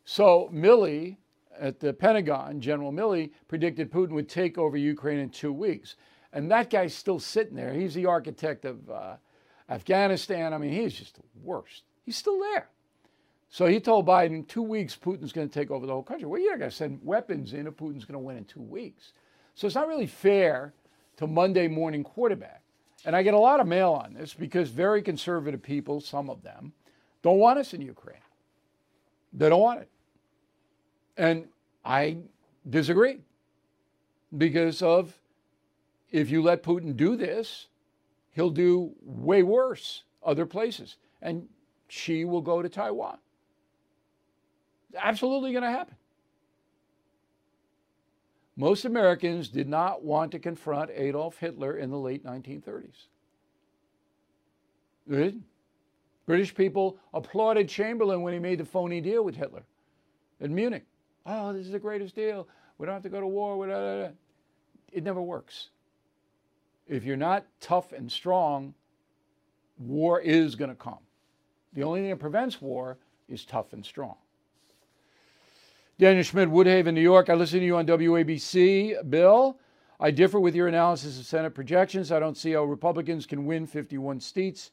So 0.05 0.51
Milley 0.53 1.17
at 1.59 1.81
the 1.81 1.95
Pentagon, 1.95 2.61
General 2.61 2.93
Milley, 2.93 3.31
predicted 3.49 3.91
Putin 3.91 4.11
would 4.11 4.29
take 4.29 4.59
over 4.59 4.77
Ukraine 4.77 5.21
in 5.21 5.31
two 5.31 5.55
weeks. 5.55 5.97
And 6.35 6.51
that 6.51 6.69
guy's 6.69 6.95
still 6.95 7.19
sitting 7.19 7.57
there. 7.57 7.73
He's 7.73 7.95
the 7.95 8.05
architect 8.05 8.67
of 8.67 8.91
uh, 8.91 9.17
Afghanistan. 9.73 10.53
I 10.53 10.59
mean, 10.59 10.73
he's 10.73 10.95
just 10.95 11.17
the 11.17 11.23
worst. 11.43 11.83
He's 12.05 12.17
still 12.17 12.39
there. 12.39 12.69
So 13.49 13.67
he 13.67 13.81
told 13.81 14.07
Biden, 14.07 14.47
two 14.47 14.63
weeks, 14.63 14.97
Putin's 14.97 15.33
going 15.33 15.49
to 15.49 15.53
take 15.53 15.71
over 15.71 15.87
the 15.87 15.93
whole 15.93 16.03
country. 16.03 16.27
Well, 16.27 16.41
you're 16.41 16.53
not 16.53 16.61
going 16.61 16.71
to 16.71 16.77
send 16.77 17.01
weapons 17.03 17.53
in 17.53 17.67
if 17.67 17.75
Putin's 17.75 18.05
going 18.05 18.15
to 18.15 18.19
win 18.19 18.39
in 18.39 18.45
two 18.45 18.63
weeks. 18.63 19.13
So 19.55 19.67
it's 19.67 19.77
not 19.77 19.89
really 19.89 20.07
fair 20.07 20.73
to 21.19 21.27
Monday 21.27 21.69
morning 21.69 22.03
quarterback. 22.03 22.63
And 23.05 23.15
I 23.15 23.23
get 23.23 23.35
a 23.35 23.39
lot 23.39 23.61
of 23.61 23.67
mail 23.67 23.93
on 23.93 24.15
this 24.15 24.33
because 24.33 24.71
very 24.71 25.03
conservative 25.03 25.63
people, 25.63 26.01
some 26.01 26.31
of 26.31 26.43
them, 26.43 26.73
don't 27.23 27.39
want 27.39 27.59
us 27.59 27.75
in 27.75 27.83
Ukraine. 27.83 28.17
They 29.33 29.49
don't 29.49 29.61
want 29.61 29.81
it. 29.81 29.89
And 31.17 31.49
I 31.85 32.19
disagree 32.69 33.19
because 34.37 34.83
of 34.83 35.19
if 36.11 36.31
you 36.31 36.43
let 36.43 36.63
Putin 36.63 36.97
do 36.97 37.17
this, 37.17 37.67
he'll 38.33 38.51
do 38.51 38.93
way 39.03 39.43
worse 39.43 40.05
other 40.25 40.47
places. 40.47 40.97
And 41.21 41.49
Xi 41.89 42.25
will 42.25 42.41
go 42.41 42.63
to 42.63 42.69
Taiwan. 42.69 43.19
absolutely 44.97 45.53
going 45.53 45.63
to 45.63 45.71
happen. 45.71 45.97
Most 48.57 48.85
Americans 48.85 49.49
did 49.49 49.69
not 49.69 50.05
want 50.05 50.33
to 50.33 50.39
confront 50.39 50.91
Adolf 50.91 51.39
Hitler 51.39 51.79
in 51.79 51.91
the 51.91 51.99
late 51.99 52.25
1930s. 52.25 53.07
They 55.07 55.17
didn't. 55.17 55.45
British 56.27 56.55
people 56.55 56.99
applauded 57.15 57.69
Chamberlain 57.69 58.23
when 58.23 58.33
he 58.33 58.39
made 58.39 58.59
the 58.59 58.65
phony 58.65 59.01
deal 59.01 59.25
with 59.25 59.35
Hitler 59.35 59.65
in 60.41 60.55
Munich. 60.55 60.85
Oh, 61.27 61.53
this 61.53 61.67
is 61.67 61.73
the 61.73 61.79
greatest 61.79 62.15
deal. 62.15 62.47
We 62.79 62.87
don't 62.87 62.95
have 62.95 63.03
to 63.03 63.09
go 63.09 63.21
to 63.21 63.27
war. 63.27 64.13
It 64.93 65.03
never 65.03 65.23
works. 65.23 65.71
If 66.89 67.05
you're 67.05 67.17
not 67.17 67.47
tough 67.61 67.93
and 67.93 68.11
strong, 68.11 68.75
war 69.79 70.21
is 70.21 70.55
going 70.55 70.71
to 70.71 70.77
come. 70.77 70.99
The 71.73 71.83
only 71.83 72.01
thing 72.01 72.11
that 72.11 72.19
prevents 72.19 72.61
war 72.61 72.99
is 73.29 73.45
tough 73.45 73.73
and 73.73 73.85
strong. 73.85 74.17
Daniel 75.99 76.25
Schmidt, 76.25 76.49
Woodhaven, 76.49 76.95
New 76.95 77.01
York. 77.01 77.31
I 77.31 77.35
listen 77.35 77.61
to 77.61 77.65
you 77.65 77.77
on 77.77 77.87
WABC. 77.87 79.09
Bill, 79.09 79.59
I 80.01 80.11
differ 80.11 80.41
with 80.41 80.55
your 80.55 80.69
analysis 80.69 81.19
of 81.19 81.27
Senate 81.27 81.55
projections. 81.55 82.11
I 82.11 82.19
don't 82.19 82.37
see 82.37 82.53
how 82.53 82.65
Republicans 82.65 83.25
can 83.25 83.47
win 83.47 83.67
51 83.67 84.21
seats. 84.21 84.73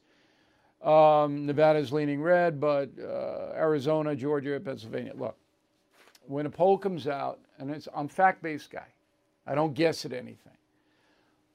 Um, 0.82 1.46
Nevada's 1.46 1.92
leaning 1.92 2.22
red, 2.22 2.58
but 2.58 2.90
uh, 2.98 3.52
Arizona, 3.54 4.16
Georgia, 4.16 4.58
Pennsylvania. 4.58 5.12
Look, 5.14 5.36
when 6.26 6.46
a 6.46 6.50
poll 6.50 6.78
comes 6.78 7.06
out, 7.06 7.38
and 7.58 7.86
I'm 7.94 8.08
fact-based 8.08 8.70
guy, 8.70 8.86
I 9.46 9.54
don't 9.54 9.74
guess 9.74 10.04
at 10.04 10.12
anything. 10.12 10.56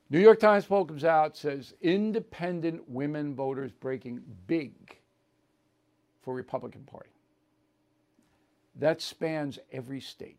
New 0.09 0.19
York 0.19 0.39
Times 0.39 0.65
poll 0.65 0.85
comes 0.85 1.03
out 1.03 1.35
says 1.35 1.73
independent 1.81 2.87
women 2.87 3.35
voters 3.35 3.71
breaking 3.71 4.21
big 4.45 4.97
for 6.21 6.33
Republican 6.33 6.83
Party. 6.83 7.09
That 8.75 9.01
spans 9.01 9.57
every 9.71 9.99
state. 9.99 10.37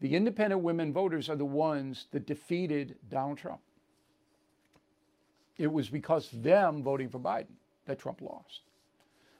The 0.00 0.16
independent 0.16 0.62
women 0.62 0.92
voters 0.92 1.28
are 1.28 1.36
the 1.36 1.44
ones 1.44 2.06
that 2.12 2.26
defeated 2.26 2.96
Donald 3.08 3.38
Trump. 3.38 3.60
It 5.58 5.70
was 5.70 5.88
because 5.88 6.30
them 6.30 6.82
voting 6.82 7.08
for 7.08 7.18
Biden 7.18 7.54
that 7.86 7.98
Trump 7.98 8.22
lost. 8.22 8.62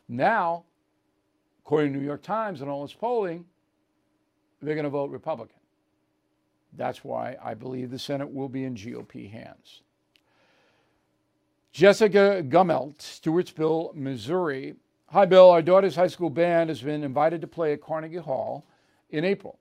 Now, 0.08 0.64
according 1.64 1.94
to 1.94 1.98
New 1.98 2.04
York 2.04 2.22
Times 2.22 2.60
and 2.60 2.70
all 2.70 2.84
its 2.84 2.92
polling, 2.92 3.46
they're 4.60 4.74
going 4.74 4.84
to 4.84 4.90
vote 4.90 5.10
Republican. 5.10 5.56
That's 6.72 7.04
why 7.04 7.36
I 7.42 7.54
believe 7.54 7.90
the 7.90 7.98
Senate 7.98 8.32
will 8.32 8.48
be 8.48 8.64
in 8.64 8.74
GOP 8.74 9.30
hands. 9.30 9.82
Jessica 11.72 12.42
Gummelt, 12.46 12.98
Stewartsville, 12.98 13.94
Missouri. 13.94 14.74
Hi, 15.06 15.24
Bill. 15.24 15.50
Our 15.50 15.62
daughter's 15.62 15.96
high 15.96 16.06
school 16.06 16.30
band 16.30 16.68
has 16.68 16.82
been 16.82 17.02
invited 17.02 17.40
to 17.40 17.46
play 17.46 17.72
at 17.72 17.80
Carnegie 17.80 18.16
Hall 18.16 18.66
in 19.10 19.24
April. 19.24 19.58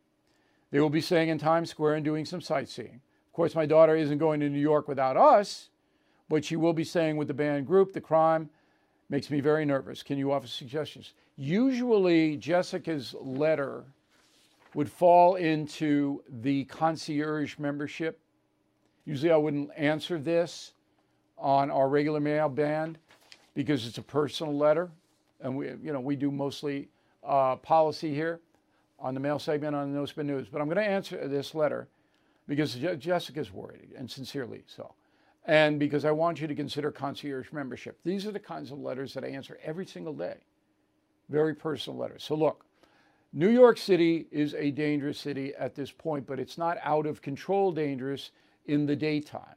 They 0.71 0.79
will 0.79 0.89
be 0.89 1.01
staying 1.01 1.29
in 1.29 1.37
Times 1.37 1.69
Square 1.69 1.95
and 1.95 2.05
doing 2.05 2.25
some 2.25 2.41
sightseeing. 2.41 3.01
Of 3.27 3.33
course, 3.33 3.55
my 3.55 3.65
daughter 3.65 3.95
isn't 3.95 4.17
going 4.17 4.39
to 4.41 4.49
New 4.49 4.59
York 4.59 4.87
without 4.87 5.15
us, 5.15 5.69
but 6.27 6.43
she 6.43 6.55
will 6.55 6.73
be 6.73 6.83
staying 6.83 7.17
with 7.17 7.27
the 7.27 7.33
band 7.33 7.67
group. 7.67 7.93
The 7.93 8.01
crime 8.01 8.49
makes 9.09 9.29
me 9.29 9.41
very 9.41 9.65
nervous. 9.65 10.03
Can 10.03 10.17
you 10.17 10.31
offer 10.31 10.47
suggestions? 10.47 11.13
Usually, 11.37 12.37
Jessica's 12.37 13.15
letter 13.19 13.85
would 14.73 14.89
fall 14.89 15.35
into 15.35 16.23
the 16.29 16.63
concierge 16.65 17.57
membership. 17.57 18.19
Usually, 19.05 19.31
I 19.31 19.37
wouldn't 19.37 19.69
answer 19.75 20.17
this 20.17 20.73
on 21.37 21.71
our 21.71 21.89
regular 21.89 22.19
mail 22.19 22.49
band 22.49 22.97
because 23.53 23.85
it's 23.85 23.97
a 23.97 24.03
personal 24.03 24.55
letter, 24.55 24.89
and 25.41 25.57
we, 25.57 25.67
you 25.67 25.91
know, 25.91 25.99
we 25.99 26.15
do 26.15 26.31
mostly 26.31 26.87
uh, 27.23 27.55
policy 27.57 28.13
here 28.13 28.39
on 28.99 29.13
the 29.13 29.19
mail 29.19 29.39
segment 29.39 29.75
on 29.75 29.91
the 29.91 29.99
No 29.99 30.05
Spin 30.05 30.27
News. 30.27 30.47
But 30.47 30.61
I'm 30.61 30.67
going 30.67 30.77
to 30.77 30.89
answer 30.89 31.27
this 31.27 31.53
letter 31.53 31.87
because 32.47 32.75
Je- 32.75 32.95
Jessica's 32.95 33.51
worried, 33.51 33.89
and 33.97 34.09
sincerely 34.09 34.63
so, 34.67 34.93
and 35.45 35.79
because 35.79 36.05
I 36.05 36.11
want 36.11 36.39
you 36.39 36.47
to 36.47 36.55
consider 36.55 36.91
concierge 36.91 37.51
membership. 37.51 37.97
These 38.03 38.25
are 38.25 38.31
the 38.31 38.39
kinds 38.39 38.71
of 38.71 38.79
letters 38.79 39.13
that 39.15 39.23
I 39.23 39.27
answer 39.27 39.59
every 39.63 39.85
single 39.85 40.13
day. 40.13 40.37
Very 41.29 41.55
personal 41.55 41.99
letters. 41.99 42.23
So 42.23 42.35
look. 42.35 42.65
New 43.33 43.49
York 43.49 43.77
City 43.77 44.27
is 44.31 44.53
a 44.55 44.71
dangerous 44.71 45.17
city 45.17 45.53
at 45.57 45.73
this 45.73 45.91
point, 45.91 46.27
but 46.27 46.39
it's 46.39 46.57
not 46.57 46.77
out 46.83 47.05
of 47.05 47.21
control 47.21 47.71
dangerous 47.71 48.31
in 48.65 48.85
the 48.85 48.95
daytime. 48.95 49.55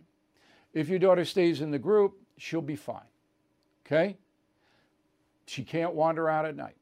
If 0.73 0.89
your 0.89 0.99
daughter 0.99 1.25
stays 1.25 1.61
in 1.61 1.71
the 1.71 1.79
group, 1.79 2.17
she'll 2.37 2.63
be 2.63 2.77
fine. 2.77 3.01
Okay? 3.85 4.17
She 5.47 5.65
can't 5.65 5.95
wander 5.95 6.29
out 6.29 6.47
at 6.47 6.57
night. 6.57 6.77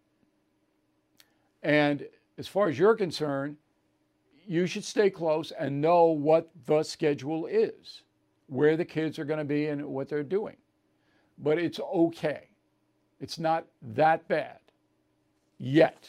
And 1.62 2.06
as 2.38 2.46
far 2.46 2.68
as 2.68 2.78
you're 2.78 2.94
concerned, 2.94 3.56
you 4.46 4.66
should 4.66 4.84
stay 4.84 5.08
close 5.08 5.52
and 5.52 5.80
know 5.80 6.06
what 6.06 6.50
the 6.66 6.82
schedule 6.82 7.46
is, 7.46 8.02
where 8.48 8.76
the 8.76 8.84
kids 8.84 9.18
are 9.18 9.24
going 9.24 9.38
to 9.38 9.44
be 9.44 9.66
and 9.66 9.84
what 9.86 10.08
they're 10.08 10.22
doing. 10.22 10.56
But 11.38 11.58
it's 11.58 11.80
okay. 11.80 12.48
It's 13.20 13.38
not 13.38 13.66
that 13.94 14.26
bad 14.28 14.58
yet. 15.58 16.08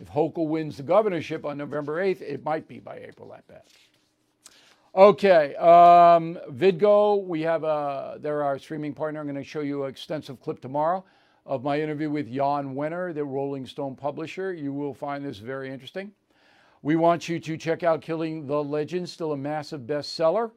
If 0.00 0.10
Hochul 0.10 0.48
wins 0.48 0.76
the 0.76 0.82
governorship 0.82 1.44
on 1.44 1.58
November 1.58 2.02
8th, 2.02 2.22
it 2.22 2.44
might 2.44 2.66
be 2.66 2.80
by 2.80 2.96
April 2.96 3.28
that 3.30 3.46
bad. 3.46 3.62
Okay, 4.96 5.56
um, 5.56 6.38
Vidgo, 6.52 7.24
we 7.24 7.40
have 7.42 7.64
a, 7.64 8.18
they're 8.20 8.42
our 8.42 8.58
streaming 8.58 8.94
partner. 8.94 9.20
I'm 9.20 9.26
going 9.26 9.36
to 9.36 9.42
show 9.42 9.60
you 9.60 9.84
an 9.84 9.90
extensive 9.90 10.40
clip 10.40 10.60
tomorrow 10.60 11.04
of 11.46 11.62
my 11.62 11.80
interview 11.80 12.10
with 12.10 12.32
Jann 12.32 12.74
Wenner, 12.74 13.12
the 13.12 13.24
Rolling 13.24 13.66
Stone 13.66 13.96
publisher. 13.96 14.52
You 14.52 14.72
will 14.72 14.94
find 14.94 15.24
this 15.24 15.38
very 15.38 15.70
interesting. 15.70 16.12
We 16.82 16.96
want 16.96 17.28
you 17.28 17.40
to 17.40 17.56
check 17.56 17.82
out 17.82 18.02
Killing 18.02 18.46
the 18.46 18.62
Legend, 18.62 19.08
still 19.08 19.32
a 19.32 19.36
massive 19.36 19.82
bestseller, 19.82 20.52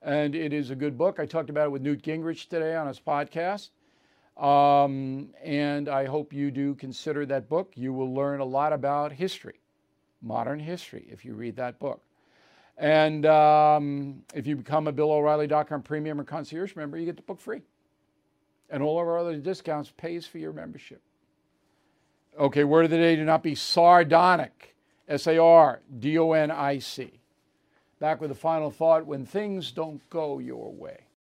and 0.00 0.34
it 0.34 0.52
is 0.52 0.70
a 0.70 0.76
good 0.76 0.96
book. 0.96 1.20
I 1.20 1.26
talked 1.26 1.50
about 1.50 1.66
it 1.66 1.70
with 1.70 1.82
Newt 1.82 2.02
Gingrich 2.02 2.48
today 2.48 2.74
on 2.74 2.86
his 2.86 3.00
podcast. 3.00 3.70
Um, 4.36 5.28
and 5.42 5.88
I 5.88 6.06
hope 6.06 6.32
you 6.32 6.50
do 6.50 6.74
consider 6.74 7.26
that 7.26 7.48
book. 7.48 7.72
You 7.76 7.92
will 7.92 8.12
learn 8.12 8.40
a 8.40 8.44
lot 8.44 8.72
about 8.72 9.12
history, 9.12 9.60
modern 10.22 10.58
history, 10.58 11.06
if 11.10 11.24
you 11.24 11.34
read 11.34 11.56
that 11.56 11.78
book. 11.78 12.02
And 12.78 13.26
um, 13.26 14.22
if 14.34 14.46
you 14.46 14.56
become 14.56 14.88
a 14.88 14.92
BillO'Reilly.com 14.92 15.82
premium 15.82 16.20
or 16.20 16.24
concierge 16.24 16.74
member, 16.74 16.96
you 16.96 17.04
get 17.04 17.16
the 17.16 17.22
book 17.22 17.40
free. 17.40 17.60
And 18.70 18.82
all 18.82 18.98
of 19.00 19.06
our 19.06 19.18
other 19.18 19.36
discounts 19.36 19.92
pays 19.96 20.26
for 20.26 20.38
your 20.38 20.52
membership. 20.52 21.02
Okay, 22.38 22.64
word 22.64 22.86
of 22.86 22.90
the 22.90 22.96
day 22.96 23.14
do 23.14 23.24
not 23.24 23.42
be 23.42 23.54
sardonic. 23.54 24.74
S 25.08 25.26
A 25.26 25.36
R 25.38 25.82
D 25.98 26.18
O 26.18 26.32
N 26.32 26.50
I 26.50 26.78
C. 26.78 27.20
Back 27.98 28.20
with 28.20 28.30
a 28.30 28.36
final 28.36 28.70
thought 28.70 29.06
when 29.06 29.26
things 29.26 29.70
don't 29.70 30.08
go 30.08 30.38
your 30.38 30.72
way. 30.72 31.06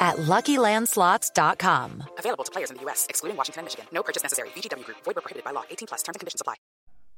at 0.00 0.16
LuckyLandSlots.com. 0.16 2.02
Available 2.18 2.44
to 2.44 2.52
players 2.52 2.70
in 2.70 2.76
the 2.76 2.82
U.S., 2.82 3.06
excluding 3.08 3.36
Washington 3.36 3.60
and 3.60 3.66
Michigan. 3.66 3.86
No 3.92 4.02
purchase 4.02 4.22
necessary. 4.22 4.50
VGW 4.50 4.84
Group. 4.84 4.98
Void 5.04 5.16
where 5.16 5.22
prohibited 5.22 5.44
by 5.44 5.50
law. 5.50 5.64
18 5.70 5.88
plus. 5.88 6.02
Terms 6.02 6.16
and 6.16 6.20
conditions 6.20 6.40
apply. 6.40 6.54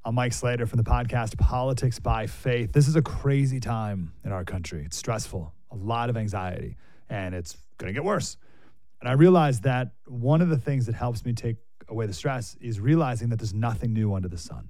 I'm 0.05 0.15
Mike 0.15 0.33
Slater 0.33 0.65
from 0.65 0.79
the 0.79 0.85
podcast 0.85 1.37
Politics 1.37 1.99
by 1.99 2.27
Faith. 2.27 2.73
This 2.73 2.89
is 2.89 2.97
a 2.97 3.03
crazy 3.03 3.61
time 3.61 4.13
in 4.25 4.33
our 4.33 4.45
country. 4.45 4.85
It's 4.87 4.97
stressful, 4.97 5.53
a 5.71 5.77
lot 5.77 6.09
of 6.09 6.17
anxiety, 6.17 6.77
and 7.11 7.35
it's 7.35 7.59
going 7.77 7.89
to 7.89 7.93
get 7.93 8.05
worse. 8.05 8.37
And 9.01 9.09
I 9.09 9.13
realized 9.13 9.65
that 9.65 9.89
one 10.07 10.41
of 10.41 10.49
the 10.49 10.57
things 10.57 10.87
that 10.87 10.95
helps 10.95 11.25
me 11.25 11.33
take 11.33 11.57
away 11.89 12.07
the 12.07 12.13
stress 12.13 12.57
is 12.61 12.81
realizing 12.81 13.29
that 13.31 13.39
there's 13.39 13.53
nothing 13.53 13.93
new 13.93 14.15
under 14.15 14.29
the 14.29 14.39
sun. 14.39 14.69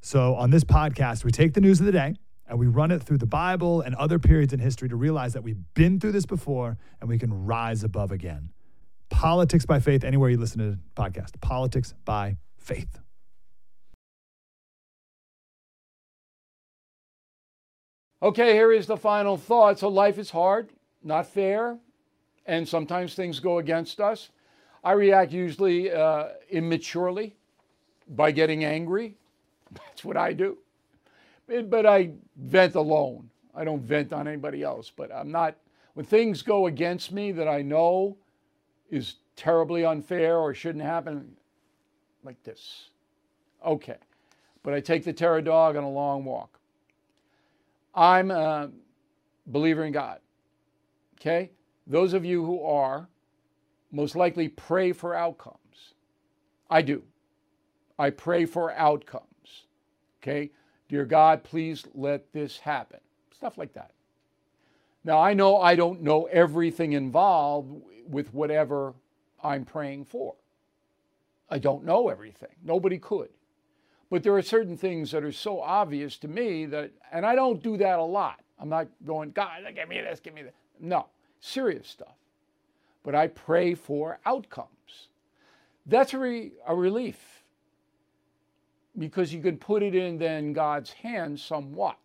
So 0.00 0.34
on 0.36 0.50
this 0.50 0.64
podcast, 0.64 1.24
we 1.24 1.30
take 1.30 1.54
the 1.54 1.60
news 1.60 1.80
of 1.80 1.86
the 1.86 1.92
day 1.92 2.14
and 2.48 2.58
we 2.58 2.66
run 2.66 2.90
it 2.90 3.02
through 3.02 3.18
the 3.18 3.26
Bible 3.26 3.80
and 3.80 3.94
other 3.94 4.18
periods 4.18 4.52
in 4.52 4.60
history 4.60 4.88
to 4.88 4.96
realize 4.96 5.32
that 5.32 5.42
we've 5.42 5.62
been 5.74 5.98
through 5.98 6.12
this 6.12 6.26
before 6.26 6.76
and 7.00 7.08
we 7.08 7.18
can 7.18 7.46
rise 7.46 7.84
above 7.84 8.12
again. 8.12 8.50
Politics 9.08 9.64
by 9.64 9.80
faith, 9.80 10.04
anywhere 10.04 10.30
you 10.30 10.36
listen 10.36 10.58
to 10.58 10.70
the 10.72 10.78
podcast. 10.96 11.40
Politics 11.40 11.94
by 12.04 12.36
faith. 12.58 12.98
Okay, 18.22 18.54
here 18.54 18.72
is 18.72 18.86
the 18.86 18.96
final 18.96 19.36
thought. 19.36 19.78
So 19.78 19.88
life 19.88 20.18
is 20.18 20.30
hard, 20.30 20.70
not 21.02 21.26
fair, 21.26 21.78
and 22.46 22.66
sometimes 22.66 23.14
things 23.14 23.38
go 23.38 23.58
against 23.58 24.00
us. 24.00 24.30
I 24.82 24.92
react 24.92 25.32
usually 25.32 25.92
uh, 25.92 26.28
immaturely 26.50 27.36
by 28.08 28.30
getting 28.30 28.64
angry. 28.64 29.16
That's 29.72 30.04
what 30.04 30.16
I 30.16 30.32
do. 30.32 30.58
But 31.46 31.86
I 31.86 32.10
vent 32.36 32.74
alone. 32.74 33.30
I 33.54 33.64
don't 33.64 33.82
vent 33.82 34.12
on 34.12 34.26
anybody 34.26 34.62
else. 34.62 34.90
But 34.94 35.12
I'm 35.14 35.30
not, 35.30 35.56
when 35.94 36.06
things 36.06 36.42
go 36.42 36.66
against 36.66 37.12
me 37.12 37.32
that 37.32 37.48
I 37.48 37.62
know 37.62 38.16
is 38.90 39.16
terribly 39.36 39.84
unfair 39.84 40.38
or 40.38 40.54
shouldn't 40.54 40.84
happen, 40.84 41.36
like 42.22 42.42
this. 42.42 42.90
Okay. 43.64 43.98
But 44.62 44.74
I 44.74 44.80
take 44.80 45.04
the 45.04 45.12
terror 45.12 45.42
dog 45.42 45.76
on 45.76 45.84
a 45.84 45.90
long 45.90 46.24
walk. 46.24 46.58
I'm 47.94 48.30
a 48.30 48.70
believer 49.46 49.84
in 49.84 49.92
God. 49.92 50.20
Okay? 51.20 51.50
Those 51.86 52.14
of 52.14 52.24
you 52.24 52.44
who 52.44 52.62
are, 52.64 53.08
most 53.92 54.16
likely 54.16 54.48
pray 54.48 54.92
for 54.92 55.14
outcomes. 55.14 55.58
I 56.70 56.82
do. 56.82 57.02
I 57.98 58.10
pray 58.10 58.46
for 58.46 58.72
outcomes. 58.72 59.66
Okay? 60.22 60.50
Dear 60.88 61.04
God, 61.04 61.42
please 61.44 61.84
let 61.94 62.32
this 62.32 62.58
happen. 62.58 63.00
Stuff 63.34 63.58
like 63.58 63.72
that. 63.74 63.92
Now, 65.04 65.18
I 65.18 65.34
know 65.34 65.58
I 65.58 65.74
don't 65.74 66.02
know 66.02 66.24
everything 66.24 66.92
involved 66.92 67.82
with 68.08 68.32
whatever 68.32 68.94
I'm 69.42 69.64
praying 69.64 70.06
for. 70.06 70.34
I 71.50 71.58
don't 71.58 71.84
know 71.84 72.08
everything. 72.08 72.48
Nobody 72.64 72.98
could. 72.98 73.28
But 74.10 74.22
there 74.22 74.34
are 74.34 74.42
certain 74.42 74.76
things 74.76 75.10
that 75.10 75.24
are 75.24 75.32
so 75.32 75.60
obvious 75.60 76.16
to 76.18 76.28
me 76.28 76.66
that, 76.66 76.90
and 77.12 77.26
I 77.26 77.34
don't 77.34 77.62
do 77.62 77.76
that 77.78 77.98
a 77.98 78.04
lot. 78.04 78.40
I'm 78.58 78.68
not 78.68 78.88
going, 79.04 79.30
God, 79.30 79.60
give 79.74 79.88
me 79.88 80.00
this, 80.00 80.20
give 80.20 80.34
me 80.34 80.42
that. 80.42 80.54
No, 80.80 81.06
serious 81.40 81.88
stuff. 81.88 82.14
But 83.02 83.14
I 83.14 83.26
pray 83.26 83.74
for 83.74 84.18
outcomes. 84.24 85.08
That's 85.86 86.14
a, 86.14 86.18
re, 86.18 86.52
a 86.66 86.74
relief 86.74 87.43
because 88.98 89.32
you 89.32 89.40
can 89.40 89.56
put 89.56 89.82
it 89.82 89.94
in 89.94 90.18
then 90.18 90.52
God's 90.52 90.92
hands 90.92 91.42
somewhat. 91.42 91.96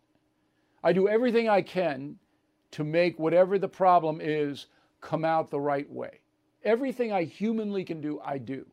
I 0.83 0.93
do 0.93 1.07
everything 1.07 1.49
I 1.49 1.61
can 1.61 2.17
to 2.71 2.83
make 2.83 3.19
whatever 3.19 3.57
the 3.59 3.67
problem 3.67 4.19
is 4.21 4.67
come 5.01 5.25
out 5.25 5.49
the 5.49 5.59
right 5.59 5.89
way. 5.89 6.19
Everything 6.63 7.11
I 7.11 7.23
humanly 7.23 7.83
can 7.83 8.01
do, 8.01 8.19
I 8.23 8.37
do. 8.37 8.65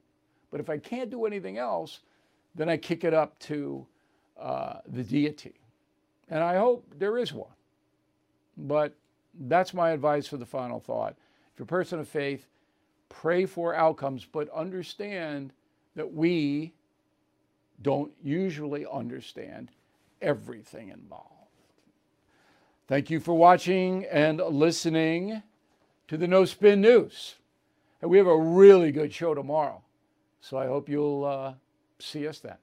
But 0.50 0.60
if 0.60 0.70
I 0.70 0.78
can't 0.78 1.10
do 1.10 1.26
anything 1.26 1.58
else, 1.58 2.00
then 2.54 2.68
I 2.68 2.76
kick 2.76 3.04
it 3.04 3.14
up 3.14 3.38
to 3.40 3.86
uh, 4.40 4.78
the 4.86 5.02
deity. 5.02 5.54
And 6.28 6.42
I 6.42 6.56
hope 6.56 6.84
there 6.98 7.18
is 7.18 7.32
one. 7.32 7.50
But 8.56 8.94
that's 9.38 9.74
my 9.74 9.90
advice 9.90 10.26
for 10.26 10.36
the 10.36 10.46
final 10.46 10.80
thought. 10.80 11.14
If 11.52 11.58
you're 11.58 11.64
a 11.64 11.68
person 11.68 12.00
of 12.00 12.08
faith, 12.08 12.46
pray 13.08 13.46
for 13.46 13.74
outcomes, 13.74 14.26
but 14.30 14.48
understand 14.50 15.52
that 15.94 16.12
we 16.12 16.72
don't 17.82 18.12
usually 18.22 18.86
understand 18.86 19.70
everything 20.22 20.88
involved. 20.88 21.32
Thank 22.88 23.10
you 23.10 23.20
for 23.20 23.34
watching 23.34 24.04
and 24.04 24.38
listening 24.38 25.42
to 26.08 26.16
the 26.16 26.28
No 26.28 26.44
Spin 26.44 26.80
News. 26.80 27.36
And 28.00 28.10
we 28.10 28.18
have 28.18 28.26
a 28.26 28.38
really 28.38 28.92
good 28.92 29.12
show 29.12 29.34
tomorrow. 29.34 29.82
So 30.40 30.56
I 30.56 30.66
hope 30.66 30.88
you'll 30.88 31.24
uh, 31.24 31.54
see 31.98 32.28
us 32.28 32.38
then. 32.38 32.56